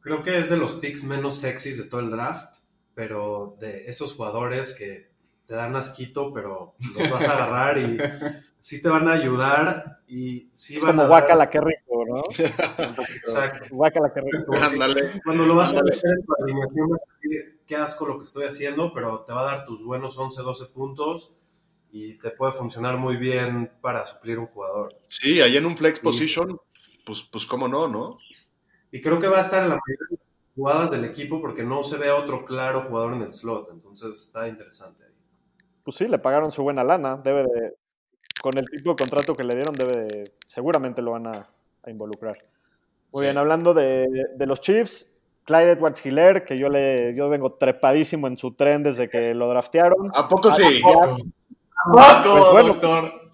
Creo 0.00 0.22
que 0.22 0.38
es 0.38 0.48
de 0.48 0.56
los 0.56 0.74
picks 0.74 1.02
menos 1.02 1.34
sexys 1.34 1.82
de 1.82 1.90
todo 1.90 2.00
el 2.00 2.10
draft, 2.10 2.58
pero 2.94 3.56
de 3.58 3.86
esos 3.86 4.14
jugadores 4.14 4.76
que 4.78 5.10
te 5.46 5.54
dan 5.54 5.74
asquito, 5.74 6.32
pero 6.32 6.76
los 6.94 7.10
vas 7.10 7.28
a 7.28 7.32
agarrar 7.32 7.78
y 7.78 7.98
sí 8.66 8.82
te 8.82 8.88
van 8.88 9.06
a 9.06 9.12
ayudar 9.12 10.00
y 10.08 10.50
sí 10.52 10.76
es 10.76 10.82
van 10.82 10.96
como 10.96 11.02
a 11.02 11.06
guacala, 11.06 11.48
qué 11.48 11.60
rico, 11.60 12.04
¿no? 12.04 12.24
Exacto. 13.14 13.64
Guacala, 13.70 14.12
qué 14.12 14.20
rico. 14.20 14.52
Cuando 15.24 15.46
lo 15.46 15.54
vas 15.54 15.72
a 15.72 15.78
hacer 15.78 16.10
en 16.18 16.26
tu 16.26 16.34
alineación 16.42 16.88
vas 16.90 17.00
a 17.00 17.18
decir, 17.22 17.60
qué 17.64 17.76
asco 17.76 18.08
lo 18.08 18.16
que 18.16 18.24
estoy 18.24 18.44
haciendo, 18.46 18.92
pero 18.92 19.20
te 19.20 19.32
va 19.32 19.42
a 19.42 19.56
dar 19.56 19.66
tus 19.66 19.84
buenos 19.84 20.18
11, 20.18 20.42
12 20.42 20.66
puntos 20.74 21.36
y 21.92 22.14
te 22.14 22.30
puede 22.30 22.50
funcionar 22.50 22.96
muy 22.96 23.16
bien 23.16 23.70
para 23.80 24.04
suplir 24.04 24.40
un 24.40 24.46
jugador. 24.46 24.98
Sí, 25.06 25.40
ahí 25.40 25.56
en 25.56 25.64
un 25.64 25.76
flex 25.76 26.00
position, 26.00 26.60
pues, 27.04 27.22
pues 27.22 27.46
cómo 27.46 27.68
no, 27.68 27.86
¿no? 27.86 28.18
Y 28.90 29.00
creo 29.00 29.20
que 29.20 29.28
va 29.28 29.38
a 29.38 29.42
estar 29.42 29.62
en 29.62 29.68
la 29.68 29.76
mayoría 29.76 30.06
de 30.10 30.16
las 30.16 30.54
jugadas 30.56 30.90
del 30.90 31.04
equipo 31.04 31.40
porque 31.40 31.62
no 31.62 31.84
se 31.84 31.98
ve 31.98 32.08
a 32.08 32.16
otro 32.16 32.44
claro 32.44 32.80
jugador 32.88 33.12
en 33.12 33.22
el 33.22 33.32
slot, 33.32 33.70
entonces 33.70 34.20
está 34.20 34.48
interesante 34.48 35.04
ahí. 35.04 35.12
Pues 35.84 35.96
sí, 35.98 36.08
le 36.08 36.18
pagaron 36.18 36.50
su 36.50 36.64
buena 36.64 36.82
lana, 36.82 37.16
debe 37.16 37.44
de, 37.44 37.74
con 38.42 38.56
el 38.58 38.68
tipo 38.68 38.90
de 38.90 38.96
contrato 38.96 39.34
que 39.34 39.44
le 39.44 39.54
dieron, 39.54 39.74
debe 39.74 40.32
seguramente 40.46 41.02
lo 41.02 41.12
van 41.12 41.26
a, 41.26 41.48
involucrar. 41.88 42.36
Muy 43.12 43.26
bien, 43.26 43.38
hablando 43.38 43.72
de, 43.72 44.06
los 44.38 44.60
Chiefs, 44.60 45.12
Clyde 45.44 45.72
Edwards 45.72 46.04
Hiller, 46.04 46.44
que 46.44 46.58
yo 46.58 46.68
le 46.68 47.14
yo 47.14 47.28
vengo 47.28 47.52
trepadísimo 47.52 48.26
en 48.26 48.36
su 48.36 48.54
tren 48.54 48.82
desde 48.82 49.08
que 49.08 49.34
lo 49.34 49.48
draftearon. 49.48 50.10
¿A 50.12 50.28
poco 50.28 50.50
sí? 50.50 50.80
Ya, 50.82 51.16
pues 52.24 52.50
bueno, 52.50 52.76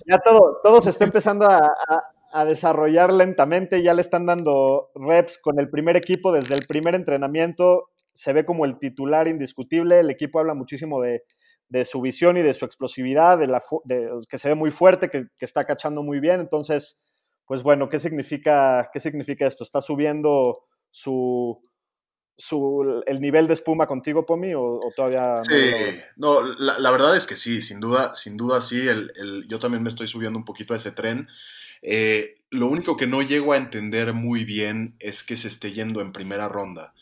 ya 0.07 0.19
todo, 0.19 0.61
todo 0.63 0.83
se 0.83 0.91
está 0.91 1.05
empezando 1.05 1.47
a, 1.47 1.57
a- 1.57 2.13
a 2.33 2.45
desarrollar 2.47 3.13
lentamente, 3.13 3.83
ya 3.83 3.93
le 3.93 4.01
están 4.01 4.25
dando 4.25 4.91
reps 4.95 5.39
con 5.39 5.59
el 5.59 5.69
primer 5.69 5.97
equipo 5.97 6.33
desde 6.33 6.55
el 6.55 6.67
primer 6.67 6.95
entrenamiento, 6.95 7.91
se 8.13 8.33
ve 8.33 8.47
como 8.47 8.65
el 8.65 8.79
titular 8.79 9.29
indiscutible, 9.29 10.01
el 10.01 10.11
equipo 10.11 10.41
habla 10.41 10.55
muchísimo 10.55 11.03
de, 11.03 11.25
de 11.73 11.85
su 11.87 12.01
visión 12.03 12.37
y 12.37 12.43
de 12.43 12.53
su 12.53 12.67
explosividad, 12.67 13.39
de 13.39 13.47
la, 13.47 13.63
de- 13.85 14.11
que 14.29 14.37
se 14.39 14.49
ve 14.49 14.55
muy 14.55 14.71
fuerte, 14.71 15.09
que, 15.09 15.25
que 15.39 15.45
está 15.47 15.65
cachando 15.65 16.03
muy 16.03 16.21
bien, 16.21 16.39
entonces, 16.41 17.01
pues 17.47 17.63
bueno, 17.63 17.89
¿qué 17.89 17.99
significa, 17.99 18.91
qué 18.93 19.01
significa 19.01 19.47
esto? 19.47 19.65
¿Está 19.65 19.81
subiendo 19.81 20.67
su, 20.91 21.63
su, 22.37 23.03
el 23.07 23.21
nivel 23.21 23.47
de 23.47 23.55
espuma 23.55 23.87
contigo, 23.87 24.27
Pomi, 24.27 24.53
o, 24.55 24.63
o 24.63 24.93
todavía 24.95 25.37
no 25.37 25.45
Sí, 25.45 25.73
no, 26.17 26.43
la, 26.59 26.79
la 26.79 26.91
verdad 26.91 27.17
es 27.17 27.27
que 27.27 27.37
sí, 27.37 27.63
sin 27.63 27.81
duda, 27.81 28.15
sin 28.15 28.37
duda 28.37 28.61
sí, 28.61 28.87
el, 28.87 29.11
el- 29.17 29.49
yo 29.49 29.59
también 29.59 29.83
me 29.83 29.89
estoy 29.89 30.09
subiendo 30.09 30.39
un 30.39 30.45
poquito 30.45 30.75
a 30.75 30.77
ese 30.77 30.93
tren. 30.93 31.27
Eh, 31.81 32.37
lo 32.51 32.69
único 32.69 32.97
que 32.99 33.07
no 33.07 33.23
llego 33.23 33.55
a 33.55 33.57
entender 33.57 34.13
muy 34.13 34.45
bien 34.45 34.95
es 35.01 35.23
que 35.23 35.37
se 35.39 35.49
esté 35.49 35.73
yendo 35.73 36.01
en 36.03 36.13
primera 36.13 36.49
ronda. 36.49 36.93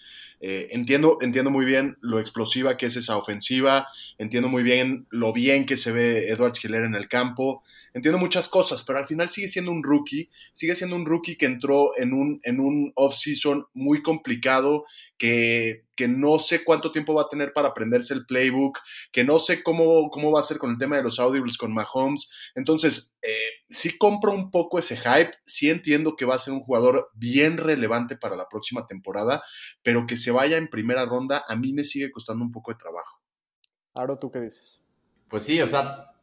Eh, 0.42 0.68
entiendo, 0.70 1.18
entiendo 1.20 1.50
muy 1.50 1.66
bien 1.66 1.98
lo 2.00 2.18
explosiva 2.18 2.78
que 2.78 2.86
es 2.86 2.96
esa 2.96 3.18
ofensiva, 3.18 3.86
entiendo 4.16 4.48
muy 4.48 4.62
bien 4.62 5.06
lo 5.10 5.34
bien 5.34 5.66
que 5.66 5.76
se 5.76 5.92
ve 5.92 6.30
Edwards 6.30 6.64
Hiller 6.64 6.84
en 6.84 6.94
el 6.94 7.08
campo, 7.08 7.62
entiendo 7.92 8.18
muchas 8.18 8.48
cosas, 8.48 8.82
pero 8.82 8.98
al 8.98 9.04
final 9.04 9.28
sigue 9.28 9.48
siendo 9.48 9.70
un 9.70 9.82
rookie, 9.82 10.30
sigue 10.54 10.74
siendo 10.74 10.96
un 10.96 11.04
rookie 11.04 11.36
que 11.36 11.44
entró 11.44 11.90
en 11.98 12.14
un, 12.14 12.40
en 12.42 12.58
un 12.58 12.90
off-season 12.94 13.66
muy 13.74 14.00
complicado, 14.00 14.86
que, 15.18 15.84
que 16.00 16.08
no 16.08 16.38
sé 16.38 16.64
cuánto 16.64 16.90
tiempo 16.92 17.12
va 17.12 17.24
a 17.24 17.28
tener 17.28 17.52
para 17.52 17.68
aprenderse 17.68 18.14
el 18.14 18.24
playbook, 18.24 18.78
que 19.12 19.22
no 19.22 19.38
sé 19.38 19.62
cómo, 19.62 20.08
cómo 20.08 20.32
va 20.32 20.40
a 20.40 20.44
ser 20.44 20.56
con 20.56 20.70
el 20.70 20.78
tema 20.78 20.96
de 20.96 21.02
los 21.02 21.20
audibles 21.20 21.58
con 21.58 21.74
Mahomes. 21.74 22.30
Entonces, 22.54 23.18
eh, 23.20 23.36
sí 23.68 23.98
compro 23.98 24.32
un 24.32 24.50
poco 24.50 24.78
ese 24.78 24.96
hype, 24.96 25.32
sí 25.44 25.68
entiendo 25.68 26.16
que 26.16 26.24
va 26.24 26.36
a 26.36 26.38
ser 26.38 26.54
un 26.54 26.62
jugador 26.62 27.10
bien 27.12 27.58
relevante 27.58 28.16
para 28.16 28.34
la 28.34 28.48
próxima 28.48 28.86
temporada, 28.86 29.42
pero 29.82 30.06
que 30.06 30.16
se 30.16 30.30
vaya 30.30 30.56
en 30.56 30.70
primera 30.70 31.04
ronda 31.04 31.44
a 31.46 31.54
mí 31.54 31.74
me 31.74 31.84
sigue 31.84 32.10
costando 32.10 32.42
un 32.42 32.50
poco 32.50 32.72
de 32.72 32.78
trabajo. 32.78 33.20
Aro, 33.92 34.18
¿tú 34.18 34.30
qué 34.30 34.40
dices? 34.40 34.80
Pues 35.28 35.42
sí, 35.42 35.60
o 35.60 35.68
sea, 35.68 36.14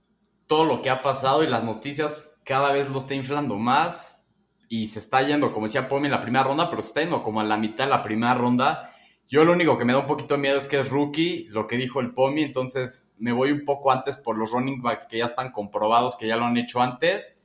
todo 0.47 0.65
lo 0.65 0.81
que 0.81 0.89
ha 0.89 1.03
pasado 1.03 1.43
y 1.43 1.47
las 1.47 1.63
noticias 1.63 2.41
cada 2.43 2.71
vez 2.71 2.89
lo 2.89 2.97
está 2.97 3.13
inflando 3.13 3.57
más 3.57 4.27
y 4.69 4.87
se 4.87 4.97
está 4.97 5.21
yendo, 5.21 5.53
como 5.53 5.67
decía 5.67 5.87
Pomi, 5.87 6.07
en 6.07 6.13
la 6.13 6.21
primera 6.21 6.45
ronda, 6.45 6.67
pero 6.67 6.81
se 6.81 6.87
está 6.87 7.01
yendo 7.01 7.21
como 7.21 7.41
a 7.41 7.43
la 7.43 7.57
mitad 7.57 7.83
de 7.83 7.91
la 7.91 8.01
primera 8.01 8.33
ronda. 8.33 8.91
Yo 9.27 9.43
lo 9.43 9.53
único 9.53 9.77
que 9.77 9.83
me 9.83 9.93
da 9.93 9.99
un 9.99 10.07
poquito 10.07 10.35
de 10.35 10.39
miedo 10.39 10.57
es 10.57 10.67
que 10.67 10.79
es 10.79 10.89
rookie, 10.89 11.47
lo 11.49 11.67
que 11.67 11.75
dijo 11.75 11.99
el 11.99 12.13
Pomi, 12.13 12.43
entonces 12.43 13.11
me 13.17 13.33
voy 13.33 13.51
un 13.51 13.65
poco 13.65 13.91
antes 13.91 14.15
por 14.15 14.37
los 14.37 14.51
running 14.51 14.81
backs 14.81 15.05
que 15.05 15.17
ya 15.17 15.25
están 15.25 15.51
comprobados, 15.51 16.15
que 16.15 16.27
ya 16.27 16.37
lo 16.37 16.45
han 16.45 16.55
hecho 16.55 16.81
antes, 16.81 17.43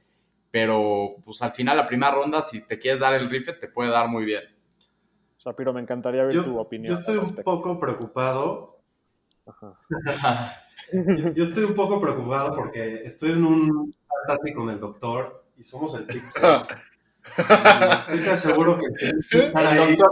pero 0.52 1.16
pues 1.24 1.42
al 1.42 1.52
final 1.52 1.76
la 1.76 1.88
primera 1.88 2.12
ronda, 2.12 2.42
si 2.42 2.64
te 2.64 2.78
quieres 2.78 3.00
dar 3.00 3.14
el 3.14 3.28
rifle, 3.28 3.54
te 3.54 3.66
puede 3.66 3.90
dar 3.90 4.08
muy 4.08 4.24
bien. 4.24 4.44
Shapiro, 5.38 5.72
me 5.72 5.80
encantaría 5.80 6.22
ver 6.22 6.34
Yo, 6.34 6.44
tu 6.44 6.58
opinión. 6.58 6.94
yo 6.94 7.00
estoy 7.00 7.16
un 7.16 7.34
poco 7.42 7.80
preocupado. 7.80 8.78
Ajá. 9.44 9.76
Yo, 10.92 11.32
yo 11.32 11.42
estoy 11.42 11.64
un 11.64 11.74
poco 11.74 12.00
preocupado 12.00 12.54
porque 12.54 13.02
estoy 13.04 13.32
en 13.32 13.44
un 13.44 13.94
fantasy 14.06 14.54
con 14.54 14.70
el 14.70 14.78
doctor 14.78 15.44
y 15.56 15.64
somos 15.64 15.94
el 15.96 16.04
pick 16.06 16.26
6. 16.26 16.68
Y 18.12 18.14
Estoy 18.18 18.36
seguro 18.36 18.78
que 18.78 18.86
El 18.86 19.52
doctor 19.52 20.10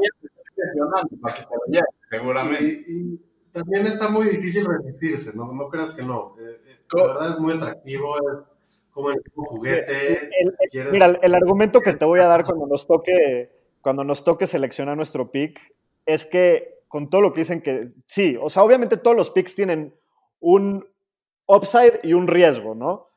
presionando 0.60 1.16
para 1.20 1.34
que 1.34 1.42
te 1.42 1.48
lo 1.54 1.64
lleves, 1.66 1.88
seguramente. 2.10 2.64
Y, 2.86 3.14
y 3.14 3.20
también 3.52 3.86
está 3.86 4.08
muy 4.08 4.26
difícil 4.26 4.64
resistirse, 4.66 5.36
no, 5.36 5.52
no 5.52 5.68
creas 5.68 5.94
que 5.94 6.02
no. 6.02 6.36
Eh, 6.38 6.60
eh, 6.66 6.78
La 6.92 7.06
verdad 7.06 7.30
es 7.30 7.38
muy 7.38 7.52
atractivo, 7.54 8.16
es 8.16 8.38
como 8.90 9.10
el 9.10 9.22
tipo 9.22 9.44
juguete. 9.44 9.92
El- 9.92 10.48
el- 10.48 10.54
quieres- 10.70 10.92
mira, 10.92 11.06
el, 11.06 11.18
el 11.22 11.34
argumento 11.34 11.80
que 11.80 11.92
te 11.94 12.04
voy 12.04 12.20
a 12.20 12.26
dar 12.26 12.44
cuando 12.44 12.66
nos 12.66 12.86
toque, 12.86 13.50
cuando 13.80 14.04
nos 14.04 14.22
toque 14.24 14.46
seleccionar 14.46 14.96
nuestro 14.96 15.30
pick 15.30 15.60
es 16.06 16.26
que 16.26 16.80
con 16.88 17.08
todo 17.08 17.20
lo 17.20 17.32
que 17.32 17.40
dicen 17.40 17.62
que 17.62 17.88
sí, 18.04 18.36
o 18.40 18.48
sea, 18.48 18.62
obviamente 18.64 18.96
todos 18.96 19.16
los 19.16 19.30
picks 19.30 19.54
tienen 19.54 19.94
un 20.40 20.84
upside 21.46 22.00
y 22.02 22.14
un 22.14 22.26
riesgo, 22.26 22.74
¿no? 22.74 23.10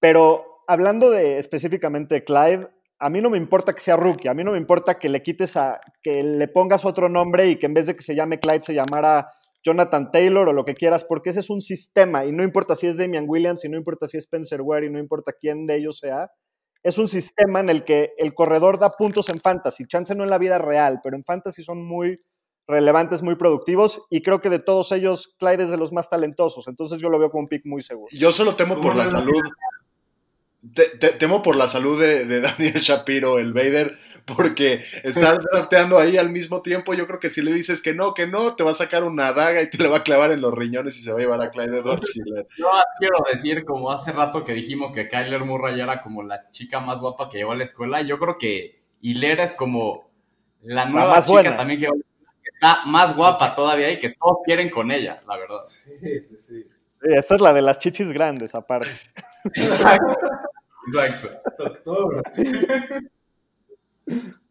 Pero 0.00 0.62
hablando 0.66 1.10
de 1.10 1.38
específicamente 1.38 2.14
de 2.16 2.24
Clyde, 2.24 2.68
a 2.98 3.10
mí 3.10 3.20
no 3.20 3.30
me 3.30 3.38
importa 3.38 3.74
que 3.74 3.80
sea 3.80 3.96
rookie, 3.96 4.28
a 4.28 4.34
mí 4.34 4.42
no 4.42 4.52
me 4.52 4.58
importa 4.58 4.98
que 4.98 5.08
le 5.08 5.22
quites 5.22 5.56
a, 5.56 5.80
que 6.02 6.22
le 6.22 6.48
pongas 6.48 6.84
otro 6.84 7.08
nombre 7.08 7.48
y 7.48 7.58
que 7.58 7.66
en 7.66 7.74
vez 7.74 7.86
de 7.86 7.94
que 7.94 8.02
se 8.02 8.14
llame 8.14 8.38
Clyde 8.38 8.62
se 8.62 8.74
llamara 8.74 9.30
Jonathan 9.62 10.10
Taylor 10.10 10.48
o 10.48 10.52
lo 10.52 10.64
que 10.64 10.74
quieras, 10.74 11.04
porque 11.04 11.30
ese 11.30 11.40
es 11.40 11.50
un 11.50 11.60
sistema 11.60 12.24
y 12.24 12.32
no 12.32 12.42
importa 12.42 12.74
si 12.74 12.86
es 12.86 12.96
Damian 12.96 13.26
Williams 13.28 13.64
y 13.64 13.68
no 13.68 13.76
importa 13.76 14.06
si 14.06 14.16
es 14.16 14.24
Spencer 14.24 14.62
Ware 14.62 14.86
y 14.86 14.90
no 14.90 14.98
importa 14.98 15.32
quién 15.32 15.66
de 15.66 15.76
ellos 15.76 15.98
sea, 15.98 16.30
es 16.82 16.98
un 16.98 17.08
sistema 17.08 17.60
en 17.60 17.68
el 17.68 17.84
que 17.84 18.12
el 18.16 18.32
corredor 18.32 18.78
da 18.78 18.90
puntos 18.92 19.28
en 19.28 19.40
fantasy, 19.40 19.86
chance 19.86 20.14
no 20.14 20.22
en 20.24 20.30
la 20.30 20.38
vida 20.38 20.58
real, 20.58 21.00
pero 21.02 21.16
en 21.16 21.24
fantasy 21.24 21.62
son 21.62 21.84
muy 21.84 22.16
relevantes, 22.68 23.22
muy 23.22 23.34
productivos 23.34 24.06
y 24.08 24.22
creo 24.22 24.40
que 24.40 24.50
de 24.50 24.60
todos 24.60 24.92
ellos 24.92 25.34
Clyde 25.38 25.64
es 25.64 25.70
de 25.70 25.76
los 25.76 25.92
más 25.92 26.08
talentosos, 26.08 26.68
entonces 26.68 26.98
yo 26.98 27.10
lo 27.10 27.18
veo 27.18 27.30
como 27.30 27.42
un 27.42 27.48
pick 27.48 27.66
muy 27.66 27.82
seguro. 27.82 28.08
Yo 28.12 28.32
solo 28.32 28.56
temo 28.56 28.76
¿Cómo 28.76 28.88
por 28.88 28.96
la 28.96 29.06
salud. 29.06 29.42
Te- 30.74 30.96
te- 30.98 31.10
temo 31.12 31.42
por 31.42 31.56
la 31.56 31.68
salud 31.68 32.00
de, 32.00 32.24
de 32.24 32.40
Daniel 32.42 32.80
Shapiro, 32.80 33.38
el 33.38 33.52
Vader, 33.52 33.96
porque 34.24 34.82
estar 35.04 35.38
drafteando 35.40 35.98
ahí 35.98 36.16
al 36.18 36.30
mismo 36.30 36.62
tiempo. 36.62 36.94
Yo 36.94 37.06
creo 37.06 37.20
que 37.20 37.30
si 37.30 37.42
le 37.42 37.52
dices 37.52 37.80
que 37.80 37.94
no, 37.94 38.14
que 38.14 38.26
no, 38.26 38.56
te 38.56 38.64
va 38.64 38.72
a 38.72 38.74
sacar 38.74 39.04
una 39.04 39.32
daga 39.32 39.62
y 39.62 39.70
te 39.70 39.78
le 39.78 39.88
va 39.88 39.98
a 39.98 40.02
clavar 40.02 40.32
en 40.32 40.40
los 40.40 40.52
riñones 40.54 40.96
y 40.96 41.02
se 41.02 41.12
va 41.12 41.18
a 41.18 41.20
llevar 41.20 41.40
a 41.42 41.50
Clyde 41.50 41.78
Edwards 41.78 42.10
Hiller. 42.14 42.46
Yo 42.56 42.66
quiero 42.98 43.18
decir, 43.32 43.64
como 43.64 43.92
hace 43.92 44.12
rato 44.12 44.44
que 44.44 44.52
dijimos 44.54 44.92
que 44.92 45.08
Kyler 45.08 45.44
Murray 45.44 45.80
era 45.80 46.02
como 46.02 46.22
la 46.22 46.50
chica 46.50 46.80
más 46.80 46.98
guapa 47.00 47.28
que 47.28 47.38
llegó 47.38 47.52
a 47.52 47.56
la 47.56 47.64
escuela, 47.64 48.02
yo 48.02 48.18
creo 48.18 48.36
que 48.38 48.80
Hilera 49.02 49.44
es 49.44 49.52
como 49.52 50.10
la 50.62 50.86
nueva 50.86 51.14
más 51.16 51.24
chica 51.26 51.32
buena. 51.32 51.54
también 51.56 51.78
que, 51.78 51.86
que 51.86 52.50
está 52.52 52.84
más 52.86 53.14
guapa 53.14 53.54
todavía 53.54 53.92
y 53.92 53.98
que 54.00 54.10
todos 54.10 54.38
quieren 54.44 54.70
con 54.70 54.90
ella, 54.90 55.22
la 55.28 55.36
verdad. 55.36 55.60
Sí, 55.64 55.90
sí, 56.00 56.36
sí. 56.38 56.66
Sí, 57.02 57.08
esta 57.14 57.34
es 57.36 57.40
la 57.40 57.52
de 57.52 57.62
las 57.62 57.78
chichis 57.78 58.10
grandes, 58.10 58.54
aparte. 58.56 58.88
Exacto. 59.54 60.16
Exacto. 60.86 61.28
Doctor. 61.58 62.22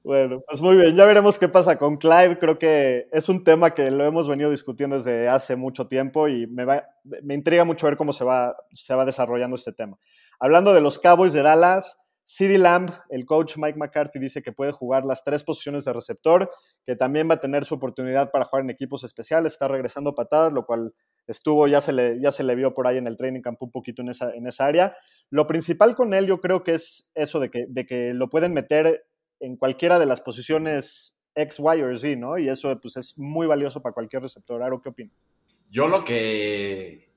Bueno, 0.03 0.43
pues 0.47 0.61
muy 0.61 0.77
bien, 0.77 0.95
ya 0.95 1.03
veremos 1.03 1.39
qué 1.39 1.49
pasa 1.49 1.79
con 1.79 1.97
Clyde. 1.97 2.37
Creo 2.37 2.59
que 2.59 3.07
es 3.11 3.27
un 3.27 3.43
tema 3.43 3.73
que 3.73 3.89
lo 3.89 4.05
hemos 4.05 4.27
venido 4.27 4.51
discutiendo 4.51 4.97
desde 4.97 5.27
hace 5.27 5.55
mucho 5.55 5.87
tiempo 5.87 6.27
y 6.27 6.45
me, 6.45 6.63
va, 6.63 6.83
me 7.23 7.33
intriga 7.33 7.65
mucho 7.65 7.87
ver 7.87 7.97
cómo 7.97 8.13
se 8.13 8.23
va, 8.23 8.55
se 8.71 8.93
va 8.93 9.03
desarrollando 9.03 9.55
este 9.55 9.73
tema. 9.73 9.97
Hablando 10.39 10.75
de 10.75 10.81
los 10.81 10.99
Cowboys 10.99 11.33
de 11.33 11.41
Dallas, 11.41 11.97
CeeDee 12.27 12.57
Lamb, 12.57 12.89
el 13.09 13.25
coach 13.25 13.55
Mike 13.57 13.77
McCarthy 13.77 14.17
dice 14.17 14.41
que 14.41 14.51
puede 14.51 14.71
jugar 14.71 15.05
las 15.05 15.23
tres 15.23 15.43
posiciones 15.43 15.85
de 15.85 15.93
receptor, 15.93 16.49
que 16.83 16.95
también 16.95 17.29
va 17.29 17.35
a 17.35 17.39
tener 17.39 17.65
su 17.65 17.75
oportunidad 17.75 18.31
para 18.31 18.45
jugar 18.45 18.63
en 18.63 18.71
equipos 18.71 19.03
especiales, 19.03 19.53
está 19.53 19.67
regresando 19.67 20.15
patadas, 20.15 20.51
lo 20.51 20.65
cual 20.65 20.93
estuvo, 21.27 21.67
ya 21.67 21.81
se 21.81 21.93
le, 21.93 22.19
ya 22.19 22.31
se 22.31 22.43
le 22.43 22.55
vio 22.55 22.73
por 22.73 22.87
ahí 22.87 22.97
en 22.97 23.05
el 23.05 23.15
training 23.15 23.41
camp 23.41 23.61
un 23.61 23.71
poquito 23.71 24.01
en 24.01 24.09
esa, 24.09 24.33
en 24.33 24.47
esa 24.47 24.65
área. 24.65 24.97
Lo 25.29 25.45
principal 25.45 25.95
con 25.95 26.15
él 26.15 26.25
yo 26.25 26.41
creo 26.41 26.63
que 26.63 26.73
es 26.73 27.11
eso 27.13 27.39
de 27.39 27.51
que, 27.51 27.65
de 27.69 27.85
que 27.85 28.13
lo 28.15 28.27
pueden 28.29 28.53
meter 28.53 29.05
en 29.39 29.55
cualquiera 29.55 29.99
de 29.99 30.07
las 30.07 30.21
posiciones 30.21 31.15
X, 31.35 31.59
Y 31.59 31.81
o 31.83 31.95
Z, 31.95 32.15
¿no? 32.15 32.39
Y 32.39 32.49
eso 32.49 32.79
pues, 32.81 32.97
es 32.97 33.17
muy 33.19 33.45
valioso 33.45 33.81
para 33.83 33.93
cualquier 33.93 34.23
receptor. 34.23 34.63
Aro, 34.63 34.81
¿qué 34.81 34.89
opinas? 34.89 35.23
Yo 35.69 35.87
lo 35.87 36.03
que 36.03 37.11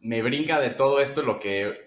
me 0.00 0.22
brinca 0.22 0.60
de 0.60 0.70
todo 0.70 1.00
esto, 1.00 1.22
lo 1.22 1.38
que 1.38 1.83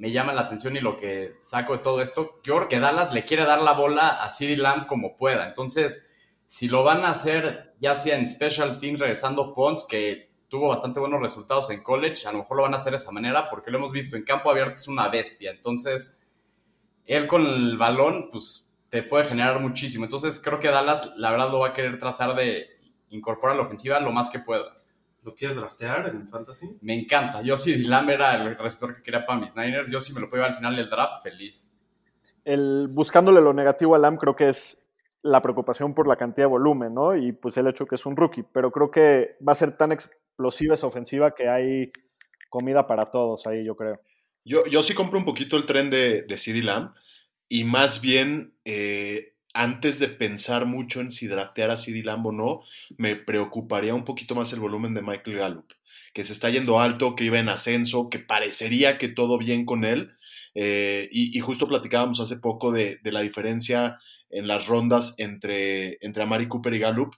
me 0.00 0.10
llama 0.10 0.32
la 0.32 0.40
atención 0.40 0.74
y 0.76 0.80
lo 0.80 0.96
que 0.96 1.36
saco 1.42 1.74
de 1.74 1.80
todo 1.80 2.00
esto, 2.00 2.40
yo 2.42 2.56
creo 2.56 2.68
que 2.68 2.80
Dallas 2.80 3.12
le 3.12 3.26
quiere 3.26 3.44
dar 3.44 3.60
la 3.60 3.74
bola 3.74 4.08
a 4.08 4.30
CeeDee 4.30 4.56
Lamb 4.56 4.86
como 4.86 5.18
pueda. 5.18 5.46
Entonces, 5.46 6.08
si 6.46 6.68
lo 6.68 6.82
van 6.82 7.04
a 7.04 7.10
hacer 7.10 7.74
ya 7.80 7.94
sea 7.96 8.16
en 8.16 8.26
special 8.26 8.80
teams 8.80 8.98
regresando 8.98 9.52
Pons, 9.52 9.84
que 9.86 10.30
tuvo 10.48 10.68
bastante 10.68 11.00
buenos 11.00 11.20
resultados 11.20 11.68
en 11.68 11.82
college, 11.82 12.26
a 12.26 12.32
lo 12.32 12.38
mejor 12.38 12.56
lo 12.56 12.62
van 12.62 12.72
a 12.72 12.78
hacer 12.78 12.92
de 12.92 12.96
esa 12.96 13.10
manera 13.10 13.50
porque 13.50 13.70
lo 13.70 13.76
hemos 13.76 13.92
visto 13.92 14.16
en 14.16 14.24
campo 14.24 14.50
abierto 14.50 14.76
es 14.76 14.88
una 14.88 15.08
bestia. 15.08 15.50
Entonces, 15.50 16.18
él 17.04 17.26
con 17.26 17.44
el 17.44 17.76
balón, 17.76 18.30
pues 18.32 18.74
te 18.88 19.02
puede 19.02 19.26
generar 19.26 19.60
muchísimo. 19.60 20.04
Entonces, 20.04 20.40
creo 20.42 20.60
que 20.60 20.68
Dallas, 20.68 21.12
la 21.16 21.30
verdad, 21.30 21.50
lo 21.50 21.58
va 21.58 21.68
a 21.68 21.74
querer 21.74 21.98
tratar 21.98 22.34
de 22.36 22.68
incorporar 23.10 23.54
a 23.54 23.58
la 23.58 23.66
ofensiva 23.66 24.00
lo 24.00 24.12
más 24.12 24.30
que 24.30 24.38
pueda. 24.38 24.72
¿Lo 25.22 25.34
quieres 25.34 25.56
draftear 25.56 26.08
en 26.08 26.26
fantasy? 26.26 26.78
Me 26.80 26.94
encanta. 26.94 27.42
Yo 27.42 27.56
si 27.56 27.84
Lamb 27.84 28.10
era 28.10 28.34
el 28.34 28.56
receptor 28.56 28.96
que 28.96 29.02
quería 29.02 29.26
para 29.26 29.40
mis 29.40 29.54
Niners, 29.54 29.90
yo 29.90 30.00
si 30.00 30.14
me 30.14 30.20
lo 30.20 30.30
puedo 30.30 30.42
llevar 30.42 30.52
al 30.52 30.56
final 30.56 30.76
del 30.76 30.88
draft, 30.88 31.22
feliz. 31.22 31.70
El, 32.44 32.88
buscándole 32.90 33.40
lo 33.40 33.52
negativo 33.52 33.94
a 33.94 33.98
Lamb, 33.98 34.18
creo 34.18 34.34
que 34.34 34.48
es 34.48 34.78
la 35.22 35.42
preocupación 35.42 35.94
por 35.94 36.08
la 36.08 36.16
cantidad 36.16 36.46
de 36.46 36.50
volumen, 36.50 36.94
¿no? 36.94 37.14
Y 37.14 37.32
pues 37.32 37.56
el 37.58 37.66
hecho 37.66 37.86
que 37.86 37.96
es 37.96 38.06
un 38.06 38.16
rookie, 38.16 38.44
pero 38.50 38.70
creo 38.70 38.90
que 38.90 39.36
va 39.46 39.52
a 39.52 39.56
ser 39.56 39.76
tan 39.76 39.92
explosiva 39.92 40.74
esa 40.74 40.86
ofensiva 40.86 41.34
que 41.34 41.48
hay 41.48 41.92
comida 42.48 42.86
para 42.86 43.10
todos 43.10 43.46
ahí, 43.46 43.64
yo 43.64 43.76
creo. 43.76 44.00
Yo, 44.44 44.64
yo 44.64 44.82
sí 44.82 44.94
compro 44.94 45.18
un 45.18 45.26
poquito 45.26 45.58
el 45.58 45.66
tren 45.66 45.90
de, 45.90 46.22
de 46.22 46.38
CeeDee 46.38 46.62
Lamb 46.62 46.94
y 47.48 47.64
más 47.64 48.00
bien 48.00 48.54
eh, 48.64 49.34
antes 49.52 49.98
de 49.98 50.08
pensar 50.08 50.66
mucho 50.66 51.00
en 51.00 51.10
si 51.10 51.26
draftear 51.26 51.70
a 51.70 51.76
CD 51.76 52.02
Lamb 52.02 52.26
o 52.26 52.32
no, 52.32 52.60
me 52.96 53.16
preocuparía 53.16 53.94
un 53.94 54.04
poquito 54.04 54.34
más 54.34 54.52
el 54.52 54.60
volumen 54.60 54.94
de 54.94 55.02
Michael 55.02 55.36
Gallup, 55.36 55.72
que 56.14 56.24
se 56.24 56.32
está 56.32 56.50
yendo 56.50 56.80
alto, 56.80 57.16
que 57.16 57.24
iba 57.24 57.38
en 57.38 57.48
ascenso, 57.48 58.08
que 58.10 58.18
parecería 58.18 58.98
que 58.98 59.08
todo 59.08 59.38
bien 59.38 59.64
con 59.64 59.84
él. 59.84 60.12
Eh, 60.54 61.08
y, 61.12 61.38
justo 61.40 61.68
platicábamos 61.68 62.20
hace 62.20 62.36
poco 62.38 62.72
de, 62.72 62.98
la 63.04 63.20
diferencia 63.20 63.98
en 64.30 64.48
las 64.48 64.66
rondas 64.66 65.14
entre, 65.18 65.98
entre 66.00 66.22
Amari 66.22 66.48
Cooper 66.48 66.74
y 66.74 66.78
Gallup. 66.78 67.14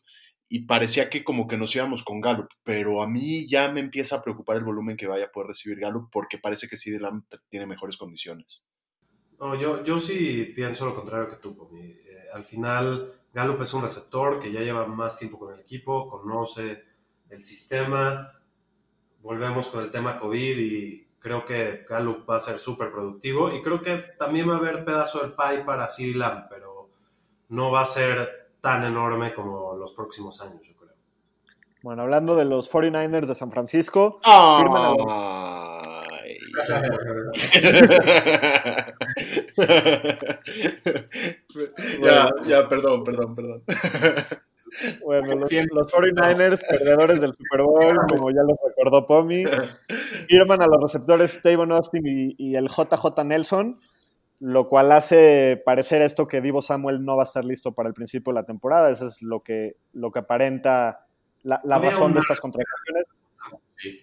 Y 0.48 0.66
parecía 0.66 1.08
que 1.08 1.24
como 1.24 1.46
que 1.46 1.56
nos 1.56 1.74
íbamos 1.74 2.04
con 2.04 2.20
Gallup, 2.20 2.48
pero 2.62 3.02
a 3.02 3.08
mí 3.08 3.48
ya 3.48 3.72
me 3.72 3.80
empieza 3.80 4.16
a 4.16 4.22
preocupar 4.22 4.58
el 4.58 4.64
volumen 4.64 4.98
que 4.98 5.06
vaya 5.06 5.26
a 5.26 5.32
poder 5.32 5.48
recibir 5.48 5.78
Gallup 5.78 6.10
porque 6.12 6.36
parece 6.36 6.68
que 6.68 6.76
CD 6.76 7.00
Lamb 7.00 7.24
tiene 7.48 7.64
mejores 7.64 7.96
condiciones. 7.96 8.66
No, 9.42 9.56
yo, 9.56 9.82
yo 9.82 9.98
sí 9.98 10.52
pienso 10.54 10.86
lo 10.86 10.94
contrario 10.94 11.28
que 11.28 11.34
tú, 11.34 11.56
Pomi. 11.56 11.80
Eh, 11.80 12.11
al 12.32 12.42
final, 12.42 13.12
Gallup 13.32 13.62
es 13.62 13.74
un 13.74 13.82
receptor 13.82 14.38
que 14.38 14.52
ya 14.52 14.60
lleva 14.60 14.86
más 14.86 15.18
tiempo 15.18 15.38
con 15.38 15.54
el 15.54 15.60
equipo, 15.60 16.08
conoce 16.08 16.84
el 17.30 17.44
sistema. 17.44 18.32
Volvemos 19.20 19.68
con 19.68 19.84
el 19.84 19.90
tema 19.90 20.18
COVID 20.18 20.58
y 20.58 21.08
creo 21.18 21.44
que 21.44 21.84
Gallup 21.88 22.28
va 22.28 22.36
a 22.36 22.40
ser 22.40 22.58
súper 22.58 22.90
productivo. 22.90 23.52
Y 23.52 23.62
creo 23.62 23.80
que 23.80 24.04
también 24.18 24.48
va 24.48 24.54
a 24.54 24.58
haber 24.58 24.84
pedazo 24.84 25.20
del 25.20 25.32
pie 25.32 25.64
para 25.64 25.88
CD 25.88 26.14
Lamb, 26.14 26.46
pero 26.48 26.90
no 27.48 27.70
va 27.70 27.82
a 27.82 27.86
ser 27.86 28.50
tan 28.60 28.84
enorme 28.84 29.34
como 29.34 29.74
los 29.76 29.92
próximos 29.92 30.40
años, 30.40 30.66
yo 30.66 30.76
creo. 30.76 30.92
Bueno, 31.82 32.02
hablando 32.02 32.36
de 32.36 32.44
los 32.44 32.70
49ers 32.70 33.26
de 33.26 33.34
San 33.34 33.50
Francisco, 33.50 34.20
oh. 34.24 34.58
firman 34.58 34.96
a 35.08 35.61
ya, 42.02 42.30
ya, 42.44 42.68
perdón, 42.68 43.04
perdón, 43.04 43.34
perdón. 43.34 43.62
Bueno, 45.04 45.34
los, 45.34 45.52
los, 45.52 45.92
49ers, 45.92 46.66
perdedores 46.66 47.20
del 47.20 47.34
Super 47.34 47.62
Bowl, 47.62 47.96
como 48.08 48.30
ya 48.30 48.42
lo 48.42 48.56
recordó 48.66 49.06
Pomi, 49.06 49.44
firman 50.28 50.62
a 50.62 50.66
los 50.66 50.80
receptores 50.80 51.42
Tavon 51.42 51.72
Austin 51.72 52.06
y, 52.06 52.34
y, 52.38 52.56
el 52.56 52.68
JJ 52.68 53.22
Nelson, 53.24 53.78
lo 54.40 54.68
cual 54.68 54.92
hace 54.92 55.60
parecer 55.64 56.00
esto 56.02 56.26
que 56.26 56.40
Divo 56.40 56.62
Samuel 56.62 57.04
no 57.04 57.16
va 57.16 57.24
a 57.24 57.26
estar 57.26 57.44
listo 57.44 57.72
para 57.72 57.88
el 57.88 57.94
principio 57.94 58.32
de 58.32 58.40
la 58.40 58.46
temporada. 58.46 58.90
Eso 58.90 59.06
es 59.06 59.20
lo 59.20 59.42
que, 59.42 59.76
lo 59.92 60.10
que 60.10 60.20
aparenta 60.20 61.06
la, 61.42 61.60
la 61.64 61.78
razón 61.78 62.14
de 62.14 62.20
estas 62.20 62.40
contrataciones. 62.40 63.04
Sí, 63.76 64.00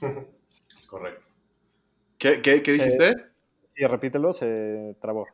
es 0.78 0.86
correcto. 0.86 1.31
¿Qué, 2.22 2.40
qué, 2.40 2.62
qué 2.62 2.72
dijiste? 2.74 3.16
Sí, 3.74 3.84
repítelo, 3.84 4.32
se 4.32 4.96
trabó. 5.00 5.26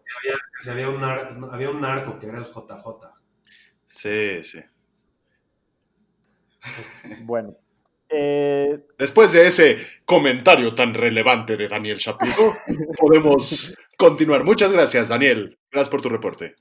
Sí, 0.58 0.70
había, 0.70 0.88
un 0.88 0.98
narco, 0.98 1.50
había, 1.52 1.68
un 1.68 1.82
narco, 1.82 2.18
que 2.18 2.28
era 2.28 2.38
el 2.38 2.46
JJ. 2.46 3.10
Sí, 3.86 4.42
sí. 4.42 4.60
Bueno. 7.24 7.54
Eh... 8.08 8.86
Después 8.98 9.32
de 9.32 9.48
ese 9.48 9.76
comentario 10.06 10.74
tan 10.74 10.94
relevante 10.94 11.58
de 11.58 11.68
Daniel 11.68 11.98
Shapiro, 11.98 12.54
podemos 12.98 13.76
continuar. 13.98 14.44
Muchas 14.44 14.72
gracias, 14.72 15.10
Daniel. 15.10 15.58
Gracias 15.70 15.90
por 15.90 16.00
tu 16.00 16.08
reporte. 16.08 16.54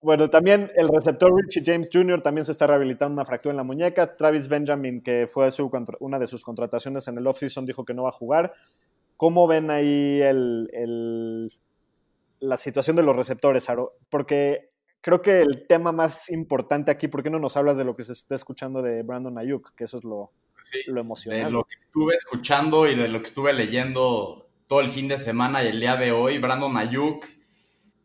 Bueno, 0.00 0.30
también 0.30 0.72
el 0.74 0.88
receptor 0.88 1.30
Richie 1.36 1.62
James 1.62 1.90
Jr. 1.92 2.22
también 2.22 2.46
se 2.46 2.52
está 2.52 2.66
rehabilitando 2.66 3.12
una 3.12 3.26
fractura 3.26 3.50
en 3.50 3.58
la 3.58 3.64
muñeca. 3.64 4.16
Travis 4.16 4.48
Benjamin, 4.48 5.02
que 5.02 5.26
fue 5.30 5.50
su, 5.50 5.70
una 5.98 6.18
de 6.18 6.26
sus 6.26 6.42
contrataciones 6.42 7.06
en 7.08 7.18
el 7.18 7.26
offseason, 7.26 7.66
dijo 7.66 7.84
que 7.84 7.92
no 7.92 8.04
va 8.04 8.08
a 8.08 8.12
jugar. 8.12 8.54
¿Cómo 9.20 9.46
ven 9.46 9.70
ahí 9.70 10.22
el, 10.22 10.70
el, 10.72 11.52
la 12.38 12.56
situación 12.56 12.96
de 12.96 13.02
los 13.02 13.14
receptores, 13.14 13.68
Aro? 13.68 13.98
Porque 14.08 14.70
creo 15.02 15.20
que 15.20 15.42
el 15.42 15.66
tema 15.68 15.92
más 15.92 16.30
importante 16.30 16.90
aquí, 16.90 17.06
¿por 17.06 17.22
qué 17.22 17.28
no 17.28 17.38
nos 17.38 17.54
hablas 17.58 17.76
de 17.76 17.84
lo 17.84 17.94
que 17.94 18.02
se 18.02 18.12
está 18.12 18.34
escuchando 18.34 18.80
de 18.80 19.02
Brandon 19.02 19.36
Ayuk? 19.36 19.74
Que 19.74 19.84
eso 19.84 19.98
es 19.98 20.04
lo, 20.04 20.32
sí, 20.62 20.78
lo 20.86 21.02
emocionante. 21.02 21.44
De 21.44 21.50
lo 21.50 21.64
que 21.64 21.74
estuve 21.74 22.14
escuchando 22.14 22.88
y 22.88 22.94
de 22.94 23.08
lo 23.08 23.20
que 23.20 23.26
estuve 23.26 23.52
leyendo 23.52 24.48
todo 24.66 24.80
el 24.80 24.88
fin 24.88 25.06
de 25.06 25.18
semana 25.18 25.62
y 25.62 25.66
el 25.66 25.80
día 25.80 25.96
de 25.96 26.12
hoy, 26.12 26.38
Brandon 26.38 26.74
Ayuk 26.78 27.26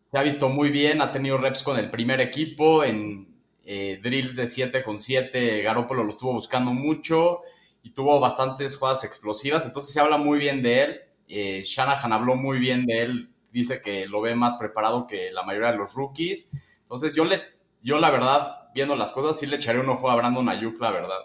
se 0.01 0.18
ha 0.18 0.22
visto 0.22 0.49
muy 0.49 0.70
bien, 0.70 0.99
ha 0.99 1.13
tenido 1.13 1.38
reps 1.38 1.63
con 1.63 1.80
el 1.80 1.89
primer 1.89 2.20
equipo 2.20 2.84
en 2.84 3.39
eh, 3.63 4.01
drills 4.03 4.36
de 4.36 4.47
7 4.47 4.84
con 4.84 4.99
7, 4.99 5.61
Garópolo 5.61 6.03
lo 6.03 6.11
estuvo 6.11 6.34
buscando 6.34 6.72
mucho 6.72 7.39
y 7.84 7.91
tuvo 7.91 8.20
bastantes 8.20 8.76
jugadas 8.76 9.05
explosivas, 9.05 9.63
entonces 9.63 9.93
se 9.93 10.01
habla 10.01 10.18
muy 10.18 10.39
bien 10.39 10.61
de 10.61 10.84
él. 10.84 11.01
Eh, 11.28 11.63
Shanahan 11.65 12.13
habló 12.13 12.36
muy 12.36 12.59
bien 12.59 12.86
de 12.86 13.01
él, 13.01 13.34
dice 13.51 13.82
que 13.82 14.07
lo 14.07 14.21
ve 14.21 14.36
más 14.36 14.55
preparado 14.55 15.07
que 15.07 15.32
la 15.32 15.43
mayoría 15.43 15.71
de 15.71 15.78
los 15.78 15.93
rookies. 15.93 16.51
Entonces 16.82 17.15
yo, 17.15 17.26
le, 17.26 17.41
yo 17.82 17.99
la 17.99 18.11
verdad, 18.11 18.69
viendo 18.73 18.95
las 18.95 19.11
cosas, 19.11 19.39
sí 19.39 19.45
le 19.45 19.55
echaré 19.55 19.80
un 19.80 19.89
ojo 19.89 20.09
a 20.09 20.15
Brandon 20.15 20.47
Ayuk, 20.49 20.80
la 20.80 20.91
verdad. 20.91 21.19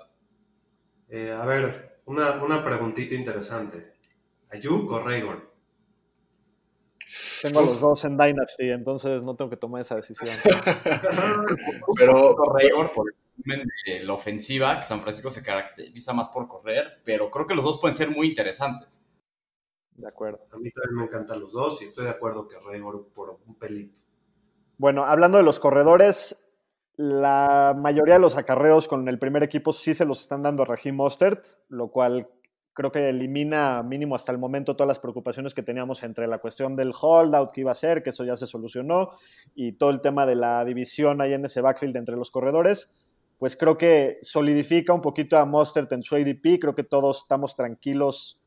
Eh, 1.09 1.33
a 1.33 1.45
ver, 1.45 2.01
una, 2.07 2.33
una 2.43 2.65
preguntita 2.65 3.15
interesante. 3.15 3.93
¿Ayuk 4.51 4.91
o 4.91 5.01
Raygor? 5.01 5.51
Tengo 7.43 7.61
a 7.61 7.63
los 7.65 7.81
dos 7.81 8.05
en 8.05 8.17
Dynasty, 8.17 8.71
entonces 8.71 9.25
no 9.25 9.35
tengo 9.35 9.51
que 9.51 9.57
tomar 9.57 9.81
esa 9.81 9.97
decisión. 9.97 10.31
pero 11.97 12.37
Raygor 12.55 12.93
por 12.93 13.07
de 13.45 14.05
la 14.05 14.13
ofensiva, 14.13 14.79
que 14.79 14.87
San 14.87 15.01
Francisco 15.01 15.31
se 15.31 15.43
caracteriza 15.43 16.13
más 16.13 16.29
por 16.29 16.49
correr, 16.49 17.01
pero 17.05 17.31
creo 17.31 17.47
que 17.47 17.55
los 17.55 17.65
dos 17.65 17.81
pueden 17.81 17.97
ser 17.97 18.11
muy 18.11 18.29
interesantes. 18.29 19.03
De 20.01 20.09
acuerdo. 20.09 20.41
A 20.51 20.57
mí 20.57 20.71
también 20.71 20.97
me 20.97 21.05
encantan 21.05 21.41
los 21.41 21.53
dos 21.53 21.81
y 21.83 21.85
estoy 21.85 22.05
de 22.05 22.11
acuerdo 22.11 22.49
que 22.49 22.57
Raygor 22.59 23.09
por 23.15 23.39
un 23.47 23.55
pelito. 23.57 24.01
Bueno, 24.79 25.05
hablando 25.05 25.37
de 25.37 25.45
los 25.45 25.61
corredores, 25.61 26.51
la 26.97 27.77
mayoría 27.77 28.15
de 28.15 28.21
los 28.21 28.37
acarreos 28.37 28.89
con 28.89 29.07
el 29.09 29.19
primer 29.19 29.43
equipo 29.43 29.73
sí 29.73 29.93
se 29.93 30.07
los 30.07 30.21
están 30.21 30.43
dando 30.43 30.63
a 30.63 30.67
Raheem 30.67 30.97
Mostert, 30.97 31.45
lo 31.69 31.89
cual 31.89 32.29
creo 32.73 32.91
que 32.91 33.11
elimina 33.11 33.83
mínimo 33.83 34.15
hasta 34.15 34.33
el 34.33 34.39
momento 34.39 34.75
todas 34.75 34.89
las 34.89 34.99
preocupaciones 34.99 35.53
que 35.53 35.63
teníamos 35.63 36.03
entre 36.03 36.27
la 36.27 36.39
cuestión 36.39 36.77
del 36.77 36.93
holdout 36.99 37.53
que 37.53 37.61
iba 37.61 37.73
a 37.73 37.75
ser, 37.75 38.03
que 38.03 38.11
eso 38.11 38.25
ya 38.25 38.37
se 38.37 38.47
solucionó, 38.47 39.11
y 39.55 39.73
todo 39.73 39.91
el 39.91 40.01
tema 40.01 40.25
de 40.25 40.37
la 40.37 40.65
división 40.65 41.21
ahí 41.21 41.35
en 41.35 41.45
ese 41.45 41.61
backfield 41.61 41.97
entre 41.97 42.17
los 42.17 42.31
corredores 42.31 42.91
pues 43.41 43.57
creo 43.57 43.79
que 43.79 44.19
solidifica 44.21 44.93
un 44.93 45.01
poquito 45.01 45.39
a 45.39 45.47
Mostert 45.47 45.91
en 45.95 46.03
su 46.03 46.15
ADP. 46.15 46.61
Creo 46.61 46.75
que 46.75 46.85
todos 46.85 47.23
estamos 47.23 47.57
tranquilos. 47.57 48.39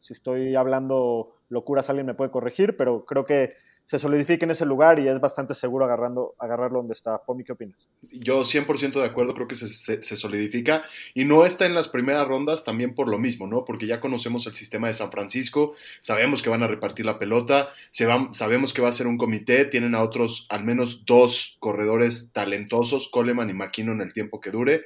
Si 0.00 0.14
estoy 0.14 0.56
hablando 0.56 1.36
locuras, 1.50 1.90
alguien 1.90 2.06
me 2.06 2.14
puede 2.14 2.30
corregir, 2.30 2.74
pero 2.78 3.04
creo 3.04 3.26
que 3.26 3.52
se 3.90 3.98
solidifica 3.98 4.44
en 4.44 4.52
ese 4.52 4.64
lugar 4.64 5.00
y 5.00 5.08
es 5.08 5.18
bastante 5.18 5.52
seguro 5.52 5.84
agarrando, 5.84 6.36
agarrarlo 6.38 6.78
donde 6.78 6.92
está. 6.92 7.24
Pomi, 7.24 7.42
¿qué 7.42 7.50
opinas? 7.50 7.88
Yo 8.12 8.42
100% 8.42 8.92
de 8.92 9.04
acuerdo, 9.04 9.34
creo 9.34 9.48
que 9.48 9.56
se, 9.56 9.68
se, 9.68 10.16
solidifica 10.16 10.84
y 11.12 11.24
no 11.24 11.44
está 11.44 11.66
en 11.66 11.74
las 11.74 11.88
primeras 11.88 12.28
rondas 12.28 12.62
también 12.62 12.94
por 12.94 13.08
lo 13.08 13.18
mismo, 13.18 13.48
¿no? 13.48 13.64
Porque 13.64 13.88
ya 13.88 13.98
conocemos 13.98 14.46
el 14.46 14.54
sistema 14.54 14.86
de 14.86 14.94
San 14.94 15.10
Francisco, 15.10 15.74
sabemos 16.02 16.40
que 16.40 16.50
van 16.50 16.62
a 16.62 16.68
repartir 16.68 17.04
la 17.04 17.18
pelota, 17.18 17.70
sabemos 17.90 18.72
que 18.72 18.80
va 18.80 18.90
a 18.90 18.92
ser 18.92 19.08
un 19.08 19.18
comité, 19.18 19.64
tienen 19.64 19.96
a 19.96 20.02
otros, 20.02 20.46
al 20.50 20.62
menos 20.62 21.04
dos 21.04 21.56
corredores 21.58 22.30
talentosos, 22.32 23.08
Coleman 23.08 23.50
y 23.50 23.54
McKinnon, 23.54 24.02
el 24.02 24.12
tiempo 24.12 24.40
que 24.40 24.52
dure. 24.52 24.82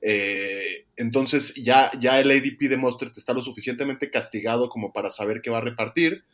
Eh, 0.00 0.86
entonces 0.96 1.54
ya, 1.54 1.92
ya 2.00 2.18
el 2.18 2.32
ADP 2.32 2.68
de 2.68 2.76
Mostert 2.76 3.16
está 3.16 3.32
lo 3.34 3.42
suficientemente 3.42 4.10
castigado 4.10 4.68
como 4.68 4.92
para 4.92 5.10
saber 5.10 5.42
que 5.42 5.50
va 5.50 5.58
a 5.58 5.60
repartir 5.60 6.24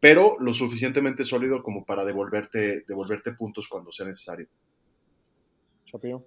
pero 0.00 0.36
lo 0.38 0.54
suficientemente 0.54 1.24
sólido 1.24 1.62
como 1.62 1.84
para 1.84 2.04
devolverte, 2.04 2.84
devolverte 2.86 3.32
puntos 3.32 3.68
cuando 3.68 3.90
sea 3.90 4.06
necesario. 4.06 4.48
Chapio. 5.84 6.24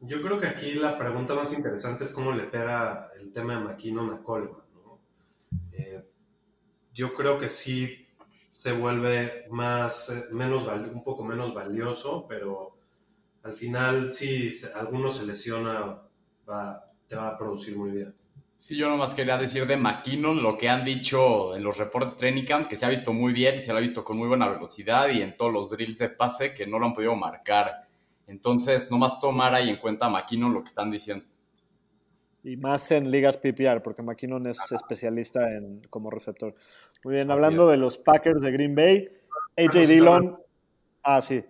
Yo 0.00 0.22
creo 0.22 0.38
que 0.40 0.46
aquí 0.46 0.74
la 0.74 0.98
pregunta 0.98 1.34
más 1.34 1.52
interesante 1.52 2.04
es 2.04 2.12
cómo 2.12 2.32
le 2.32 2.44
pega 2.44 3.10
el 3.18 3.32
tema 3.32 3.54
de 3.54 3.64
McKinnon 3.64 4.12
a 4.12 4.22
Coleman. 4.22 4.62
¿no? 4.84 5.00
Eh, 5.72 6.04
yo 6.92 7.14
creo 7.14 7.38
que 7.38 7.48
sí 7.48 8.06
se 8.52 8.72
vuelve 8.72 9.46
más, 9.50 10.12
menos, 10.32 10.66
un 10.66 11.04
poco 11.04 11.24
menos 11.24 11.54
valioso, 11.54 12.26
pero 12.28 12.76
al 13.42 13.54
final 13.54 14.12
si 14.12 14.50
alguno 14.74 15.08
se 15.10 15.26
lesiona 15.26 16.02
va, 16.48 16.90
te 17.06 17.16
va 17.16 17.28
a 17.28 17.36
producir 17.36 17.76
muy 17.76 17.90
bien. 17.90 18.14
Sí, 18.56 18.74
yo 18.74 18.88
nomás 18.88 19.12
quería 19.12 19.36
decir 19.36 19.66
de 19.66 19.76
McKinnon 19.76 20.42
lo 20.42 20.56
que 20.56 20.70
han 20.70 20.82
dicho 20.82 21.54
en 21.54 21.62
los 21.62 21.76
reportes 21.76 22.16
Training 22.16 22.44
Camp, 22.44 22.68
que 22.68 22.76
se 22.76 22.86
ha 22.86 22.88
visto 22.88 23.12
muy 23.12 23.34
bien, 23.34 23.62
se 23.62 23.70
lo 23.70 23.78
ha 23.78 23.82
visto 23.82 24.02
con 24.02 24.16
muy 24.16 24.28
buena 24.28 24.48
velocidad 24.48 25.10
y 25.10 25.20
en 25.20 25.36
todos 25.36 25.52
los 25.52 25.68
drills 25.68 25.98
de 25.98 26.08
pase 26.08 26.54
que 26.54 26.66
no 26.66 26.78
lo 26.78 26.86
han 26.86 26.94
podido 26.94 27.14
marcar. 27.14 27.80
Entonces, 28.26 28.90
nomás 28.90 29.20
tomar 29.20 29.54
ahí 29.54 29.68
en 29.68 29.76
cuenta 29.76 30.06
a 30.06 30.08
McKinnon 30.08 30.54
lo 30.54 30.60
que 30.62 30.68
están 30.68 30.90
diciendo. 30.90 31.26
Y 32.44 32.56
más 32.56 32.90
en 32.92 33.10
ligas 33.10 33.36
PPR, 33.36 33.82
porque 33.82 34.02
McKinnon 34.02 34.46
es 34.46 34.72
especialista 34.72 35.52
en, 35.52 35.82
como 35.90 36.10
receptor. 36.10 36.54
Muy 37.04 37.16
bien, 37.16 37.30
hablando 37.30 37.68
de 37.68 37.76
los 37.76 37.98
Packers 37.98 38.40
de 38.40 38.52
Green 38.52 38.74
Bay, 38.74 39.08
AJ 39.56 39.86
Dillon. 39.86 40.38
Ah, 41.02 41.20
sí. 41.20 41.44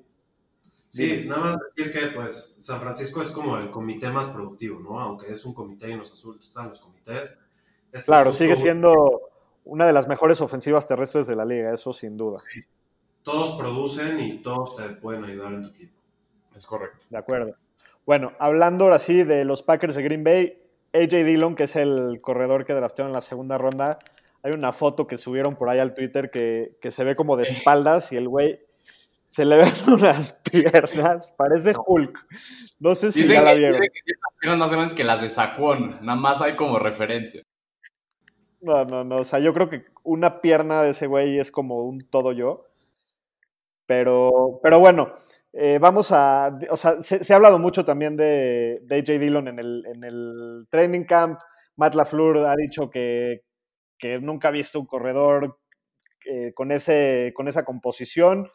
Sí, 0.88 1.24
nada 1.26 1.40
más 1.42 1.56
decir 1.74 1.92
que 1.92 2.06
pues 2.08 2.56
San 2.58 2.80
Francisco 2.80 3.20
es 3.20 3.30
como 3.30 3.58
el 3.58 3.70
comité 3.70 4.08
más 4.08 4.28
productivo, 4.28 4.80
¿no? 4.80 4.98
Aunque 5.00 5.32
es 5.32 5.44
un 5.44 5.52
comité 5.52 5.90
y 5.90 5.94
los 5.94 6.12
azules 6.12 6.46
están 6.46 6.68
los 6.68 6.80
comités. 6.80 7.38
Este 7.92 8.06
claro, 8.06 8.32
sigue 8.32 8.56
siendo 8.56 9.20
una 9.64 9.86
de 9.86 9.92
las 9.92 10.08
mejores 10.08 10.40
ofensivas 10.40 10.86
terrestres 10.86 11.26
de 11.26 11.36
la 11.36 11.44
liga, 11.44 11.72
eso 11.72 11.92
sin 11.92 12.16
duda. 12.16 12.40
Sí. 12.52 12.62
Todos 13.22 13.56
producen 13.56 14.20
y 14.20 14.40
todos 14.40 14.76
te 14.76 14.88
pueden 14.90 15.24
ayudar 15.24 15.52
en 15.52 15.62
tu 15.64 15.68
equipo. 15.70 15.98
Es 16.54 16.64
correcto. 16.64 17.06
De 17.10 17.18
acuerdo. 17.18 17.56
Bueno, 18.06 18.32
hablando 18.38 18.84
ahora 18.84 19.00
sí 19.00 19.24
de 19.24 19.44
los 19.44 19.64
Packers 19.64 19.96
de 19.96 20.02
Green 20.02 20.22
Bay, 20.22 20.62
AJ 20.94 21.24
Dillon, 21.24 21.56
que 21.56 21.64
es 21.64 21.74
el 21.74 22.20
corredor 22.20 22.64
que 22.64 22.72
draftearon 22.72 23.10
en 23.10 23.14
la 23.14 23.20
segunda 23.20 23.58
ronda, 23.58 23.98
hay 24.42 24.52
una 24.52 24.72
foto 24.72 25.08
que 25.08 25.16
subieron 25.16 25.56
por 25.56 25.68
ahí 25.68 25.80
al 25.80 25.92
Twitter 25.92 26.30
que, 26.30 26.76
que 26.80 26.92
se 26.92 27.02
ve 27.02 27.16
como 27.16 27.36
de 27.36 27.42
espaldas 27.42 28.12
y 28.12 28.16
el 28.16 28.28
güey 28.28 28.60
se 29.36 29.44
le 29.44 29.56
ven 29.58 29.68
unas 29.92 30.32
piernas, 30.50 31.30
parece 31.36 31.74
Hulk. 31.76 32.26
No 32.78 32.94
sé 32.94 33.12
si 33.12 33.20
Dicen 33.20 33.36
ya 33.36 33.42
la 33.42 33.52
que, 33.52 33.58
vieron. 33.58 33.80
dicen 33.82 33.92
que 33.92 34.00
tiene 34.02 34.20
las 34.22 34.38
piernas 34.40 34.58
más 34.58 34.70
grandes 34.70 34.94
que 34.94 35.04
las 35.04 35.20
de 35.20 35.28
Saquon. 35.28 35.98
Nada 36.00 36.18
más 36.18 36.40
hay 36.40 36.56
como 36.56 36.78
referencia. 36.78 37.42
No, 38.62 38.86
no, 38.86 39.04
no. 39.04 39.16
O 39.16 39.24
sea, 39.24 39.38
yo 39.38 39.52
creo 39.52 39.68
que 39.68 39.84
una 40.04 40.40
pierna 40.40 40.82
de 40.82 40.90
ese 40.90 41.06
güey 41.06 41.38
es 41.38 41.52
como 41.52 41.84
un 41.84 42.08
todo 42.08 42.32
yo. 42.32 42.64
Pero, 43.84 44.58
pero 44.62 44.80
bueno, 44.80 45.12
eh, 45.52 45.78
vamos 45.78 46.12
a. 46.12 46.58
O 46.70 46.76
sea, 46.78 47.02
se, 47.02 47.22
se 47.22 47.32
ha 47.34 47.36
hablado 47.36 47.58
mucho 47.58 47.84
también 47.84 48.16
de, 48.16 48.80
de 48.84 48.96
AJ 48.96 49.20
Dillon 49.20 49.48
en 49.48 49.58
el, 49.58 49.84
en 49.84 50.02
el 50.02 50.66
training 50.70 51.04
camp. 51.04 51.38
Matt 51.76 51.94
LaFleur 51.94 52.46
ha 52.46 52.56
dicho 52.56 52.88
que, 52.88 53.42
que 53.98 54.18
nunca 54.18 54.48
ha 54.48 54.50
visto 54.50 54.80
un 54.80 54.86
corredor 54.86 55.58
eh, 56.24 56.54
con, 56.54 56.72
ese, 56.72 57.34
con 57.36 57.48
esa 57.48 57.66
composición. 57.66 58.50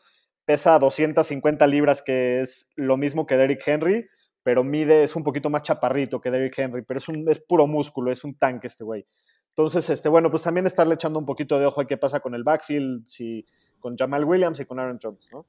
Pesa 0.46 0.78
250 0.80 1.68
libras, 1.68 2.02
que 2.02 2.42
es 2.42 2.72
lo 2.76 2.98
mismo 2.98 3.26
que 3.26 3.38
Derrick 3.38 3.62
Henry, 3.66 4.08
pero 4.44 4.64
mide, 4.64 5.04
es 5.04 5.16
un 5.16 5.24
poquito 5.24 5.50
más 5.50 5.62
chaparrito 5.62 6.20
que 6.20 6.32
Derrick 6.32 6.58
Henry, 6.58 6.82
pero 6.82 6.98
es, 6.98 7.08
un, 7.08 7.30
es 7.30 7.40
puro 7.40 7.68
músculo, 7.68 8.12
es 8.12 8.24
un 8.24 8.36
tanque 8.36 8.68
este 8.68 8.84
güey. 8.84 9.06
Entonces, 9.50 9.90
este, 9.90 10.10
bueno, 10.10 10.32
pues 10.32 10.44
también 10.44 10.66
estarle 10.66 10.96
echando 10.96 11.20
un 11.20 11.26
poquito 11.26 11.60
de 11.60 11.66
ojo 11.66 11.82
a 11.82 11.86
qué 11.88 11.98
pasa 11.98 12.20
con 12.22 12.34
el 12.34 12.44
backfield, 12.44 13.06
si, 13.08 13.46
con 13.80 13.96
Jamal 13.98 14.26
Williams 14.26 14.60
y 14.60 14.66
con 14.66 14.80
Aaron 14.80 14.98
Jones, 15.02 15.30
¿no? 15.32 15.46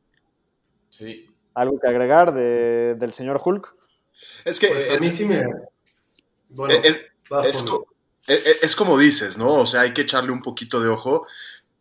Sí. 0.91 1.27
¿Algo 1.55 1.79
que 1.81 1.89
agregar 1.89 2.33
de- 2.35 2.95
del 2.99 3.13
señor 3.13 3.41
Hulk? 3.43 3.75
Es 4.45 4.59
que 4.61 4.69
Pues 4.69 4.91
a 4.91 4.99
mí 4.99 5.07
es, 5.07 5.17
sí 5.17 5.25
me. 5.25 5.43
Bueno, 6.49 6.75
es- 6.83 6.85
es- 7.45 7.65
es- 8.27 8.63
es 8.63 8.77
como 8.77 8.99
dices, 8.99 9.39
¿no? 9.39 9.55
O 9.61 9.67
sea, 9.67 9.83
hay 9.83 9.95
que 9.95 10.03
echarle 10.03 10.33
un 10.33 10.43
poquito 10.43 10.81
de 10.81 10.89
ojo, 10.89 11.27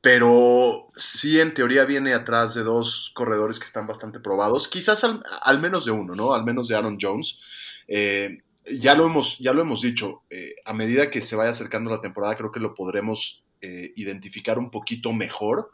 pero 0.01 0.91
sí 0.95 1.39
en 1.39 1.53
teoría 1.53 1.85
viene 1.85 2.13
atrás 2.13 2.55
de 2.55 2.63
dos 2.63 3.11
corredores 3.13 3.59
que 3.59 3.65
están 3.65 3.85
bastante 3.87 4.19
probados, 4.19 4.67
quizás 4.67 5.03
al, 5.03 5.59
menos 5.59 5.85
de 5.85 5.91
uno, 5.91 6.15
¿no? 6.15 6.33
Al 6.33 6.43
menos 6.43 6.67
de 6.67 6.75
Aaron 6.75 6.97
Jones. 6.99 7.39
Eh, 7.87 8.39
ya 8.79 8.95
lo 8.95 9.05
hemos, 9.05 9.37
ya 9.39 9.53
lo 9.53 9.61
hemos 9.61 9.81
dicho, 9.81 10.23
eh, 10.29 10.55
a 10.65 10.73
medida 10.73 11.09
que 11.11 11.21
se 11.21 11.35
vaya 11.35 11.51
acercando 11.51 11.91
la 11.91 12.01
temporada, 12.01 12.35
creo 12.37 12.51
que 12.51 12.59
lo 12.59 12.73
podremos 12.73 13.43
eh, 13.61 13.93
identificar 13.95 14.57
un 14.57 14.71
poquito 14.71 15.13
mejor. 15.13 15.71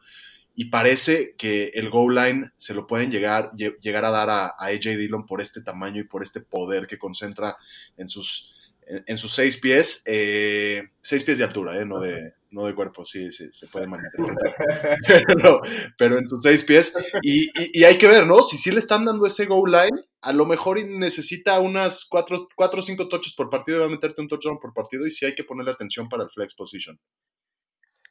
Y 0.59 0.65
parece 0.65 1.35
que 1.37 1.65
el 1.75 1.89
goal 1.91 2.15
line 2.15 2.51
se 2.55 2.73
lo 2.73 2.87
pueden 2.87 3.11
llegar, 3.11 3.51
lle- 3.51 3.77
llegar 3.77 4.05
a 4.05 4.09
dar 4.09 4.29
a 4.31 4.47
AJ 4.57 4.97
Dillon 4.97 5.25
por 5.27 5.39
este 5.39 5.61
tamaño 5.61 6.01
y 6.01 6.05
por 6.05 6.23
este 6.23 6.41
poder 6.41 6.87
que 6.87 6.97
concentra 6.97 7.55
en 7.95 8.09
sus, 8.09 8.55
en, 8.87 9.03
en 9.07 9.17
sus 9.17 9.33
seis 9.33 9.57
pies. 9.57 10.03
eh, 10.05 10.83
seis 11.01 11.23
pies 11.23 11.37
de 11.37 11.43
altura, 11.45 11.77
¿eh? 11.79 11.85
no, 11.85 11.99
de, 11.99 12.33
no 12.51 12.65
de 12.65 12.73
cuerpo, 12.75 13.05
sí, 13.05 13.31
sí, 13.31 13.49
se 13.51 13.67
puede 13.67 13.87
malinterpretar. 13.87 14.55
pero, 15.27 15.61
pero 15.97 16.17
en 16.17 16.25
sus 16.27 16.41
seis 16.43 16.63
pies. 16.63 16.93
Y, 17.21 17.45
y- 17.45 17.81
y 17.81 17.83
hay 17.83 17.97
que 17.97 18.07
ver, 18.07 18.25
¿no? 18.25 18.41
Si 18.43 18.57
sí 18.57 18.71
le 18.71 18.79
están 18.79 19.05
dando 19.05 19.25
ese 19.25 19.45
goal 19.45 19.71
line, 19.71 20.01
a 20.21 20.33
lo 20.33 20.45
mejor 20.45 20.79
necesita 20.85 21.59
unas 21.59 22.05
cuatro, 22.09 22.47
cuatro 22.55 22.79
o 22.79 22.83
cinco 22.83 23.07
touches 23.07 23.33
por 23.33 23.49
partido 23.49 23.77
y 23.77 23.81
va 23.81 23.85
a 23.87 23.89
meterte 23.89 24.21
un 24.21 24.27
touchdown 24.27 24.59
por 24.59 24.73
partido 24.73 25.05
y 25.05 25.11
sí 25.11 25.25
hay 25.25 25.35
que 25.35 25.43
ponerle 25.43 25.71
atención 25.71 26.09
para 26.09 26.23
el 26.23 26.29
flex 26.29 26.53
position. 26.55 26.99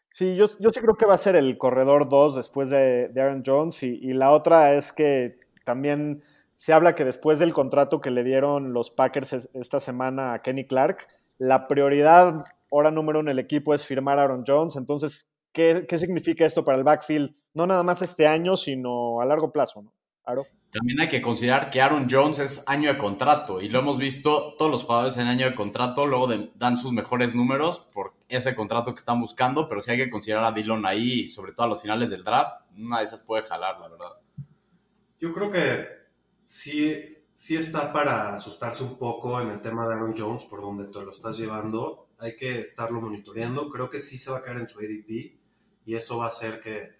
Sí, 0.08 0.34
yo, 0.36 0.46
yo 0.58 0.70
sí 0.70 0.80
creo 0.80 0.94
que 0.94 1.04
va 1.04 1.14
a 1.14 1.18
ser 1.18 1.36
el 1.36 1.58
corredor 1.58 2.08
2 2.08 2.36
después 2.36 2.70
de, 2.70 3.08
de 3.12 3.20
Aaron 3.20 3.42
Jones 3.44 3.82
y, 3.82 3.88
y 4.00 4.14
la 4.14 4.30
otra 4.30 4.74
es 4.74 4.92
que 4.92 5.38
también 5.64 6.22
se 6.56 6.72
habla 6.72 6.94
que 6.96 7.04
después 7.04 7.38
del 7.38 7.52
contrato 7.52 8.00
que 8.00 8.10
le 8.10 8.24
dieron 8.24 8.72
los 8.72 8.90
Packers 8.90 9.32
es- 9.32 9.48
esta 9.54 9.78
semana 9.78 10.32
a 10.34 10.42
Kenny 10.42 10.66
Clark, 10.66 11.06
la 11.38 11.68
prioridad 11.68 12.44
hora 12.70 12.90
número 12.90 13.20
uno 13.20 13.30
en 13.30 13.38
el 13.38 13.44
equipo 13.44 13.74
es 13.74 13.84
firmar 13.84 14.18
a 14.18 14.22
Aaron 14.24 14.42
Jones. 14.44 14.74
Entonces, 14.76 15.28
¿qué, 15.52 15.84
qué 15.88 15.96
significa 15.98 16.44
esto 16.44 16.64
para 16.64 16.76
el 16.78 16.82
backfield? 16.84 17.32
No 17.54 17.66
nada 17.66 17.82
más 17.84 18.02
este 18.02 18.26
año, 18.26 18.56
sino 18.56 19.20
a 19.20 19.24
largo 19.26 19.52
plazo, 19.52 19.82
¿no? 19.82 19.92
Aro. 20.24 20.44
También 20.72 21.00
hay 21.00 21.08
que 21.08 21.22
considerar 21.22 21.70
que 21.70 21.80
Aaron 21.80 22.08
Jones 22.10 22.40
es 22.40 22.64
año 22.66 22.92
de 22.92 22.98
contrato 22.98 23.60
y 23.60 23.68
lo 23.68 23.78
hemos 23.78 23.96
visto, 23.98 24.54
todos 24.58 24.70
los 24.70 24.82
jugadores 24.84 25.16
en 25.18 25.28
año 25.28 25.46
de 25.46 25.54
contrato 25.54 26.04
luego 26.06 26.26
de- 26.26 26.50
dan 26.56 26.76
sus 26.78 26.92
mejores 26.92 27.34
números 27.34 27.78
por 27.94 28.14
ese 28.28 28.54
contrato 28.56 28.92
que 28.92 28.98
están 28.98 29.20
buscando, 29.20 29.68
pero 29.68 29.80
sí 29.80 29.92
hay 29.92 29.98
que 29.98 30.10
considerar 30.10 30.44
a 30.44 30.52
Dillon 30.52 30.84
ahí, 30.84 31.28
sobre 31.28 31.52
todo 31.52 31.66
a 31.66 31.68
los 31.68 31.80
finales 31.82 32.10
del 32.10 32.24
draft, 32.24 32.62
una 32.76 32.98
de 32.98 33.04
esas 33.04 33.22
puede 33.22 33.44
jalar, 33.44 33.78
la 33.78 33.88
verdad. 33.88 34.12
Yo 35.20 35.32
creo 35.32 35.50
que 35.50 35.86
sí, 36.46 37.18
sí 37.34 37.56
está 37.56 37.92
para 37.92 38.34
asustarse 38.34 38.82
un 38.82 38.98
poco 38.98 39.40
en 39.42 39.50
el 39.50 39.60
tema 39.60 39.86
de 39.86 39.94
Aaron 39.94 40.14
Jones, 40.16 40.44
por 40.44 40.62
donde 40.62 40.86
te 40.86 41.02
lo 41.02 41.10
estás 41.10 41.36
llevando. 41.36 42.08
Hay 42.18 42.36
que 42.36 42.60
estarlo 42.60 43.02
monitoreando. 43.02 43.68
Creo 43.68 43.90
que 43.90 44.00
sí 44.00 44.16
se 44.16 44.30
va 44.30 44.38
a 44.38 44.42
caer 44.42 44.58
en 44.58 44.68
su 44.68 44.78
ADP 44.78 45.38
y 45.84 45.94
eso 45.94 46.16
va 46.18 46.26
a 46.26 46.28
hacer 46.28 46.60
que 46.60 46.94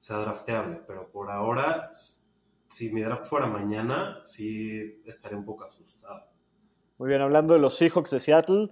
sea 0.00 0.18
drafteable. 0.18 0.82
Pero 0.86 1.10
por 1.10 1.30
ahora, 1.30 1.90
si 1.92 2.92
mi 2.92 3.00
draft 3.00 3.24
fuera 3.24 3.46
mañana, 3.46 4.18
sí 4.22 5.00
estaría 5.06 5.38
un 5.38 5.46
poco 5.46 5.64
asustado. 5.64 6.26
Muy 6.98 7.08
bien, 7.08 7.22
hablando 7.22 7.54
de 7.54 7.60
los 7.60 7.76
Seahawks 7.76 8.10
de 8.10 8.20
Seattle, 8.20 8.70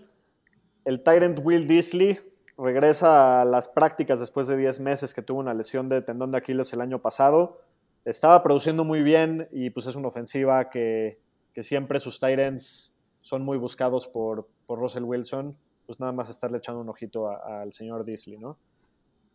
el 0.85 1.03
Tyrant 1.03 1.39
Will 1.43 1.67
Disley 1.67 2.21
regresa 2.59 3.41
a 3.41 3.45
las 3.45 3.69
prácticas 3.69 4.19
después 4.21 4.47
de 4.47 4.57
10 4.57 4.81
meses 4.81 5.15
que 5.15 5.23
tuvo 5.23 5.41
una 5.41 5.55
lesión 5.55 5.89
de 5.89 6.03
tendón 6.03 6.31
de 6.33 6.39
Aquiles 6.39 6.73
el 6.73 6.81
año 6.81 7.01
pasado. 7.01 7.61
Estaba 8.07 8.41
produciendo 8.45 8.85
muy 8.85 9.03
bien 9.03 9.49
y 9.51 9.71
pues 9.71 9.87
es 9.87 9.97
una 9.97 10.07
ofensiva 10.07 10.71
que, 10.71 11.19
que 11.53 11.65
siempre 11.65 11.99
sus 11.99 12.21
Tyrants 12.21 12.95
son 13.21 13.43
muy 13.43 13.59
buscados 13.59 14.07
por, 14.07 14.47
por 14.65 14.79
Russell 14.79 15.03
Wilson. 15.03 15.57
Pues 15.87 15.99
nada 15.99 16.13
más 16.13 16.31
estarle 16.31 16.59
echando 16.59 16.81
un 16.81 16.89
ojito 16.89 17.29
al 17.29 17.73
señor 17.73 18.05
Disley, 18.05 18.39
¿no? 18.39 18.59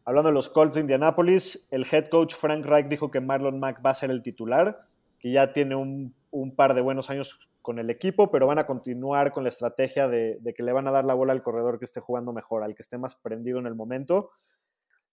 Hablando 0.06 0.30
de 0.30 0.34
los 0.34 0.48
Colts 0.48 0.76
de 0.76 0.82
Indianapolis, 0.82 1.68
el 1.70 1.86
head 1.92 2.08
coach 2.08 2.34
Frank 2.34 2.66
Reich 2.66 2.88
dijo 2.88 3.12
que 3.12 3.20
Marlon 3.20 3.60
Mack 3.60 3.86
va 3.86 3.90
a 3.90 3.94
ser 3.94 4.10
el 4.10 4.22
titular, 4.24 4.86
que 5.20 5.34
ya 5.34 5.52
tiene 5.52 5.76
un, 5.76 6.16
un 6.32 6.56
par 6.56 6.74
de 6.74 6.80
buenos 6.80 7.10
años 7.10 7.52
con 7.62 7.78
el 7.78 7.90
equipo, 7.90 8.32
pero 8.32 8.48
van 8.48 8.58
a 8.58 8.66
continuar 8.66 9.34
con 9.34 9.44
la 9.44 9.50
estrategia 9.50 10.08
de, 10.08 10.38
de 10.40 10.54
que 10.54 10.64
le 10.64 10.72
van 10.72 10.88
a 10.88 10.92
dar 10.92 11.04
la 11.04 11.14
bola 11.14 11.34
al 11.34 11.44
corredor 11.44 11.78
que 11.78 11.86
esté 11.86 12.00
jugando 12.00 12.32
mejor, 12.32 12.64
al 12.64 12.74
que 12.74 12.82
esté 12.82 12.98
más 12.98 13.16
prendido 13.16 13.60
en 13.60 13.68
el 13.68 13.76
momento. 13.76 14.32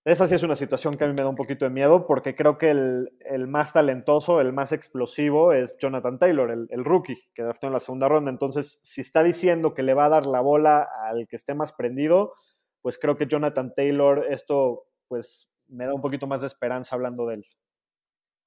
Esa 0.09 0.27
sí 0.27 0.35
es 0.35 0.43
una 0.43 0.55
situación 0.55 0.95
que 0.95 1.05
a 1.05 1.07
mí 1.07 1.13
me 1.13 1.21
da 1.23 1.29
un 1.29 1.37
poquito 1.37 1.67
de 1.67 1.71
miedo 1.71 2.07
porque 2.07 2.35
creo 2.35 2.57
que 2.57 2.71
el, 2.71 3.13
el 3.21 3.47
más 3.47 3.75
talentoso, 3.75 4.41
el 4.41 4.55
más 4.55 4.73
explosivo 4.73 5.53
es 5.53 5.77
Jonathan 5.77 6.19
Taylor, 6.19 6.51
el, 6.51 6.67
el 6.71 6.83
rookie 6.83 7.29
que 7.35 7.43
draftó 7.43 7.67
en 7.67 7.75
la 7.75 7.79
segunda 7.79 8.09
ronda. 8.09 8.31
Entonces, 8.31 8.81
si 8.83 9.03
está 9.03 9.23
diciendo 9.23 9.75
que 9.75 9.83
le 9.83 9.93
va 9.93 10.07
a 10.07 10.09
dar 10.09 10.25
la 10.25 10.41
bola 10.41 10.89
al 11.03 11.29
que 11.29 11.37
esté 11.37 11.55
más 11.55 11.75
prendido, 11.75 12.33
pues 12.81 12.97
creo 12.97 13.19
que 13.19 13.27
Jonathan 13.27 13.75
Taylor, 13.77 14.25
esto 14.31 14.87
pues 15.09 15.51
me 15.67 15.85
da 15.85 15.93
un 15.93 16.01
poquito 16.01 16.27
más 16.27 16.41
de 16.41 16.47
esperanza 16.47 16.97
hablando 16.97 17.27
de 17.27 17.35
él. 17.35 17.47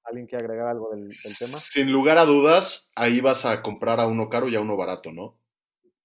¿Alguien 0.03 0.26
quiere 0.26 0.43
agregar 0.43 0.68
algo 0.68 0.89
del, 0.89 1.09
del 1.09 1.38
tema? 1.38 1.59
Sin 1.59 1.91
lugar 1.91 2.18
a 2.18 2.26
dudas, 2.26 2.89
ahí 2.95 3.22
vas 3.22 3.45
a 3.45 3.62
comprar 3.62 3.99
a 3.99 4.07
uno 4.07 4.30
caro 4.30 4.49
y 4.49 4.55
a 4.55 4.62
uno 4.62 4.78
barato, 4.78 5.12
¿no? 5.12 5.38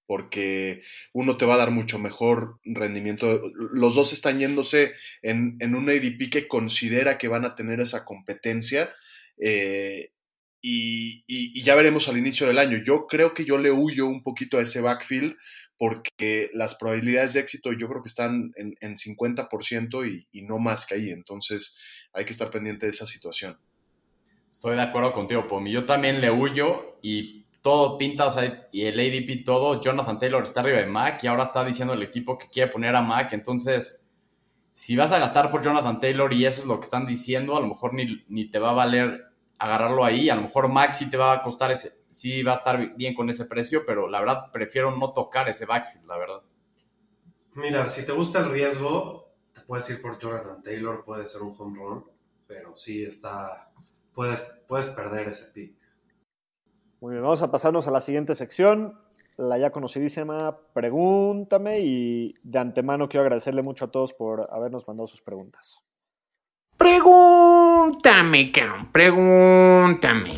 Porque 0.07 0.83
uno 1.13 1.37
te 1.37 1.47
va 1.47 1.55
a 1.55 1.59
dar 1.59 1.71
mucho 1.71 1.99
mejor 1.99 2.61
rendimiento. 2.65 3.43
Los 3.73 3.95
dos 3.97 4.13
están 4.13 4.39
yéndose 4.39 4.93
en, 5.23 5.57
en 5.61 5.75
un 5.75 5.89
ADP 5.89 6.31
que 6.31 6.49
considera 6.49 7.19
que 7.19 7.29
van 7.29 7.45
a 7.45 7.55
tener 7.55 7.81
esa 7.81 8.05
competencia. 8.05 8.95
eh, 9.39 10.11
y, 10.63 11.23
y- 11.29 11.63
ya 11.63 11.75
veremos 11.77 12.09
al 12.09 12.19
inicio 12.19 12.47
del 12.47 12.59
año. 12.59 12.79
Yo 12.85 13.07
creo 13.07 13.35
que 13.35 13.45
yo 13.45 13.59
le 13.59 13.71
huyo 13.71 14.07
un 14.07 14.23
poquito 14.23 14.59
a 14.59 14.63
ese 14.63 14.81
backfield 14.81 15.37
porque 15.79 16.51
las 16.55 16.75
probabilidades 16.75 17.35
de 17.35 17.41
éxito 17.41 17.73
yo 17.73 17.89
creo 17.89 18.03
que 18.03 18.09
están 18.09 18.53
en, 18.57 18.75
en 18.81 18.97
50% 18.99 20.05
y, 20.07 20.27
y 20.33 20.43
no 20.43 20.59
más 20.59 20.87
que 20.87 20.95
ahí. 20.97 21.11
Entonces 21.11 21.79
hay 22.13 22.25
que 22.25 22.33
estar 22.33 22.51
pendiente 22.51 22.87
de 22.87 22.93
esa 22.93 23.07
situación. 23.07 23.59
Estoy 24.51 24.77
de 24.77 24.83
acuerdo 24.83 25.13
contigo, 25.13 25.49
Pomi. 25.49 25.73
Yo 25.73 25.87
también 25.87 26.21
le 26.21 26.31
huyo 26.31 26.99
y 27.03 27.46
todo 27.67 27.99
pinta, 27.99 28.27
o 28.27 28.31
sea, 28.31 28.69
y 28.71 28.85
el 28.85 28.97
ADP 28.97 29.45
todo, 29.45 29.81
Jonathan 29.81 30.21
Taylor 30.21 30.45
está 30.45 30.61
arriba 30.61 30.79
de 30.79 30.87
Mac 30.87 31.25
y 31.25 31.27
ahora 31.27 31.47
está 31.47 31.65
diciendo 31.65 31.95
el 31.95 32.03
equipo 32.05 32.39
que 32.39 32.49
quiere 32.49 32.71
poner 32.71 32.95
a 32.95 33.03
Mac, 33.03 33.33
entonces, 33.33 34.09
si 34.71 34.95
vas 34.95 35.11
a 35.11 35.19
gastar 35.19 35.51
por 35.51 35.63
Jonathan 35.63 35.99
Taylor 35.99 36.33
y 36.33 36.47
eso 36.47 36.61
es 36.61 36.69
lo 36.69 36.79
que 36.79 36.85
están 36.85 37.09
diciendo, 37.09 37.57
a 37.57 37.61
lo 37.61 37.67
mejor 37.67 37.93
ni, 37.93 38.25
ni 38.29 38.49
te 38.49 38.61
va 38.61 38.71
a 38.71 38.75
valer 38.75 39.33
agarrarlo 39.59 40.05
ahí, 40.05 40.31
a 40.31 40.37
lo 40.37 40.43
mejor 40.43 40.69
Mac 40.69 40.93
sí 40.93 41.11
te 41.11 41.17
va 41.17 41.33
a 41.33 41.43
costar 41.43 41.73
ese, 41.73 41.91
sí 42.09 42.45
va 42.45 42.53
a 42.53 42.55
estar 42.55 42.95
bien 42.95 43.17
con 43.17 43.29
ese 43.31 43.47
precio, 43.47 43.83
pero 43.85 44.09
la 44.09 44.21
verdad 44.21 44.53
prefiero 44.53 44.97
no 44.97 45.13
tocar 45.13 45.49
ese 45.49 45.67
backfield, 45.67 46.07
la 46.07 46.19
verdad. 46.19 46.43
Mira, 47.55 47.89
si 47.89 48.07
te 48.07 48.13
gusta 48.13 48.39
el 48.39 48.51
riesgo, 48.51 49.33
te 49.53 49.63
puedes 49.63 49.91
ir 49.91 50.01
por 50.01 50.21
Jonathan 50.21 50.63
Taylor, 50.63 51.03
puede 51.05 51.27
ser 51.27 51.43
un 51.43 51.53
home 51.59 51.81
run, 51.81 52.05
pero 52.47 52.77
sí 52.77 53.03
está, 53.03 53.73
puedes, 54.15 54.47
puedes 54.69 54.87
perder 54.91 55.27
ese 55.27 55.47
pick. 55.47 55.76
Muy 57.01 57.13
bien, 57.13 57.23
vamos 57.23 57.43
a 57.43 57.51
pasarnos 57.51 57.87
a 57.87 57.91
la 57.91 58.01
siguiente 58.01 58.35
sección, 58.35 58.99
la 59.37 59.59
ya 59.59 59.71
conocidísima 59.71 60.59
Pregúntame 60.73 61.81
y 61.81 62.35
de 62.43 62.59
antemano 62.59 63.09
quiero 63.09 63.23
agradecerle 63.23 63.63
mucho 63.63 63.85
a 63.85 63.91
todos 63.91 64.15
por 64.15 64.49
habernos 64.51 64.89
mandado 64.89 65.07
sus 65.07 65.21
preguntas. 65.21 65.83
Pregúntame, 66.79 68.51
cabrón, 68.51 68.91
pregúntame. 68.93 70.35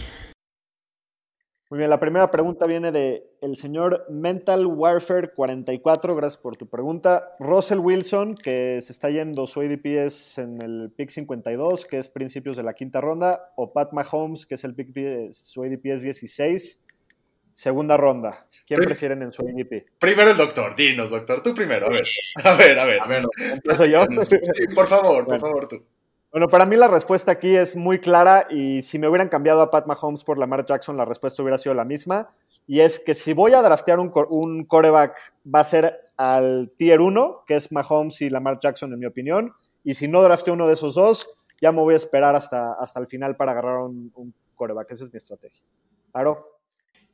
Muy 1.70 1.76
bien, 1.78 1.90
la 1.90 2.00
primera 2.00 2.30
pregunta 2.30 2.64
viene 2.64 2.90
de 2.92 3.24
el 3.42 3.56
señor 3.56 4.06
Mental 4.08 4.64
Warfare 4.64 5.32
44. 5.34 6.16
Gracias 6.16 6.40
por 6.40 6.56
tu 6.56 6.66
pregunta. 6.66 7.36
Russell 7.38 7.78
Wilson, 7.80 8.36
que 8.36 8.80
se 8.80 8.90
está 8.90 9.10
yendo, 9.10 9.46
su 9.46 9.60
ADP 9.60 9.84
es 10.06 10.38
en 10.38 10.62
el 10.62 10.90
pick 10.96 11.10
52, 11.10 11.84
que 11.84 11.98
es 11.98 12.08
principios 12.08 12.56
de 12.56 12.62
la 12.62 12.72
quinta 12.72 13.02
ronda, 13.02 13.52
o 13.56 13.70
Pat 13.70 13.92
Mahomes, 13.92 14.46
que 14.46 14.54
es 14.54 14.64
el 14.64 14.74
pick, 14.74 15.30
su 15.32 15.62
ADP 15.62 15.84
es 15.92 16.00
16, 16.02 16.80
segunda 17.52 17.98
ronda. 17.98 18.46
¿Quién 18.66 18.80
prefieren 18.80 19.20
en 19.22 19.30
su 19.30 19.42
ADP? 19.42 19.88
Primero 19.98 20.30
el 20.30 20.38
doctor, 20.38 20.74
dinos, 20.74 21.10
doctor, 21.10 21.42
tú 21.42 21.54
primero, 21.54 21.84
a 21.86 21.90
ver, 21.90 22.06
a 22.44 22.54
ver, 22.56 22.78
a 22.78 22.84
ver. 22.86 23.00
A 23.02 23.06
ver, 23.06 23.24
¿Empiezo 23.52 23.84
yo? 23.84 24.06
Sí, 24.22 24.68
por 24.74 24.88
favor, 24.88 25.26
por 25.26 25.38
Bueno. 25.38 25.40
favor, 25.46 25.68
tú. 25.68 25.84
Bueno, 26.30 26.48
para 26.48 26.66
mí 26.66 26.76
la 26.76 26.88
respuesta 26.88 27.32
aquí 27.32 27.56
es 27.56 27.74
muy 27.74 28.00
clara 28.00 28.46
y 28.50 28.82
si 28.82 28.98
me 28.98 29.08
hubieran 29.08 29.30
cambiado 29.30 29.62
a 29.62 29.70
Pat 29.70 29.86
Mahomes 29.86 30.24
por 30.24 30.36
Lamar 30.36 30.66
Jackson, 30.66 30.96
la 30.96 31.06
respuesta 31.06 31.42
hubiera 31.42 31.56
sido 31.56 31.74
la 31.74 31.86
misma. 31.86 32.28
Y 32.66 32.80
es 32.80 33.00
que 33.00 33.14
si 33.14 33.32
voy 33.32 33.54
a 33.54 33.62
draftear 33.62 33.98
un, 33.98 34.12
un 34.28 34.64
coreback, 34.66 35.16
va 35.52 35.60
a 35.60 35.64
ser 35.64 36.00
al 36.18 36.70
tier 36.76 37.00
1, 37.00 37.44
que 37.46 37.54
es 37.54 37.72
Mahomes 37.72 38.20
y 38.20 38.28
Lamar 38.28 38.58
Jackson, 38.60 38.92
en 38.92 38.98
mi 38.98 39.06
opinión. 39.06 39.54
Y 39.84 39.94
si 39.94 40.06
no 40.06 40.22
drafteo 40.22 40.52
uno 40.52 40.66
de 40.66 40.74
esos 40.74 40.94
dos, 40.94 41.26
ya 41.62 41.72
me 41.72 41.80
voy 41.80 41.94
a 41.94 41.96
esperar 41.96 42.36
hasta, 42.36 42.74
hasta 42.74 43.00
el 43.00 43.06
final 43.06 43.34
para 43.36 43.52
agarrar 43.52 43.78
un, 43.78 44.12
un 44.14 44.34
coreback. 44.54 44.90
Esa 44.90 45.04
es 45.04 45.12
mi 45.12 45.16
estrategia. 45.16 45.62
Aro, 46.12 46.57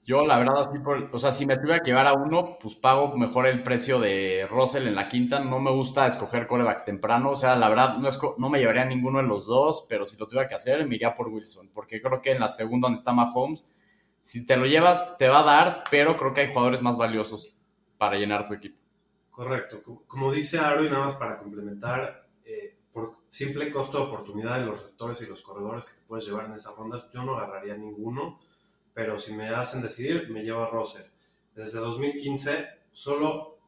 Yo, 0.05 0.27
la 0.27 0.39
verdad, 0.39 0.61
así 0.61 0.79
por, 0.81 1.09
o 1.13 1.19
sea, 1.19 1.33
si 1.33 1.47
me 1.47 1.57
tuviera 1.57 1.81
que 1.81 1.87
llevar 1.91 2.07
a 2.07 2.13
uno, 2.13 2.59
pues 2.61 2.75
pago 2.75 3.17
mejor 3.17 3.47
el 3.47 3.63
precio 3.63 3.99
de 3.99 4.47
Russell 4.51 4.87
en 4.87 4.95
la 4.95 5.09
quinta. 5.09 5.41
No 5.41 5.61
me 5.61 5.71
gusta 5.71 6.07
escoger 6.07 6.47
corebacks 6.47 6.85
temprano. 6.85 7.31
O 7.31 7.37
sea, 7.37 7.57
la 7.57 7.71
verdad, 7.71 7.97
no, 7.97 8.09
esco- 8.09 8.35
no 8.37 8.51
me 8.51 8.59
llevaría 8.59 8.83
a 8.83 8.85
ninguno 8.85 9.19
de 9.19 9.25
los 9.25 9.47
dos, 9.47 9.87
pero 9.89 10.05
si 10.05 10.17
lo 10.19 10.27
tuviera 10.27 10.47
que 10.49 10.55
hacer, 10.57 10.87
me 10.87 10.97
iría 10.97 11.15
por 11.15 11.29
Wilson. 11.29 11.71
Porque 11.73 12.03
creo 12.03 12.21
que 12.21 12.33
en 12.33 12.41
la 12.41 12.49
segunda, 12.49 12.87
donde 12.87 12.99
está 12.99 13.13
Mahomes, 13.15 13.73
si 14.21 14.45
te 14.47 14.57
lo 14.59 14.67
llevas, 14.67 15.17
te 15.17 15.29
va 15.29 15.41
a 15.41 15.43
dar, 15.45 15.85
pero 15.91 16.17
creo 16.19 16.35
que 16.35 16.43
hay 16.43 16.53
jugadores 16.53 16.83
más 16.83 16.99
valiosos 16.99 17.55
para 17.97 18.17
llenar 18.17 18.47
tu 18.47 18.53
equipo. 18.55 18.79
Correcto. 19.31 19.83
Co- 19.83 20.05
Como 20.07 20.33
dice 20.33 20.59
Aro, 20.59 20.85
y 20.85 20.89
nada 20.91 21.07
más 21.07 21.15
para 21.17 21.39
complementar, 21.39 22.29
eh, 22.45 22.77
por 22.93 23.17
simple 23.29 23.71
costo 23.71 23.99
de 23.99 24.05
oportunidad 24.05 24.59
de 24.61 24.67
los 24.67 24.77
receptores 24.77 25.23
y 25.23 25.27
los 25.27 25.43
corredores 25.43 25.87
que 25.87 26.01
te 26.01 26.07
puedes 26.07 26.27
llevar 26.27 26.47
en 26.47 26.53
esas 26.55 26.75
rondas, 26.77 27.07
yo 27.13 27.23
no 27.25 27.37
agarraría 27.37 27.77
ninguno, 27.77 28.39
pero 28.95 29.19
si 29.19 29.35
me 29.35 29.49
hacen 29.49 29.83
decidir, 29.83 30.31
me 30.31 30.45
llevo 30.45 30.63
a 30.63 30.71
Russell. 30.71 31.03
Desde 31.55 31.81
2015, 31.81 32.69
solo 32.93 33.59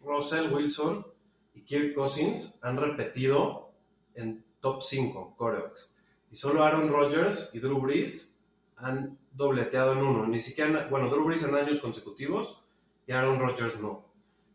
Russell 0.00 0.52
Wilson 0.52 1.06
y 1.54 1.62
Kirk 1.62 1.94
Cousins 1.94 2.58
han 2.62 2.76
repetido 2.76 3.72
en 4.14 4.44
top 4.60 4.82
5 4.82 5.34
corebacks. 5.36 5.96
Y 6.30 6.36
solo 6.36 6.62
Aaron 6.62 6.88
Rodgers 6.88 7.50
y 7.52 7.58
Drew 7.58 7.80
Brees 7.80 8.44
han 8.76 9.18
dobleteado 9.32 9.92
en 9.92 9.98
uno. 9.98 10.26
Ni 10.26 10.40
siquiera, 10.40 10.86
bueno, 10.88 11.08
Drew 11.08 11.24
Brees 11.24 11.42
en 11.42 11.54
años 11.54 11.80
consecutivos 11.80 12.64
y 13.06 13.12
Aaron 13.12 13.40
Rodgers 13.40 13.80
no. 13.80 14.06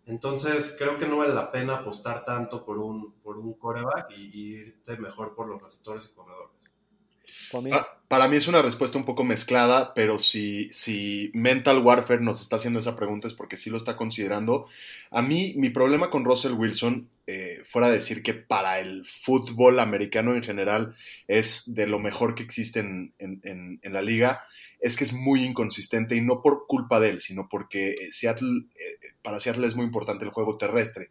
Entonces, 0.06 0.76
creo 0.78 0.98
que 0.98 1.08
no 1.08 1.18
vale 1.18 1.34
la 1.34 1.52
pena 1.52 1.76
apostar 1.76 2.26
tanto 2.26 2.66
por 2.66 2.78
un, 2.78 3.14
por 3.22 3.38
un 3.38 3.54
coreback 3.54 4.12
y, 4.12 4.32
y 4.34 4.54
irte 4.56 4.98
mejor 4.98 5.36
por 5.36 5.48
los 5.48 5.62
receptores 5.62 6.10
y 6.12 6.16
corredores. 6.16 6.61
Ah, 7.70 7.88
Para 8.08 8.28
mí 8.28 8.36
es 8.36 8.48
una 8.48 8.62
respuesta 8.62 8.98
un 8.98 9.06
poco 9.06 9.24
mezclada, 9.24 9.94
pero 9.94 10.20
si, 10.20 10.70
si 10.74 11.32
Mental 11.34 11.80
Warfare 11.80 12.22
nos 12.22 12.42
está 12.42 12.58
haciendo 12.58 12.80
esa 12.80 12.96
pregunta 12.98 13.28
es 13.28 13.34
porque 13.34 13.56
sí 13.58 13.70
lo 13.70 13.78
está 13.78 13.96
considerando. 13.96 14.68
A 15.10 15.22
mí, 15.22 15.54
mi 15.58 15.70
problema 15.70 16.10
con 16.10 16.26
Russell 16.26 16.54
Wilson, 16.54 17.10
eh, 17.28 17.62
fuera 17.66 17.88
de 17.88 17.94
decir 17.96 18.24
que 18.24 18.34
para 18.34 18.80
el 18.80 19.06
fútbol 19.06 19.80
americano 19.80 20.34
en 20.36 20.44
general 20.44 20.94
es 21.28 21.64
de 21.74 21.88
lo 21.88 22.00
mejor 22.00 22.36
que 22.36 22.44
existe 22.44 22.82
en, 22.82 23.14
en- 23.20 23.80
la 23.94 24.02
liga, 24.02 24.42
es 24.80 24.98
que 24.98 25.04
es 25.06 25.14
muy 25.14 25.44
inconsistente 25.46 26.16
y 26.16 26.22
no 26.22 26.42
por 26.42 26.66
culpa 26.68 27.00
de 27.00 27.10
él, 27.12 27.22
sino 27.22 27.48
porque 27.50 28.10
eh, 28.76 29.14
para 29.22 29.40
Seattle 29.40 29.68
es 29.68 29.76
muy 29.76 29.86
importante 29.86 30.26
el 30.26 30.32
juego 30.32 30.58
terrestre. 30.58 31.10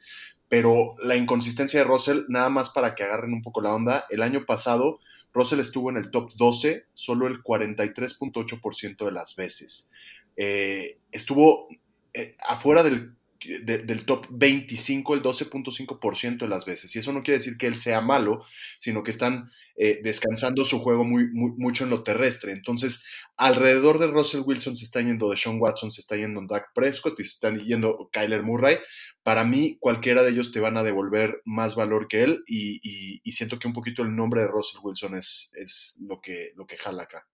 Pero 0.50 0.96
la 1.00 1.14
inconsistencia 1.14 1.78
de 1.78 1.84
Russell, 1.84 2.24
nada 2.28 2.48
más 2.48 2.70
para 2.70 2.96
que 2.96 3.04
agarren 3.04 3.32
un 3.32 3.40
poco 3.40 3.60
la 3.62 3.72
onda, 3.72 4.04
el 4.10 4.20
año 4.20 4.44
pasado 4.46 4.98
Russell 5.32 5.60
estuvo 5.60 5.90
en 5.90 5.96
el 5.96 6.10
top 6.10 6.32
12 6.34 6.86
solo 6.92 7.28
el 7.28 7.40
43.8% 7.42 9.04
de 9.04 9.12
las 9.12 9.36
veces. 9.36 9.92
Eh, 10.36 10.98
estuvo 11.12 11.68
eh, 12.14 12.36
afuera 12.48 12.82
del, 12.82 13.14
de- 13.40 13.78
del 13.78 14.04
top 14.04 14.26
25 14.30 15.14
el 15.14 15.22
12.5% 15.22 16.44
de 16.44 16.48
las 16.50 16.64
veces. 16.64 16.94
Y 16.94 16.98
eso 16.98 17.12
no 17.12 17.22
quiere 17.22 17.38
decir 17.38 17.56
que 17.58 17.66
él 17.66 17.76
sea 17.76 18.00
malo, 18.00 18.44
sino 18.78 19.02
que 19.02 19.10
están 19.10 19.50
eh, 19.82 20.00
descansando 20.02 20.62
su 20.64 20.78
juego 20.80 21.04
muy, 21.04 21.28
mucho 21.32 21.84
en 21.84 21.90
lo 21.90 22.02
terrestre. 22.02 22.52
Entonces, 22.52 23.02
alrededor 23.38 23.98
de 23.98 24.08
Russell 24.08 24.42
Wilson 24.44 24.76
se 24.76 24.84
está 24.84 25.00
yendo 25.00 25.30
de 25.30 25.36
Sean 25.38 25.58
Watson, 25.58 25.90
se 25.90 26.02
está 26.02 26.16
yendo 26.16 26.42
Dak 26.46 26.72
Prescott 26.74 27.18
y 27.18 27.24
se 27.24 27.30
están 27.30 27.58
yendo 27.64 28.10
Kyler 28.12 28.42
Murray. 28.42 28.76
Para 29.22 29.44
mí, 29.44 29.78
cualquiera 29.80 30.22
de 30.22 30.30
ellos 30.30 30.52
te 30.52 30.60
van 30.60 30.76
a 30.76 30.82
devolver 30.82 31.40
más 31.46 31.76
valor 31.76 32.08
que 32.08 32.22
él 32.24 32.42
y, 32.46 32.80
y- 32.82 33.20
y 33.24 33.32
siento 33.32 33.58
que 33.58 33.68
un 33.68 33.74
poquito 33.74 34.02
el 34.02 34.14
nombre 34.14 34.42
de 34.42 34.48
Russell 34.48 34.80
Wilson 34.82 35.14
es, 35.14 35.52
es 35.56 35.96
lo, 36.00 36.20
que, 36.20 36.52
lo 36.56 36.66
que 36.66 36.76
jala 36.76 37.04
acá. 37.04 37.26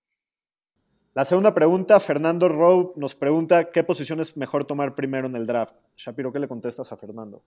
La 1.16 1.24
segunda 1.24 1.54
pregunta, 1.54 1.98
Fernando 1.98 2.46
Rowe 2.46 2.92
nos 2.96 3.14
pregunta 3.14 3.70
qué 3.70 3.82
posición 3.82 4.20
es 4.20 4.36
mejor 4.36 4.66
tomar 4.66 4.94
primero 4.94 5.26
en 5.26 5.34
el 5.34 5.46
draft. 5.46 5.74
Shapiro, 5.96 6.30
¿qué 6.30 6.38
le 6.38 6.46
contestas 6.46 6.92
a 6.92 6.96
Fernando? 6.98 7.42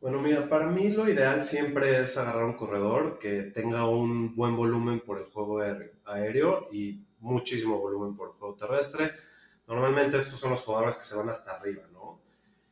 Bueno, 0.00 0.20
mira, 0.20 0.48
para 0.48 0.66
mí 0.66 0.88
lo 0.88 1.08
ideal 1.08 1.44
siempre 1.44 2.00
es 2.00 2.18
agarrar 2.18 2.42
un 2.42 2.54
corredor 2.54 3.20
que 3.20 3.44
tenga 3.44 3.88
un 3.88 4.34
buen 4.34 4.56
volumen 4.56 4.98
por 5.06 5.18
el 5.18 5.26
juego 5.26 5.60
aéreo- 5.60 6.66
y 6.72 7.06
muchísimo 7.20 7.78
volumen 7.78 8.16
por 8.16 8.30
el 8.30 8.34
juego 8.34 8.56
terrestre. 8.56 9.12
Normalmente 9.68 10.16
estos 10.16 10.40
son 10.40 10.50
los 10.50 10.62
jugadores 10.62 10.96
que 10.96 11.04
se 11.04 11.16
van 11.16 11.28
hasta 11.28 11.52
arriba, 11.52 11.84
¿no? 11.92 12.18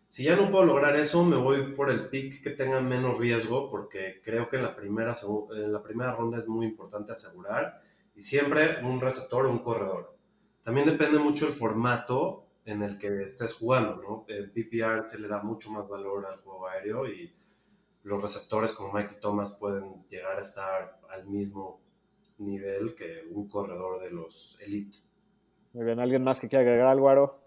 Si 0.08 0.24
ya 0.24 0.34
no 0.34 0.50
puedo 0.50 0.64
lograr 0.64 0.96
eso, 0.96 1.24
me 1.24 1.36
voy 1.36 1.74
por 1.76 1.90
el 1.90 2.08
pick 2.08 2.42
que 2.42 2.50
tenga 2.50 2.80
menos 2.80 3.20
riesgo, 3.20 3.70
porque 3.70 4.20
creo 4.24 4.48
que 4.48 4.56
en 4.56 4.64
la 4.64 4.74
primera, 4.74 5.14
en 5.54 5.72
la 5.72 5.80
primera 5.80 6.10
ronda 6.10 6.38
es 6.38 6.48
muy 6.48 6.66
importante 6.66 7.12
asegurar. 7.12 7.86
Y 8.18 8.22
siempre 8.22 8.84
un 8.84 9.00
receptor 9.00 9.46
o 9.46 9.50
un 9.52 9.60
corredor. 9.60 10.12
También 10.64 10.88
depende 10.88 11.20
mucho 11.20 11.46
el 11.46 11.52
formato 11.52 12.48
en 12.64 12.82
el 12.82 12.98
que 12.98 13.22
estés 13.22 13.54
jugando, 13.54 13.94
¿no? 13.94 14.24
En 14.26 14.50
PPR 14.50 15.04
se 15.04 15.20
le 15.20 15.28
da 15.28 15.40
mucho 15.40 15.70
más 15.70 15.88
valor 15.88 16.26
al 16.26 16.40
juego 16.40 16.66
aéreo 16.66 17.06
y 17.06 17.32
los 18.02 18.20
receptores 18.20 18.72
como 18.72 18.92
Michael 18.92 19.20
Thomas 19.20 19.52
pueden 19.52 20.04
llegar 20.08 20.36
a 20.36 20.40
estar 20.40 20.90
al 21.08 21.28
mismo 21.28 21.80
nivel 22.38 22.96
que 22.96 23.22
un 23.30 23.48
corredor 23.48 24.00
de 24.00 24.10
los 24.10 24.58
elite. 24.62 24.98
Muy 25.72 25.84
bien, 25.84 26.00
¿alguien 26.00 26.24
más 26.24 26.40
que 26.40 26.48
quiera 26.48 26.62
agregar 26.62 26.88
algo, 26.88 27.08
Aro? 27.08 27.40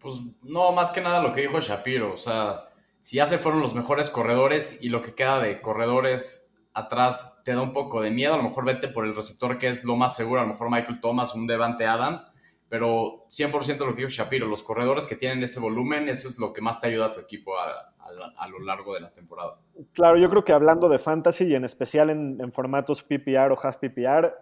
Pues 0.00 0.16
no, 0.42 0.72
más 0.72 0.90
que 0.90 1.00
nada 1.00 1.22
lo 1.22 1.32
que 1.32 1.42
dijo 1.42 1.60
Shapiro. 1.60 2.14
O 2.14 2.18
sea, 2.18 2.68
si 3.00 3.18
ya 3.18 3.26
se 3.26 3.38
fueron 3.38 3.60
los 3.60 3.76
mejores 3.76 4.10
corredores 4.10 4.82
y 4.82 4.88
lo 4.88 5.02
que 5.02 5.14
queda 5.14 5.38
de 5.40 5.60
corredores 5.60 6.47
atrás 6.78 7.40
te 7.44 7.52
da 7.54 7.62
un 7.62 7.72
poco 7.72 8.00
de 8.00 8.10
miedo, 8.10 8.34
a 8.34 8.36
lo 8.36 8.42
mejor 8.44 8.64
vete 8.64 8.88
por 8.88 9.04
el 9.06 9.14
receptor 9.14 9.58
que 9.58 9.68
es 9.68 9.84
lo 9.84 9.96
más 9.96 10.16
seguro, 10.16 10.40
a 10.40 10.44
lo 10.44 10.50
mejor 10.50 10.70
Michael 10.70 11.00
Thomas, 11.00 11.34
un 11.34 11.46
Devante 11.46 11.86
Adams, 11.86 12.26
pero 12.68 13.24
100% 13.30 13.78
lo 13.78 13.94
que 13.94 14.02
dijo 14.02 14.10
Shapiro, 14.10 14.46
los 14.46 14.62
corredores 14.62 15.06
que 15.06 15.16
tienen 15.16 15.42
ese 15.42 15.58
volumen, 15.60 16.08
eso 16.08 16.28
es 16.28 16.38
lo 16.38 16.52
que 16.52 16.60
más 16.60 16.80
te 16.80 16.88
ayuda 16.88 17.06
a 17.06 17.14
tu 17.14 17.20
equipo 17.20 17.56
a, 17.58 17.94
a- 18.38 18.48
lo 18.48 18.58
largo 18.60 18.94
de 18.94 19.00
la 19.00 19.10
temporada. 19.10 19.58
Claro, 19.92 20.16
yo 20.18 20.28
creo 20.30 20.44
que 20.44 20.52
hablando 20.52 20.88
de 20.88 20.98
fantasy 20.98 21.44
y 21.44 21.54
en 21.54 21.64
especial 21.64 22.08
en, 22.10 22.38
en 22.40 22.52
formatos 22.52 23.02
PPR 23.02 23.52
o 23.52 23.58
half 23.62 23.76
PPR, 23.76 24.32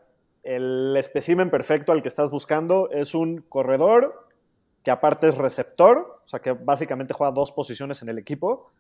el 0.43 0.97
espécimen 0.97 1.51
perfecto 1.51 1.91
al 1.93 2.03
que 2.03 2.09
estás 2.09 2.31
buscando 2.31 2.89
es 2.91 3.15
un 3.15 3.39
corredor 3.49 4.29
que 4.85 4.93
aparte 4.93 5.29
es 5.29 5.37
receptor, 5.37 6.21
o 6.25 6.27
sea 6.29 6.39
que 6.41 6.53
básicamente 6.53 7.13
juega 7.15 7.33
dos 7.33 7.51
posiciones 7.51 8.03
en 8.03 8.09
el 8.09 8.19
equipo 8.19 8.71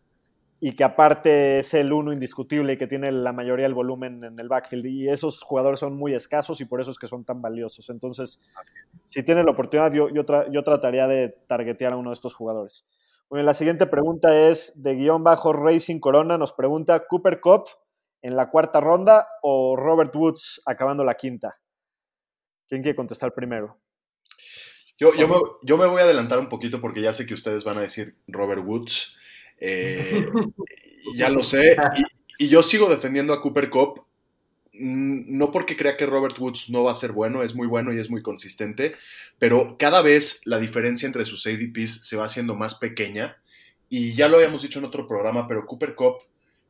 y 0.59 0.72
que 0.72 0.84
aparte 0.84 1.59
es 1.59 1.74
el 1.74 1.92
uno 1.92 2.12
indiscutible 2.12 2.72
y 2.72 2.78
que 2.78 2.86
tiene 2.86 3.12
la 3.12 3.32
mayoría 3.32 3.64
del 3.64 3.74
volumen 3.74 4.24
en 4.24 4.38
el 4.40 4.48
backfield. 4.48 4.86
Y 4.86 5.09
esos 5.09 5.42
jugadores 5.42 5.80
son 5.80 5.96
muy 5.96 6.14
escasos 6.14 6.61
y 6.61 6.64
por 6.64 6.80
eso 6.80 6.90
es 6.90 6.98
que 6.98 7.07
son 7.07 7.24
tan 7.24 7.42
valiosos. 7.42 7.90
Entonces, 7.90 8.40
si 9.07 9.22
tienes 9.22 9.44
la 9.44 9.50
oportunidad, 9.50 9.92
yo, 9.92 10.09
yo, 10.09 10.24
tra- 10.24 10.50
yo 10.50 10.62
trataría 10.62 11.07
de 11.07 11.28
targetear 11.46 11.92
a 11.92 11.96
uno 11.96 12.11
de 12.11 12.14
estos 12.14 12.34
jugadores. 12.34 12.86
Bueno, 13.28 13.44
la 13.44 13.54
siguiente 13.54 13.86
pregunta 13.86 14.48
es 14.48 14.72
de 14.82 14.94
guion 14.94 15.24
bajo 15.24 15.52
Racing 15.52 15.98
Corona. 15.98 16.38
Nos 16.38 16.52
pregunta 16.52 17.07
Cooper 17.07 17.40
Cup 17.40 17.64
en 18.22 18.36
la 18.36 18.50
cuarta 18.50 18.80
ronda 18.80 19.28
o 19.42 19.76
Robert 19.76 20.14
Woods 20.14 20.62
acabando 20.64 21.04
la 21.04 21.14
quinta. 21.14 21.59
¿Quién 22.68 22.82
quiere 22.82 22.96
contestar 22.96 23.34
primero? 23.34 23.78
Yo, 24.98 25.12
yo, 25.14 25.28
me, 25.28 25.34
yo 25.62 25.76
me 25.76 25.86
voy 25.86 26.00
a 26.00 26.04
adelantar 26.04 26.38
un 26.38 26.48
poquito 26.48 26.80
porque 26.80 27.02
ya 27.02 27.12
sé 27.12 27.26
que 27.26 27.34
ustedes 27.34 27.64
van 27.64 27.76
a 27.76 27.82
decir 27.82 28.16
Robert 28.26 28.62
Woods. 28.64 29.16
Eh, 29.59 30.26
ya 31.16 31.30
lo 31.30 31.42
sé. 31.42 31.84
Y, 32.38 32.46
y 32.46 32.48
yo 32.48 32.62
sigo 32.62 32.88
defendiendo 32.88 33.32
a 33.32 33.40
Cooper 33.42 33.70
Cup. 33.70 34.07
mm, 34.72 35.36
No 35.38 35.52
porque 35.52 35.76
crea 35.76 35.96
que 35.96 36.07
Robert 36.07 36.38
Woods 36.38 36.70
no 36.70 36.84
va 36.84 36.92
a 36.92 36.94
ser 36.94 37.12
bueno, 37.12 37.42
es 37.42 37.54
muy 37.54 37.66
bueno 37.66 37.92
y 37.92 37.98
es 37.98 38.11
muy 38.11 38.22
consistente, 38.22 38.94
pero 39.38 39.76
cada 39.78 40.02
vez 40.02 40.42
la 40.46 40.59
diferencia 40.59 41.07
entre 41.07 41.24
sus 41.24 41.46
ADPs 41.46 42.07
se 42.09 42.16
va 42.16 42.26
haciendo 42.26 42.54
más 42.57 42.76
pequeña. 42.76 43.38
Y 43.88 44.14
ya 44.14 44.28
lo 44.28 44.36
habíamos 44.38 44.62
dicho 44.62 44.78
en 44.80 44.84
otro 44.86 45.07
programa, 45.07 45.46
pero 45.48 45.66
Cooper 45.66 45.94
Cup 45.94 46.16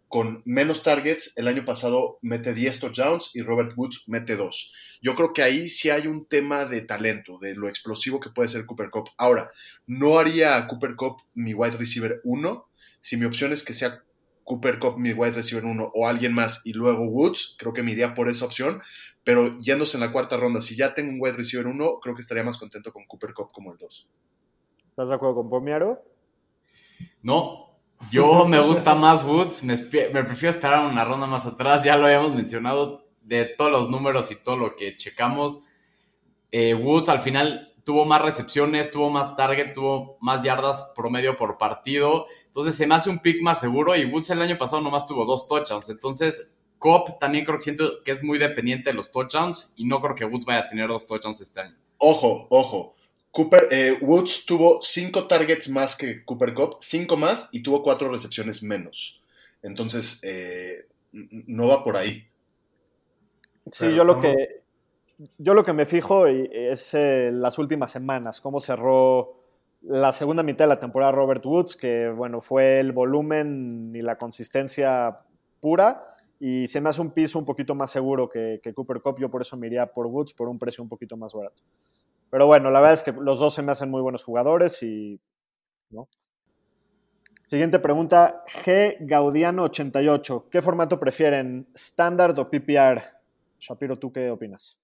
con 0.09 0.43
menos 0.45 0.83
targets, 0.85 1.33
el 1.37 1.49
año 1.49 1.65
pasado 1.65 2.19
mete 2.23 2.55
10 2.55 2.79
touchdowns 2.79 3.31
y 3.35 3.43
Robert 3.43 3.73
Woods 3.77 4.05
mete 4.07 4.37
2. 4.37 4.73
Yo 5.03 5.17
creo 5.17 5.33
que 5.33 5.43
ahí 5.43 5.69
sí 5.69 5.91
hay 5.91 6.07
un 6.07 6.27
tema 6.27 6.65
de 6.65 6.83
talento, 6.83 7.39
de 7.41 7.55
lo 7.57 7.69
explosivo 7.69 8.21
que 8.21 8.31
puede 8.31 8.49
ser 8.49 8.67
Cooper 8.67 8.89
Cup. 8.91 9.11
Ahora, 9.19 9.51
no 9.87 10.19
haría 10.19 10.57
a 10.57 10.69
Cooper 10.69 10.95
Cup 10.95 11.23
mi 11.35 11.55
wide 11.55 11.77
receiver 11.77 12.21
1. 12.23 12.69
Si 13.07 13.17
mi 13.17 13.25
opción 13.25 13.53
es 13.53 13.63
que 13.63 13.73
sea 13.73 14.03
Cooper 14.43 14.81
Cup 14.81 14.99
mi 14.99 15.13
wide 15.13 15.31
receiver 15.31 15.65
1 15.65 15.93
o 15.95 16.09
alguien 16.09 16.35
más 16.35 16.63
y 16.65 16.73
luego 16.73 17.05
Woods, 17.05 17.55
creo 17.57 17.73
que 17.73 17.85
me 17.85 17.93
iría 17.93 18.15
por 18.15 18.29
esa 18.29 18.45
opción. 18.45 18.83
Pero 19.23 19.61
yéndose 19.61 19.97
en 19.97 20.01
la 20.01 20.11
cuarta 20.11 20.37
ronda, 20.37 20.61
si 20.61 20.75
ya 20.75 20.93
tengo 20.93 21.13
un 21.13 21.19
wide 21.21 21.37
receiver 21.37 21.69
1, 21.69 22.01
creo 22.03 22.17
que 22.17 22.23
estaría 22.23 22.43
más 22.43 22.59
contento 22.59 22.93
con 22.93 23.07
Cooper 23.07 23.33
Cup 23.33 23.53
como 23.53 23.71
el 23.71 23.79
2. 23.79 24.09
¿Estás 24.89 25.09
de 25.11 25.15
acuerdo 25.15 25.37
con 25.37 25.49
Pomiaro? 25.49 26.03
No, 27.23 27.79
yo 28.11 28.45
me 28.45 28.59
gusta 28.59 28.97
más 28.97 29.25
Woods, 29.25 29.63
me, 29.63 29.77
prefiero 29.79 30.51
esperar 30.51 30.91
una 30.91 31.05
ronda 31.05 31.29
más 31.29 31.47
atrás, 31.47 31.85
ya 31.85 31.97
lo 31.97 32.07
habíamos 32.07 32.35
mencionado, 32.35 33.07
de 33.23 33.45
todos 33.45 33.71
los 33.71 33.89
números 33.89 34.33
y 34.33 34.43
todo 34.43 34.57
lo 34.57 34.75
que 34.75 34.97
checamos. 34.97 35.61
Eh, 36.51 36.75
Woods 36.75 37.09
al 37.09 37.21
final 37.21 37.73
tuvo 37.87 38.05
más 38.05 38.21
recepciones, 38.21 38.91
tuvo 38.91 39.11
más 39.11 39.37
targets, 39.37 39.77
tuvo 39.77 40.19
más 40.21 40.43
yardas 40.43 40.93
promedio 40.97 41.39
por 41.39 41.57
partido. 41.57 42.27
Entonces 42.57 42.77
se 42.77 42.87
me 42.87 42.95
hace 42.95 43.11
un 43.11 43.19
pick 43.19 43.43
más 43.43 43.61
seguro 43.61 43.95
y 43.95 44.07
Woods 44.07 44.31
el 44.31 44.41
año 44.41 44.57
pasado 44.57 44.81
nomás 44.81 45.07
tuvo 45.07 45.27
dos 45.27 45.47
touchdowns. 45.47 45.91
Entonces 45.91 46.57
Cobb 46.79 47.19
también 47.19 47.45
creo 47.45 47.59
que 47.59 47.65
siento 47.65 48.03
que 48.03 48.13
es 48.13 48.23
muy 48.23 48.39
dependiente 48.39 48.89
de 48.89 48.97
los 48.97 49.13
touchdowns 49.13 49.75
y 49.77 49.85
no 49.85 50.01
creo 50.01 50.15
que 50.15 50.25
Woods 50.25 50.47
vaya 50.47 50.61
a 50.61 50.69
tener 50.71 50.89
dos 50.89 51.07
touchdowns 51.07 51.39
este 51.43 51.61
año. 51.61 51.77
Ojo, 51.99 52.47
ojo. 52.49 52.95
Cooper, 53.31 53.69
eh, 53.71 53.99
Woods 54.01 54.47
tuvo 54.47 54.81
cinco 54.83 55.27
targets 55.27 55.69
más 55.69 55.97
que 55.97 56.25
Cooper 56.25 56.55
Cup, 56.55 56.79
cinco 56.81 57.19
más 57.19 57.51
y 57.53 57.63
tuvo 57.63 57.83
cuatro 57.83 58.11
recepciones 58.11 58.63
menos. 58.63 59.21
Entonces, 59.63 60.21
eh, 60.23 60.87
no 61.13 61.69
va 61.69 61.85
por 61.85 61.99
ahí. 61.99 62.27
Sí, 63.71 63.95
yo 63.95 64.03
lo 64.03 64.19
que 64.19 64.63
yo 65.37 65.53
lo 65.53 65.63
que 65.63 65.75
me 65.75 65.85
fijo 65.85 66.27
es 66.27 66.95
eh, 66.95 67.29
las 67.35 67.59
últimas 67.59 67.91
semanas, 67.91 68.41
cómo 68.41 68.61
cerró 68.61 69.46
la 69.89 70.13
segunda 70.13 70.43
mitad 70.43 70.65
de 70.65 70.71
la 70.71 70.81
temporada 70.81 71.13
Robert 71.13 71.45
Woods, 71.45 71.77
que 71.77 72.09
bueno, 72.09 72.41
fue 72.41 72.81
el 72.81 72.93
volumen 72.93 73.93
y 73.95 74.03
la 74.03 74.19
consistencia 74.19 75.21
pura, 75.61 76.17
y 76.41 76.67
se 76.67 76.81
me 76.81 76.89
hace 76.89 77.01
un 77.01 77.13
piso 77.13 77.39
un 77.39 77.45
poquito 77.45 77.75
más 77.75 77.91
seguro 77.91 78.29
que, 78.29 78.61
que 78.63 78.75
Cooper 78.75 79.01
Cup, 79.01 79.19
yo 79.19 79.31
por 79.31 79.43
eso 79.43 79.57
me 79.57 79.69
iría 79.69 79.87
por 79.87 80.07
Woods 80.07 80.35
por 80.35 80.49
un 80.49 80.59
precio 80.59 80.83
un 80.83 80.89
poquito 80.89 81.17
más 81.17 81.33
barato. 81.33 81.63
Pero 82.31 82.47
bueno, 82.47 82.71
la 82.71 82.81
verdad 82.81 82.95
es 82.95 83.03
que 83.03 83.13
los 83.13 83.39
dos 83.39 83.55
se 83.55 83.63
me 83.63 83.73
hacen 83.73 83.91
muy 83.91 84.03
buenos 84.03 84.25
jugadores 84.25 84.83
y. 84.83 85.21
Siguiente 87.47 87.79
pregunta, 87.79 88.43
G. 88.65 88.99
Gaudiano88. 88.99 90.49
¿Qué 90.51 90.61
formato 90.61 90.99
prefieren, 90.99 91.69
Standard 91.75 92.37
o 92.41 92.51
PPR? 92.51 93.03
Shapiro, 93.61 93.97
¿tú 94.01 94.13
qué 94.13 94.31
opinas? 94.31 94.77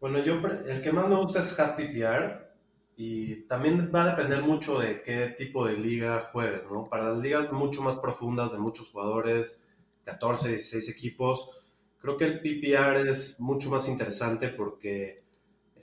Bueno, 0.00 0.20
yo 0.20 0.40
el 0.66 0.82
que 0.82 0.90
más 0.90 1.06
me 1.06 1.16
gusta 1.16 1.40
es 1.40 1.60
half 1.60 1.76
PPR 1.76 2.53
y 2.96 3.42
también 3.42 3.90
va 3.92 4.04
a 4.04 4.10
depender 4.10 4.42
mucho 4.42 4.78
de 4.78 5.02
qué 5.02 5.28
tipo 5.36 5.66
de 5.66 5.76
liga 5.76 6.30
juegues, 6.32 6.64
¿no? 6.70 6.88
Para 6.88 7.10
las 7.10 7.18
ligas 7.18 7.52
mucho 7.52 7.82
más 7.82 7.98
profundas 7.98 8.52
de 8.52 8.58
muchos 8.58 8.90
jugadores, 8.90 9.62
14, 10.04 10.50
16 10.50 10.88
equipos, 10.90 11.50
creo 11.98 12.16
que 12.16 12.24
el 12.26 12.40
PPR 12.40 13.08
es 13.08 13.40
mucho 13.40 13.70
más 13.70 13.88
interesante 13.88 14.48
porque 14.48 15.24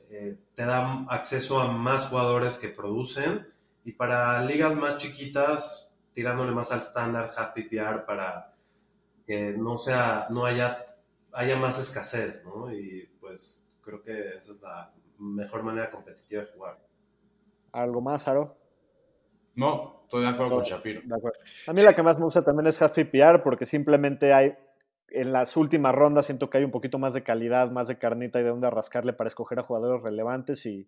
eh, 0.09 0.37
te 0.53 0.65
da 0.65 1.05
acceso 1.09 1.59
a 1.59 1.71
más 1.71 2.07
jugadores 2.07 2.57
que 2.59 2.69
producen 2.69 3.47
y 3.83 3.93
para 3.93 4.43
ligas 4.45 4.75
más 4.75 4.97
chiquitas, 4.97 5.93
tirándole 6.13 6.51
más 6.51 6.71
al 6.71 6.79
estándar 6.79 7.31
Happy 7.35 7.63
PR 7.63 8.05
para 8.05 8.53
que 9.25 9.53
no 9.57 9.77
sea, 9.77 10.27
no 10.29 10.45
haya, 10.45 10.85
haya 11.31 11.57
más 11.57 11.79
escasez, 11.79 12.43
¿no? 12.45 12.71
Y 12.71 13.09
pues 13.19 13.69
creo 13.81 14.01
que 14.03 14.35
esa 14.35 14.51
es 14.51 14.61
la 14.61 14.93
mejor 15.17 15.63
manera 15.63 15.89
competitiva 15.89 16.43
de 16.43 16.51
jugar. 16.51 16.90
¿Algo 17.71 18.01
más, 18.01 18.27
Aro? 18.27 18.57
No, 19.55 20.01
estoy 20.03 20.23
de 20.23 20.29
acuerdo 20.29 20.55
con 20.55 20.63
Shapiro. 20.63 21.01
A 21.67 21.73
mí 21.73 21.81
la 21.81 21.93
que 21.93 22.03
más 22.03 22.17
me 22.17 22.25
gusta 22.25 22.43
también 22.43 22.67
es 22.67 22.81
Happy 22.81 23.05
PR 23.05 23.41
porque 23.43 23.65
simplemente 23.65 24.33
hay 24.33 24.53
en 25.09 25.33
las 25.33 25.57
últimas 25.57 25.93
rondas 25.93 26.25
siento 26.25 26.49
que 26.49 26.57
hay 26.57 26.63
un 26.63 26.71
poquito 26.71 26.97
más 26.97 27.13
de 27.13 27.23
calidad, 27.23 27.69
más 27.69 27.87
de 27.87 27.97
carnita 27.97 28.39
y 28.39 28.43
de 28.43 28.49
dónde 28.49 28.69
rascarle 28.69 29.13
para 29.13 29.27
escoger 29.27 29.59
a 29.59 29.63
jugadores 29.63 30.01
relevantes 30.01 30.65
y 30.65 30.87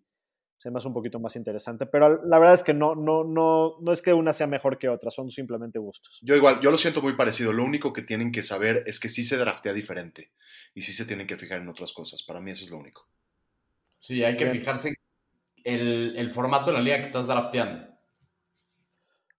se 0.56 0.70
me 0.70 0.78
hace 0.78 0.88
un 0.88 0.94
poquito 0.94 1.20
más 1.20 1.36
interesante. 1.36 1.84
Pero 1.84 2.24
la 2.24 2.38
verdad 2.38 2.54
es 2.54 2.62
que 2.62 2.72
no, 2.72 2.94
no, 2.94 3.24
no, 3.24 3.76
no 3.80 3.92
es 3.92 4.00
que 4.00 4.14
una 4.14 4.32
sea 4.32 4.46
mejor 4.46 4.78
que 4.78 4.88
otra, 4.88 5.10
son 5.10 5.30
simplemente 5.30 5.78
gustos. 5.78 6.20
Yo 6.22 6.34
igual, 6.34 6.60
yo 6.60 6.70
lo 6.70 6.78
siento 6.78 7.02
muy 7.02 7.14
parecido. 7.16 7.52
Lo 7.52 7.64
único 7.64 7.92
que 7.92 8.02
tienen 8.02 8.32
que 8.32 8.42
saber 8.42 8.82
es 8.86 8.98
que 8.98 9.08
sí 9.08 9.24
se 9.24 9.36
draftea 9.36 9.72
diferente 9.72 10.30
y 10.74 10.82
sí 10.82 10.92
se 10.92 11.04
tienen 11.04 11.26
que 11.26 11.36
fijar 11.36 11.60
en 11.60 11.68
otras 11.68 11.92
cosas. 11.92 12.22
Para 12.22 12.40
mí 12.40 12.50
eso 12.50 12.64
es 12.64 12.70
lo 12.70 12.78
único. 12.78 13.06
Sí, 13.98 14.24
hay 14.24 14.36
que 14.36 14.50
fijarse 14.50 14.88
en 14.88 14.94
el, 15.64 16.14
el 16.16 16.30
formato 16.30 16.70
de 16.70 16.76
la 16.76 16.82
liga 16.82 16.96
que 16.98 17.02
estás 17.02 17.26
drafteando. 17.26 17.94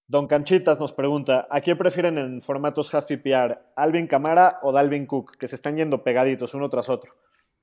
Don 0.08 0.28
Canchitas 0.28 0.80
nos 0.80 0.94
pregunta, 0.94 1.48
¿a 1.50 1.62
quién 1.62 1.78
prefieren 1.78 2.18
en 2.20 2.42
formatos 2.42 2.94
half 2.94 3.06
PPR, 3.06 3.58
Alvin 3.76 4.08
Camara 4.08 4.60
o 4.62 4.72
Dalvin 4.72 5.08
Cook, 5.08 5.38
que 5.38 5.48
se 5.48 5.56
están 5.56 5.78
yendo 5.78 6.04
pegaditos 6.04 6.54
uno 6.54 6.70
tras 6.70 6.90
otro? 6.90 7.16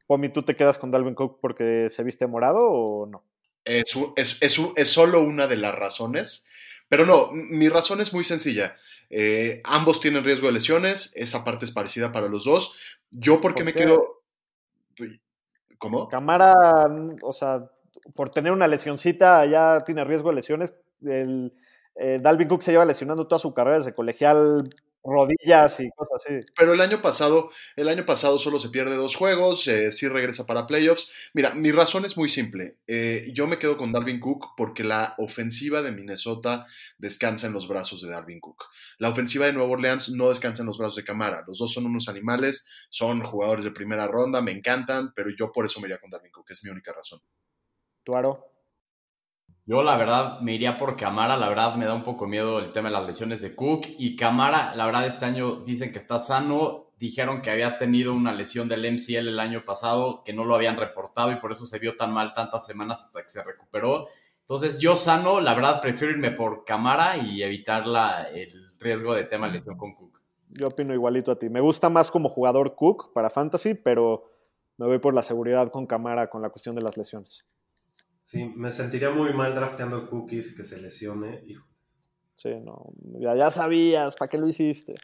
Pomi, 0.09 0.29
¿tú 0.31 0.43
te 0.43 0.57
quedas 0.57 0.77
con 0.77 0.91
Dalvin 0.91 1.15
Cook 1.15 1.39
porque 1.41 1.89
se 1.89 2.03
viste 2.03 2.27
morado 2.27 2.69
o 2.69 3.07
no? 3.07 3.25
Es, 3.65 3.97
es, 4.17 4.89
solo 4.89 5.21
una 5.23 5.47
de 5.47 5.57
las 5.57 5.75
razones, 5.75 6.45
pero 6.89 7.07
no, 7.07 7.31
mi 7.33 7.69
razón 7.69 8.01
es 8.01 8.13
muy 8.13 8.25
sencilla. 8.25 8.77
Eh, 9.09 9.61
ambos 9.63 10.01
tienen 10.01 10.25
riesgo 10.25 10.49
de 10.49 10.55
lesiones, 10.55 11.13
esa 11.15 11.45
parte 11.45 11.65
es 11.65 11.71
parecida 11.71 12.11
para 12.11 12.27
los 12.27 12.45
dos. 12.45 12.75
Yo, 13.13 13.41
¿por 13.41 13.55
qué 13.55 13.63
me 13.63 13.73
quedo? 13.73 14.25
¿Cómo? 15.79 16.09
Camara, 16.09 16.55
o 17.23 17.33
sea, 17.33 17.71
por 18.15 18.31
tener 18.31 18.53
una 18.53 18.69
lesioncita 18.69 19.45
ya 19.47 19.83
tiene 19.85 20.05
riesgo 20.05 20.31
de 20.31 20.37
lesiones. 20.37 20.75
El, 21.03 21.53
eh, 21.97 22.19
Dalvin 22.21 22.49
Cook 22.49 22.63
se 22.63 22.73
lleva 22.73 22.85
lesionando 22.85 23.27
toda 23.27 23.39
su 23.39 23.53
carrera 23.53 23.79
desde 23.79 23.95
colegial, 23.95 24.71
rodillas 25.05 25.81
y 25.81 25.91
cosas 25.91 26.25
así. 26.25 26.47
Pero 26.57 26.73
el 26.73 26.81
año 26.81 27.03
pasado, 27.03 27.51
el 27.77 27.89
año 27.89 28.07
pasado 28.07 28.39
solo 28.39 28.61
se 28.61 28.71
pierde 28.71 28.95
dos 28.97 29.17
juegos, 29.17 29.67
eh, 29.67 29.91
sí 29.91 30.09
regresa 30.09 30.47
para 30.47 30.67
playoffs. 30.67 31.11
Mira, 31.35 31.55
mi 31.55 31.73
razón 31.73 32.05
es 32.05 32.17
muy 32.17 32.29
simple. 32.29 32.79
Eh, 32.87 33.31
yo 33.35 33.47
me 33.47 33.59
quedo 33.59 33.77
con 33.77 33.93
Dalvin 33.93 34.21
Cook 34.21 34.55
porque 34.57 34.85
la 34.85 35.15
ofensiva 35.19 35.83
de 35.83 35.93
Minnesota 35.93 36.67
descansa 36.99 37.49
en 37.49 37.53
los 37.53 37.69
brazos 37.69 38.01
de 38.03 38.11
Dalvin 38.11 38.41
Cook. 38.41 38.65
La 38.99 39.09
ofensiva 39.09 39.47
de 39.47 39.53
Nueva 39.53 39.71
Orleans 39.71 40.11
no 40.11 40.29
descansa 40.29 40.63
en 40.63 40.69
los 40.69 40.79
brazos 40.79 40.97
de 40.97 41.05
Camara. 41.05 41.45
Los 41.47 41.59
dos 41.59 41.73
son 41.73 41.87
unos 41.87 42.09
animales, 42.09 42.67
son 42.89 43.23
jugadores 43.23 43.65
de 43.65 43.73
primera 43.73 44.07
ronda, 44.07 44.41
me 44.41 44.53
encantan, 44.53 45.13
pero 45.15 45.31
yo 45.37 45.51
por 45.53 45.67
eso 45.67 45.81
me 45.81 45.89
iría 45.89 45.99
con 45.99 46.11
Dalvin 46.11 46.33
Cook, 46.33 46.51
es 46.51 46.63
mi 46.65 46.71
única 46.71 46.93
razón. 46.93 47.21
Tuaro. 48.05 48.53
Yo 49.65 49.83
la 49.83 49.97
verdad 49.97 50.41
me 50.41 50.55
iría 50.55 50.77
por 50.77 50.97
Camara, 50.97 51.37
la 51.37 51.49
verdad 51.49 51.77
me 51.77 51.85
da 51.85 51.95
un 51.95 52.03
poco 52.03 52.27
miedo 52.27 52.59
el 52.59 52.73
tema 52.73 52.89
de 52.89 52.95
las 52.95 53.07
lesiones 53.07 53.41
de 53.43 53.55
Cook 53.55 53.87
y 53.97 54.17
Camara, 54.17 54.75
la 54.75 54.87
verdad 54.87 55.07
este 55.07 55.25
año 55.25 55.61
dicen 55.65 55.93
que 55.93 55.99
está 55.99 56.19
sano, 56.19 56.91
dijeron 56.99 57.43
que 57.43 57.51
había 57.51 57.79
tenido 57.79 58.13
una 58.13 58.33
lesión 58.33 58.69
del 58.69 58.93
MCL 58.93 59.29
el 59.29 59.39
año 59.39 59.65
pasado, 59.65 60.25
que 60.25 60.33
no 60.33 60.45
lo 60.45 60.57
habían 60.57 60.77
reportado 60.77 61.31
y 61.31 61.37
por 61.37 61.53
eso 61.53 61.65
se 61.65 61.79
vio 61.79 61.97
tan 61.97 62.13
mal 62.13 62.35
tantas 62.35 62.67
semanas 62.67 63.05
hasta 63.07 63.23
que 63.23 63.29
se 63.29 63.45
recuperó. 63.45 64.09
Entonces 64.41 64.81
yo 64.81 64.97
sano, 64.97 65.41
la 65.41 65.55
verdad 65.55 65.81
prefiero 65.81 66.13
irme 66.13 66.33
por 66.33 66.65
Camara 66.65 67.17
y 67.17 67.43
evitar 67.45 67.87
la, 67.87 68.25
el 68.25 68.77
riesgo 68.81 69.15
de 69.15 69.25
tema 69.25 69.47
de 69.47 69.55
lesión 69.55 69.77
con 69.77 69.95
Cook. 69.95 70.21
Yo 70.51 70.69
opino 70.69 70.93
igualito 70.93 71.31
a 71.31 71.39
ti. 71.39 71.49
Me 71.49 71.61
gusta 71.61 71.89
más 71.89 72.11
como 72.11 72.29
jugador 72.29 72.75
Cook 72.75 73.13
para 73.13 73.31
Fantasy, 73.31 73.75
pero 73.75 74.25
me 74.77 74.87
voy 74.87 74.99
por 74.99 75.15
la 75.15 75.23
seguridad 75.23 75.71
con 75.71 75.87
Camara 75.87 76.29
con 76.29 76.43
la 76.43 76.51
cuestión 76.51 76.75
de 76.75 76.83
las 76.83 76.97
lesiones. 76.97 77.47
Sí, 78.23 78.45
me 78.57 78.71
sentiría 78.71 79.11
muy 79.11 79.33
mal 79.33 79.55
drafteando 79.55 80.09
cookies 80.09 80.57
que 80.57 80.65
se 80.65 80.81
lesione, 80.81 81.43
hijo. 81.47 81.67
Sí, 82.35 82.51
no, 82.61 82.93
ya, 83.21 83.51
sabías, 83.51 84.17
¿para 84.17 84.29
qué 84.29 84.39
lo 84.39 84.49
hiciste? 84.49 84.95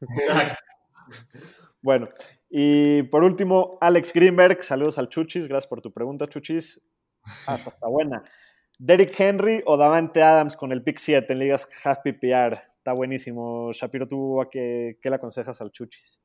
Exacto. 0.00 0.64
bueno, 1.82 2.08
y 2.50 3.02
por 3.04 3.24
último, 3.24 3.78
Alex 3.80 4.12
Greenberg, 4.12 4.62
saludos 4.62 4.98
al 4.98 5.08
Chuchis, 5.08 5.48
gracias 5.48 5.68
por 5.68 5.80
tu 5.80 5.92
pregunta, 5.92 6.26
Chuchis. 6.26 6.80
Hasta 7.46 7.70
está 7.70 7.88
buena. 7.88 8.22
Derrick 8.78 9.18
Henry 9.18 9.62
o 9.66 9.76
Davante 9.76 10.22
Adams 10.22 10.56
con 10.56 10.70
el 10.70 10.82
pick 10.82 10.98
7 10.98 11.32
en 11.32 11.38
ligas 11.38 11.66
half 11.82 12.00
PPR. 12.04 12.60
Está 12.76 12.92
buenísimo. 12.92 13.72
Shapiro, 13.72 14.06
¿tú 14.06 14.40
a 14.40 14.50
qué, 14.50 14.98
qué 15.00 15.10
le 15.10 15.16
aconsejas 15.16 15.60
al 15.60 15.72
Chuchis? 15.72 16.20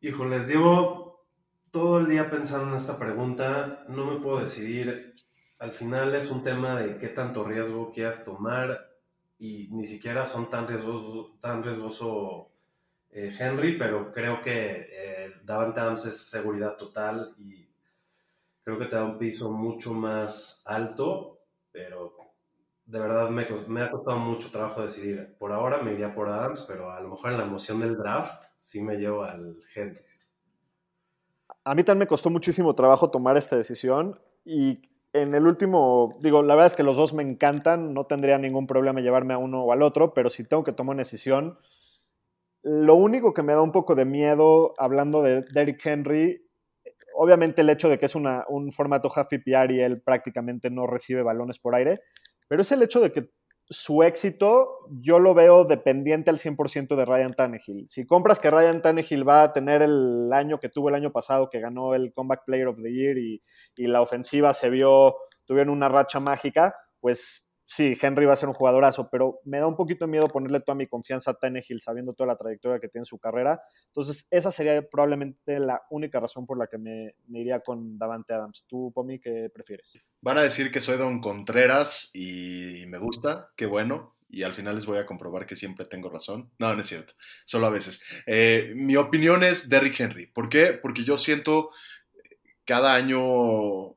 Hijo, 0.00 0.24
les 0.24 0.46
llevo 0.46 1.26
todo 1.70 1.98
el 1.98 2.06
día 2.06 2.30
pensando 2.30 2.70
en 2.70 2.76
esta 2.76 2.98
pregunta. 2.98 3.84
No 3.88 4.06
me 4.06 4.20
puedo 4.20 4.42
decidir 4.42 5.15
al 5.58 5.72
final 5.72 6.14
es 6.14 6.30
un 6.30 6.42
tema 6.42 6.80
de 6.80 6.98
qué 6.98 7.08
tanto 7.08 7.44
riesgo 7.44 7.92
quieras 7.92 8.24
tomar 8.24 8.90
y 9.38 9.68
ni 9.72 9.86
siquiera 9.86 10.26
son 10.26 10.50
tan 10.50 10.66
riesgoso, 10.66 11.36
tan 11.40 11.62
riesgoso 11.62 12.50
eh, 13.10 13.34
Henry, 13.38 13.78
pero 13.78 14.12
creo 14.12 14.42
que 14.42 14.88
eh, 14.90 15.32
Davante 15.44 15.80
Adams 15.80 16.06
es 16.06 16.16
seguridad 16.28 16.76
total 16.76 17.34
y 17.38 17.68
creo 18.62 18.78
que 18.78 18.86
te 18.86 18.96
da 18.96 19.04
un 19.04 19.18
piso 19.18 19.50
mucho 19.50 19.92
más 19.92 20.62
alto, 20.66 21.38
pero 21.72 22.14
de 22.84 22.98
verdad 22.98 23.30
me, 23.30 23.46
me, 23.68 23.82
ha 23.82 23.90
costado 23.90 24.18
mucho 24.18 24.50
trabajo 24.50 24.82
decidir. 24.82 25.36
Por 25.38 25.52
ahora 25.52 25.82
me 25.82 25.92
iría 25.92 26.14
por 26.14 26.28
Adams, 26.28 26.62
pero 26.62 26.90
a 26.92 27.00
lo 27.00 27.08
mejor 27.08 27.32
en 27.32 27.38
la 27.38 27.44
emoción 27.44 27.80
del 27.80 27.96
draft 27.96 28.44
sí 28.56 28.82
me 28.82 28.96
llevo 28.96 29.24
al 29.24 29.56
Henry. 29.74 30.00
A 31.64 31.74
mí 31.74 31.82
también 31.82 32.00
me 32.00 32.06
costó 32.06 32.30
muchísimo 32.30 32.74
trabajo 32.74 33.10
tomar 33.10 33.36
esta 33.36 33.56
decisión 33.56 34.20
y 34.44 34.95
en 35.22 35.34
el 35.34 35.46
último, 35.46 36.12
digo, 36.20 36.42
la 36.42 36.54
verdad 36.54 36.66
es 36.66 36.76
que 36.76 36.82
los 36.82 36.96
dos 36.96 37.14
me 37.14 37.22
encantan, 37.22 37.94
no 37.94 38.04
tendría 38.04 38.38
ningún 38.38 38.66
problema 38.66 39.00
llevarme 39.00 39.34
a 39.34 39.38
uno 39.38 39.62
o 39.62 39.72
al 39.72 39.82
otro, 39.82 40.12
pero 40.12 40.28
si 40.28 40.44
tengo 40.44 40.64
que 40.64 40.72
tomar 40.72 40.94
una 40.94 41.02
decisión, 41.02 41.58
lo 42.62 42.96
único 42.96 43.32
que 43.32 43.42
me 43.42 43.54
da 43.54 43.62
un 43.62 43.72
poco 43.72 43.94
de 43.94 44.04
miedo 44.04 44.74
hablando 44.78 45.22
de 45.22 45.42
Derrick 45.52 45.84
Henry, 45.84 46.46
obviamente 47.14 47.62
el 47.62 47.70
hecho 47.70 47.88
de 47.88 47.98
que 47.98 48.06
es 48.06 48.14
una, 48.14 48.44
un 48.48 48.72
formato 48.72 49.10
half 49.14 49.28
PPR 49.28 49.72
y 49.72 49.80
él 49.80 50.02
prácticamente 50.02 50.70
no 50.70 50.86
recibe 50.86 51.22
balones 51.22 51.58
por 51.58 51.74
aire, 51.74 52.00
pero 52.48 52.62
es 52.62 52.70
el 52.72 52.82
hecho 52.82 53.00
de 53.00 53.12
que 53.12 53.30
su 53.68 54.02
éxito 54.02 54.78
yo 54.90 55.18
lo 55.18 55.34
veo 55.34 55.64
dependiente 55.64 56.30
al 56.30 56.38
100% 56.38 56.94
de 56.94 57.04
Ryan 57.04 57.34
Tannehill. 57.34 57.88
Si 57.88 58.06
compras 58.06 58.38
que 58.38 58.50
Ryan 58.50 58.82
Tannehill 58.82 59.28
va 59.28 59.42
a 59.42 59.52
tener 59.52 59.82
el 59.82 60.32
año 60.32 60.58
que 60.58 60.68
tuvo 60.68 60.88
el 60.88 60.94
año 60.94 61.10
pasado, 61.12 61.48
que 61.50 61.60
ganó 61.60 61.94
el 61.94 62.12
Comeback 62.12 62.44
Player 62.44 62.68
of 62.68 62.80
the 62.82 62.92
Year 62.92 63.18
y, 63.18 63.42
y 63.76 63.86
la 63.86 64.02
ofensiva 64.02 64.52
se 64.52 64.70
vio, 64.70 65.16
tuvieron 65.44 65.72
una 65.72 65.88
racha 65.88 66.20
mágica, 66.20 66.74
pues 67.00 67.45
sí, 67.66 67.98
Henry 68.00 68.24
va 68.24 68.32
a 68.32 68.36
ser 68.36 68.48
un 68.48 68.54
jugadorazo, 68.54 69.10
pero 69.10 69.40
me 69.44 69.58
da 69.58 69.66
un 69.66 69.76
poquito 69.76 70.06
miedo 70.06 70.28
ponerle 70.28 70.60
toda 70.60 70.76
mi 70.76 70.86
confianza 70.86 71.32
a 71.32 71.34
Tannehill 71.34 71.80
sabiendo 71.80 72.14
toda 72.14 72.28
la 72.28 72.36
trayectoria 72.36 72.78
que 72.78 72.88
tiene 72.88 73.02
en 73.02 73.06
su 73.06 73.18
carrera. 73.18 73.60
Entonces, 73.88 74.26
esa 74.30 74.50
sería 74.50 74.80
probablemente 74.88 75.58
la 75.58 75.82
única 75.90 76.20
razón 76.20 76.46
por 76.46 76.56
la 76.56 76.68
que 76.68 76.78
me, 76.78 77.14
iría 77.28 77.60
con 77.60 77.98
Davante 77.98 78.32
Adams. 78.32 78.64
¿Tú, 78.66 78.92
Pomi, 78.94 79.18
qué 79.18 79.50
prefieres? 79.52 79.98
Van 80.22 80.38
a 80.38 80.42
decir 80.42 80.70
que 80.70 80.80
soy 80.80 80.96
Don 80.96 81.20
Contreras 81.20 82.10
y 82.14 82.84
me 82.86 82.98
gusta, 82.98 83.50
qué 83.56 83.66
bueno. 83.66 84.14
Y 84.28 84.42
al 84.42 84.54
final 84.54 84.74
les 84.74 84.86
voy 84.86 84.98
a 84.98 85.06
comprobar 85.06 85.46
que 85.46 85.54
siempre 85.54 85.86
tengo 85.86 86.08
razón. 86.08 86.50
No, 86.58 86.74
no 86.74 86.82
es 86.82 86.88
cierto, 86.88 87.14
solo 87.44 87.66
a 87.66 87.70
veces. 87.70 88.02
Eh, 88.26 88.72
mi 88.74 88.96
opinión 88.96 89.44
es 89.44 89.68
Derrick 89.68 90.00
Henry. 90.00 90.26
¿Por 90.26 90.48
qué? 90.48 90.72
Porque 90.72 91.04
yo 91.04 91.16
siento 91.16 91.70
cada 92.64 92.94
año 92.94 93.96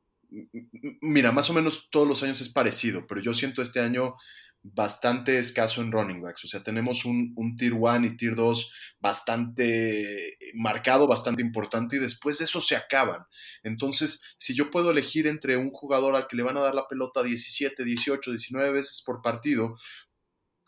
mira, 1.02 1.32
más 1.32 1.50
o 1.50 1.54
menos 1.54 1.90
todos 1.90 2.08
los 2.08 2.24
años 2.24 2.42
es 2.42 2.50
parecido, 2.50 3.06
pero 3.08 3.22
yo 3.22 3.34
siento 3.34 3.62
este 3.62 3.80
año 3.80 4.16
bastante 4.62 5.40
escaso 5.40 5.82
en 5.82 5.92
running 5.92 6.22
backs. 6.22 6.44
O 6.46 6.48
sea, 6.48 6.64
tenemos 6.64 7.06
un, 7.06 7.34
tier 7.58 7.74
1 7.74 8.06
y 8.06 8.18
tier 8.18 8.36
2 8.36 8.74
bastante 9.00 10.38
marcado, 10.54 11.08
bastante 11.08 11.42
importante, 11.42 11.96
y 11.96 12.00
después 12.00 12.40
de 12.40 12.46
eso 12.46 12.62
se 12.62 12.76
acaban. 12.76 13.26
Entonces, 13.64 14.22
si 14.38 14.54
yo 14.56 14.70
puedo 14.70 14.92
elegir 14.92 15.28
entre 15.28 15.58
un 15.58 15.72
jugador 15.72 16.16
al 16.16 16.28
que 16.28 16.36
le 16.36 16.44
van 16.44 16.58
a 16.58 16.62
dar 16.62 16.76
la 16.76 16.88
pelota 16.88 17.24
17, 17.24 17.84
18, 17.84 18.32
19 18.32 18.72
veces 18.72 19.02
por 19.06 19.22
partido, 19.22 19.76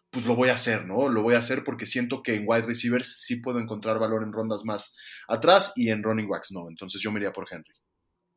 pues 0.10 0.26
lo 0.26 0.36
voy 0.36 0.50
a 0.50 0.56
hacer, 0.56 0.86
¿no? 0.86 1.08
Lo 1.08 1.24
voy 1.24 1.36
a 1.36 1.40
hacer 1.40 1.64
porque 1.64 1.86
siento 1.86 2.22
que 2.22 2.36
en 2.36 2.44
wide 2.46 2.66
receivers 2.66 3.22
sí 3.22 3.38
puedo 3.38 3.60
encontrar 3.60 3.98
valor 3.98 4.24
en 4.24 4.34
rondas 4.34 4.66
más 4.66 4.96
atrás 5.28 5.74
y 5.78 5.90
en 5.90 6.04
running 6.04 6.28
backs 6.28 6.52
no. 6.52 6.68
Entonces 6.70 7.02
yo 7.02 7.12
me 7.12 7.20
iría 7.20 7.32
por 7.32 7.48
Henry. 7.50 7.74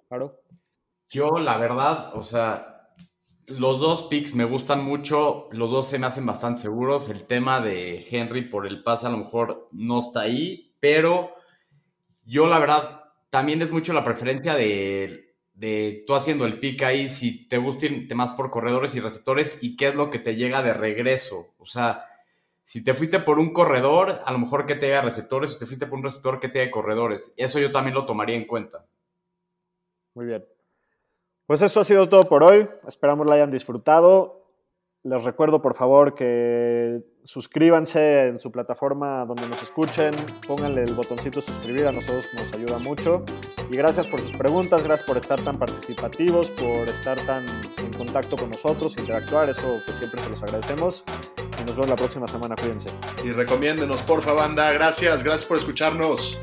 Claro. 0.08 0.40
Yo, 1.08 1.38
la 1.38 1.56
verdad, 1.58 2.16
o 2.16 2.24
sea, 2.24 2.74
los 3.46 3.80
dos 3.80 4.04
picks 4.04 4.34
me 4.34 4.44
gustan 4.44 4.84
mucho, 4.84 5.48
los 5.52 5.70
dos 5.70 5.86
se 5.86 5.98
me 5.98 6.06
hacen 6.06 6.26
bastante 6.26 6.62
seguros. 6.62 7.08
El 7.08 7.26
tema 7.26 7.60
de 7.60 8.06
Henry 8.10 8.42
por 8.42 8.66
el 8.66 8.82
pase 8.82 9.06
a 9.06 9.10
lo 9.10 9.18
mejor 9.18 9.68
no 9.72 10.00
está 10.00 10.22
ahí, 10.22 10.74
pero 10.80 11.34
yo, 12.24 12.46
la 12.46 12.58
verdad, 12.58 13.04
también 13.30 13.62
es 13.62 13.70
mucho 13.70 13.92
la 13.92 14.04
preferencia 14.04 14.54
de, 14.54 15.36
de 15.54 16.04
tú 16.06 16.14
haciendo 16.14 16.46
el 16.46 16.58
pick 16.58 16.82
ahí, 16.82 17.08
si 17.08 17.48
te 17.48 17.58
gusta 17.58 17.86
irte 17.86 18.14
más 18.14 18.32
por 18.32 18.50
corredores 18.50 18.94
y 18.94 19.00
receptores 19.00 19.58
y 19.62 19.76
qué 19.76 19.88
es 19.88 19.94
lo 19.94 20.10
que 20.10 20.18
te 20.18 20.36
llega 20.36 20.62
de 20.62 20.74
regreso. 20.74 21.54
O 21.58 21.66
sea, 21.66 22.06
si 22.62 22.82
te 22.82 22.94
fuiste 22.94 23.20
por 23.20 23.38
un 23.38 23.52
corredor, 23.52 24.22
a 24.24 24.32
lo 24.32 24.38
mejor 24.38 24.66
que 24.66 24.74
te 24.74 24.86
llega 24.86 25.02
receptores, 25.02 25.52
si 25.52 25.58
te 25.58 25.66
fuiste 25.66 25.86
por 25.86 25.98
un 25.98 26.04
receptor, 26.04 26.40
que 26.40 26.48
te 26.48 26.60
llega 26.60 26.70
corredores. 26.70 27.34
Eso 27.36 27.58
yo 27.58 27.70
también 27.70 27.94
lo 27.94 28.06
tomaría 28.06 28.36
en 28.36 28.46
cuenta. 28.46 28.86
Muy 30.14 30.26
bien. 30.26 30.44
Pues 31.46 31.62
esto 31.62 31.80
ha 31.80 31.84
sido 31.84 32.08
todo 32.08 32.22
por 32.22 32.42
hoy. 32.42 32.68
Esperamos 32.86 33.26
lo 33.26 33.32
hayan 33.32 33.50
disfrutado. 33.50 34.44
Les 35.02 35.22
recuerdo, 35.22 35.60
por 35.60 35.74
favor, 35.74 36.14
que 36.14 37.02
suscríbanse 37.24 38.28
en 38.28 38.38
su 38.38 38.50
plataforma 38.50 39.26
donde 39.26 39.46
nos 39.46 39.62
escuchen. 39.62 40.12
Pónganle 40.48 40.82
el 40.82 40.94
botoncito 40.94 41.42
suscribir, 41.42 41.86
a 41.86 41.92
nosotros 41.92 42.26
nos 42.32 42.50
ayuda 42.54 42.78
mucho. 42.78 43.22
Y 43.70 43.76
gracias 43.76 44.06
por 44.06 44.20
sus 44.20 44.34
preguntas, 44.34 44.82
gracias 44.82 45.06
por 45.06 45.18
estar 45.18 45.38
tan 45.42 45.58
participativos, 45.58 46.48
por 46.48 46.88
estar 46.88 47.18
tan 47.26 47.44
en 47.84 47.92
contacto 47.92 48.38
con 48.38 48.48
nosotros, 48.48 48.96
interactuar. 48.96 49.50
Eso 49.50 49.78
pues, 49.84 49.98
siempre 49.98 50.22
se 50.22 50.30
los 50.30 50.42
agradecemos. 50.42 51.04
Y 51.60 51.64
nos 51.64 51.72
vemos 51.72 51.90
la 51.90 51.96
próxima 51.96 52.26
semana. 52.26 52.56
Cuídense. 52.56 52.88
Y 53.22 53.32
recomiéndenos, 53.32 54.02
porfa, 54.04 54.32
banda. 54.32 54.72
Gracias, 54.72 55.22
gracias 55.22 55.44
por 55.46 55.58
escucharnos. 55.58 56.38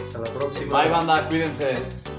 Hasta 0.00 0.18
la 0.18 0.30
próxima. 0.30 0.82
Bye, 0.82 0.90
banda. 0.90 1.28
Cuídense. 1.28 2.11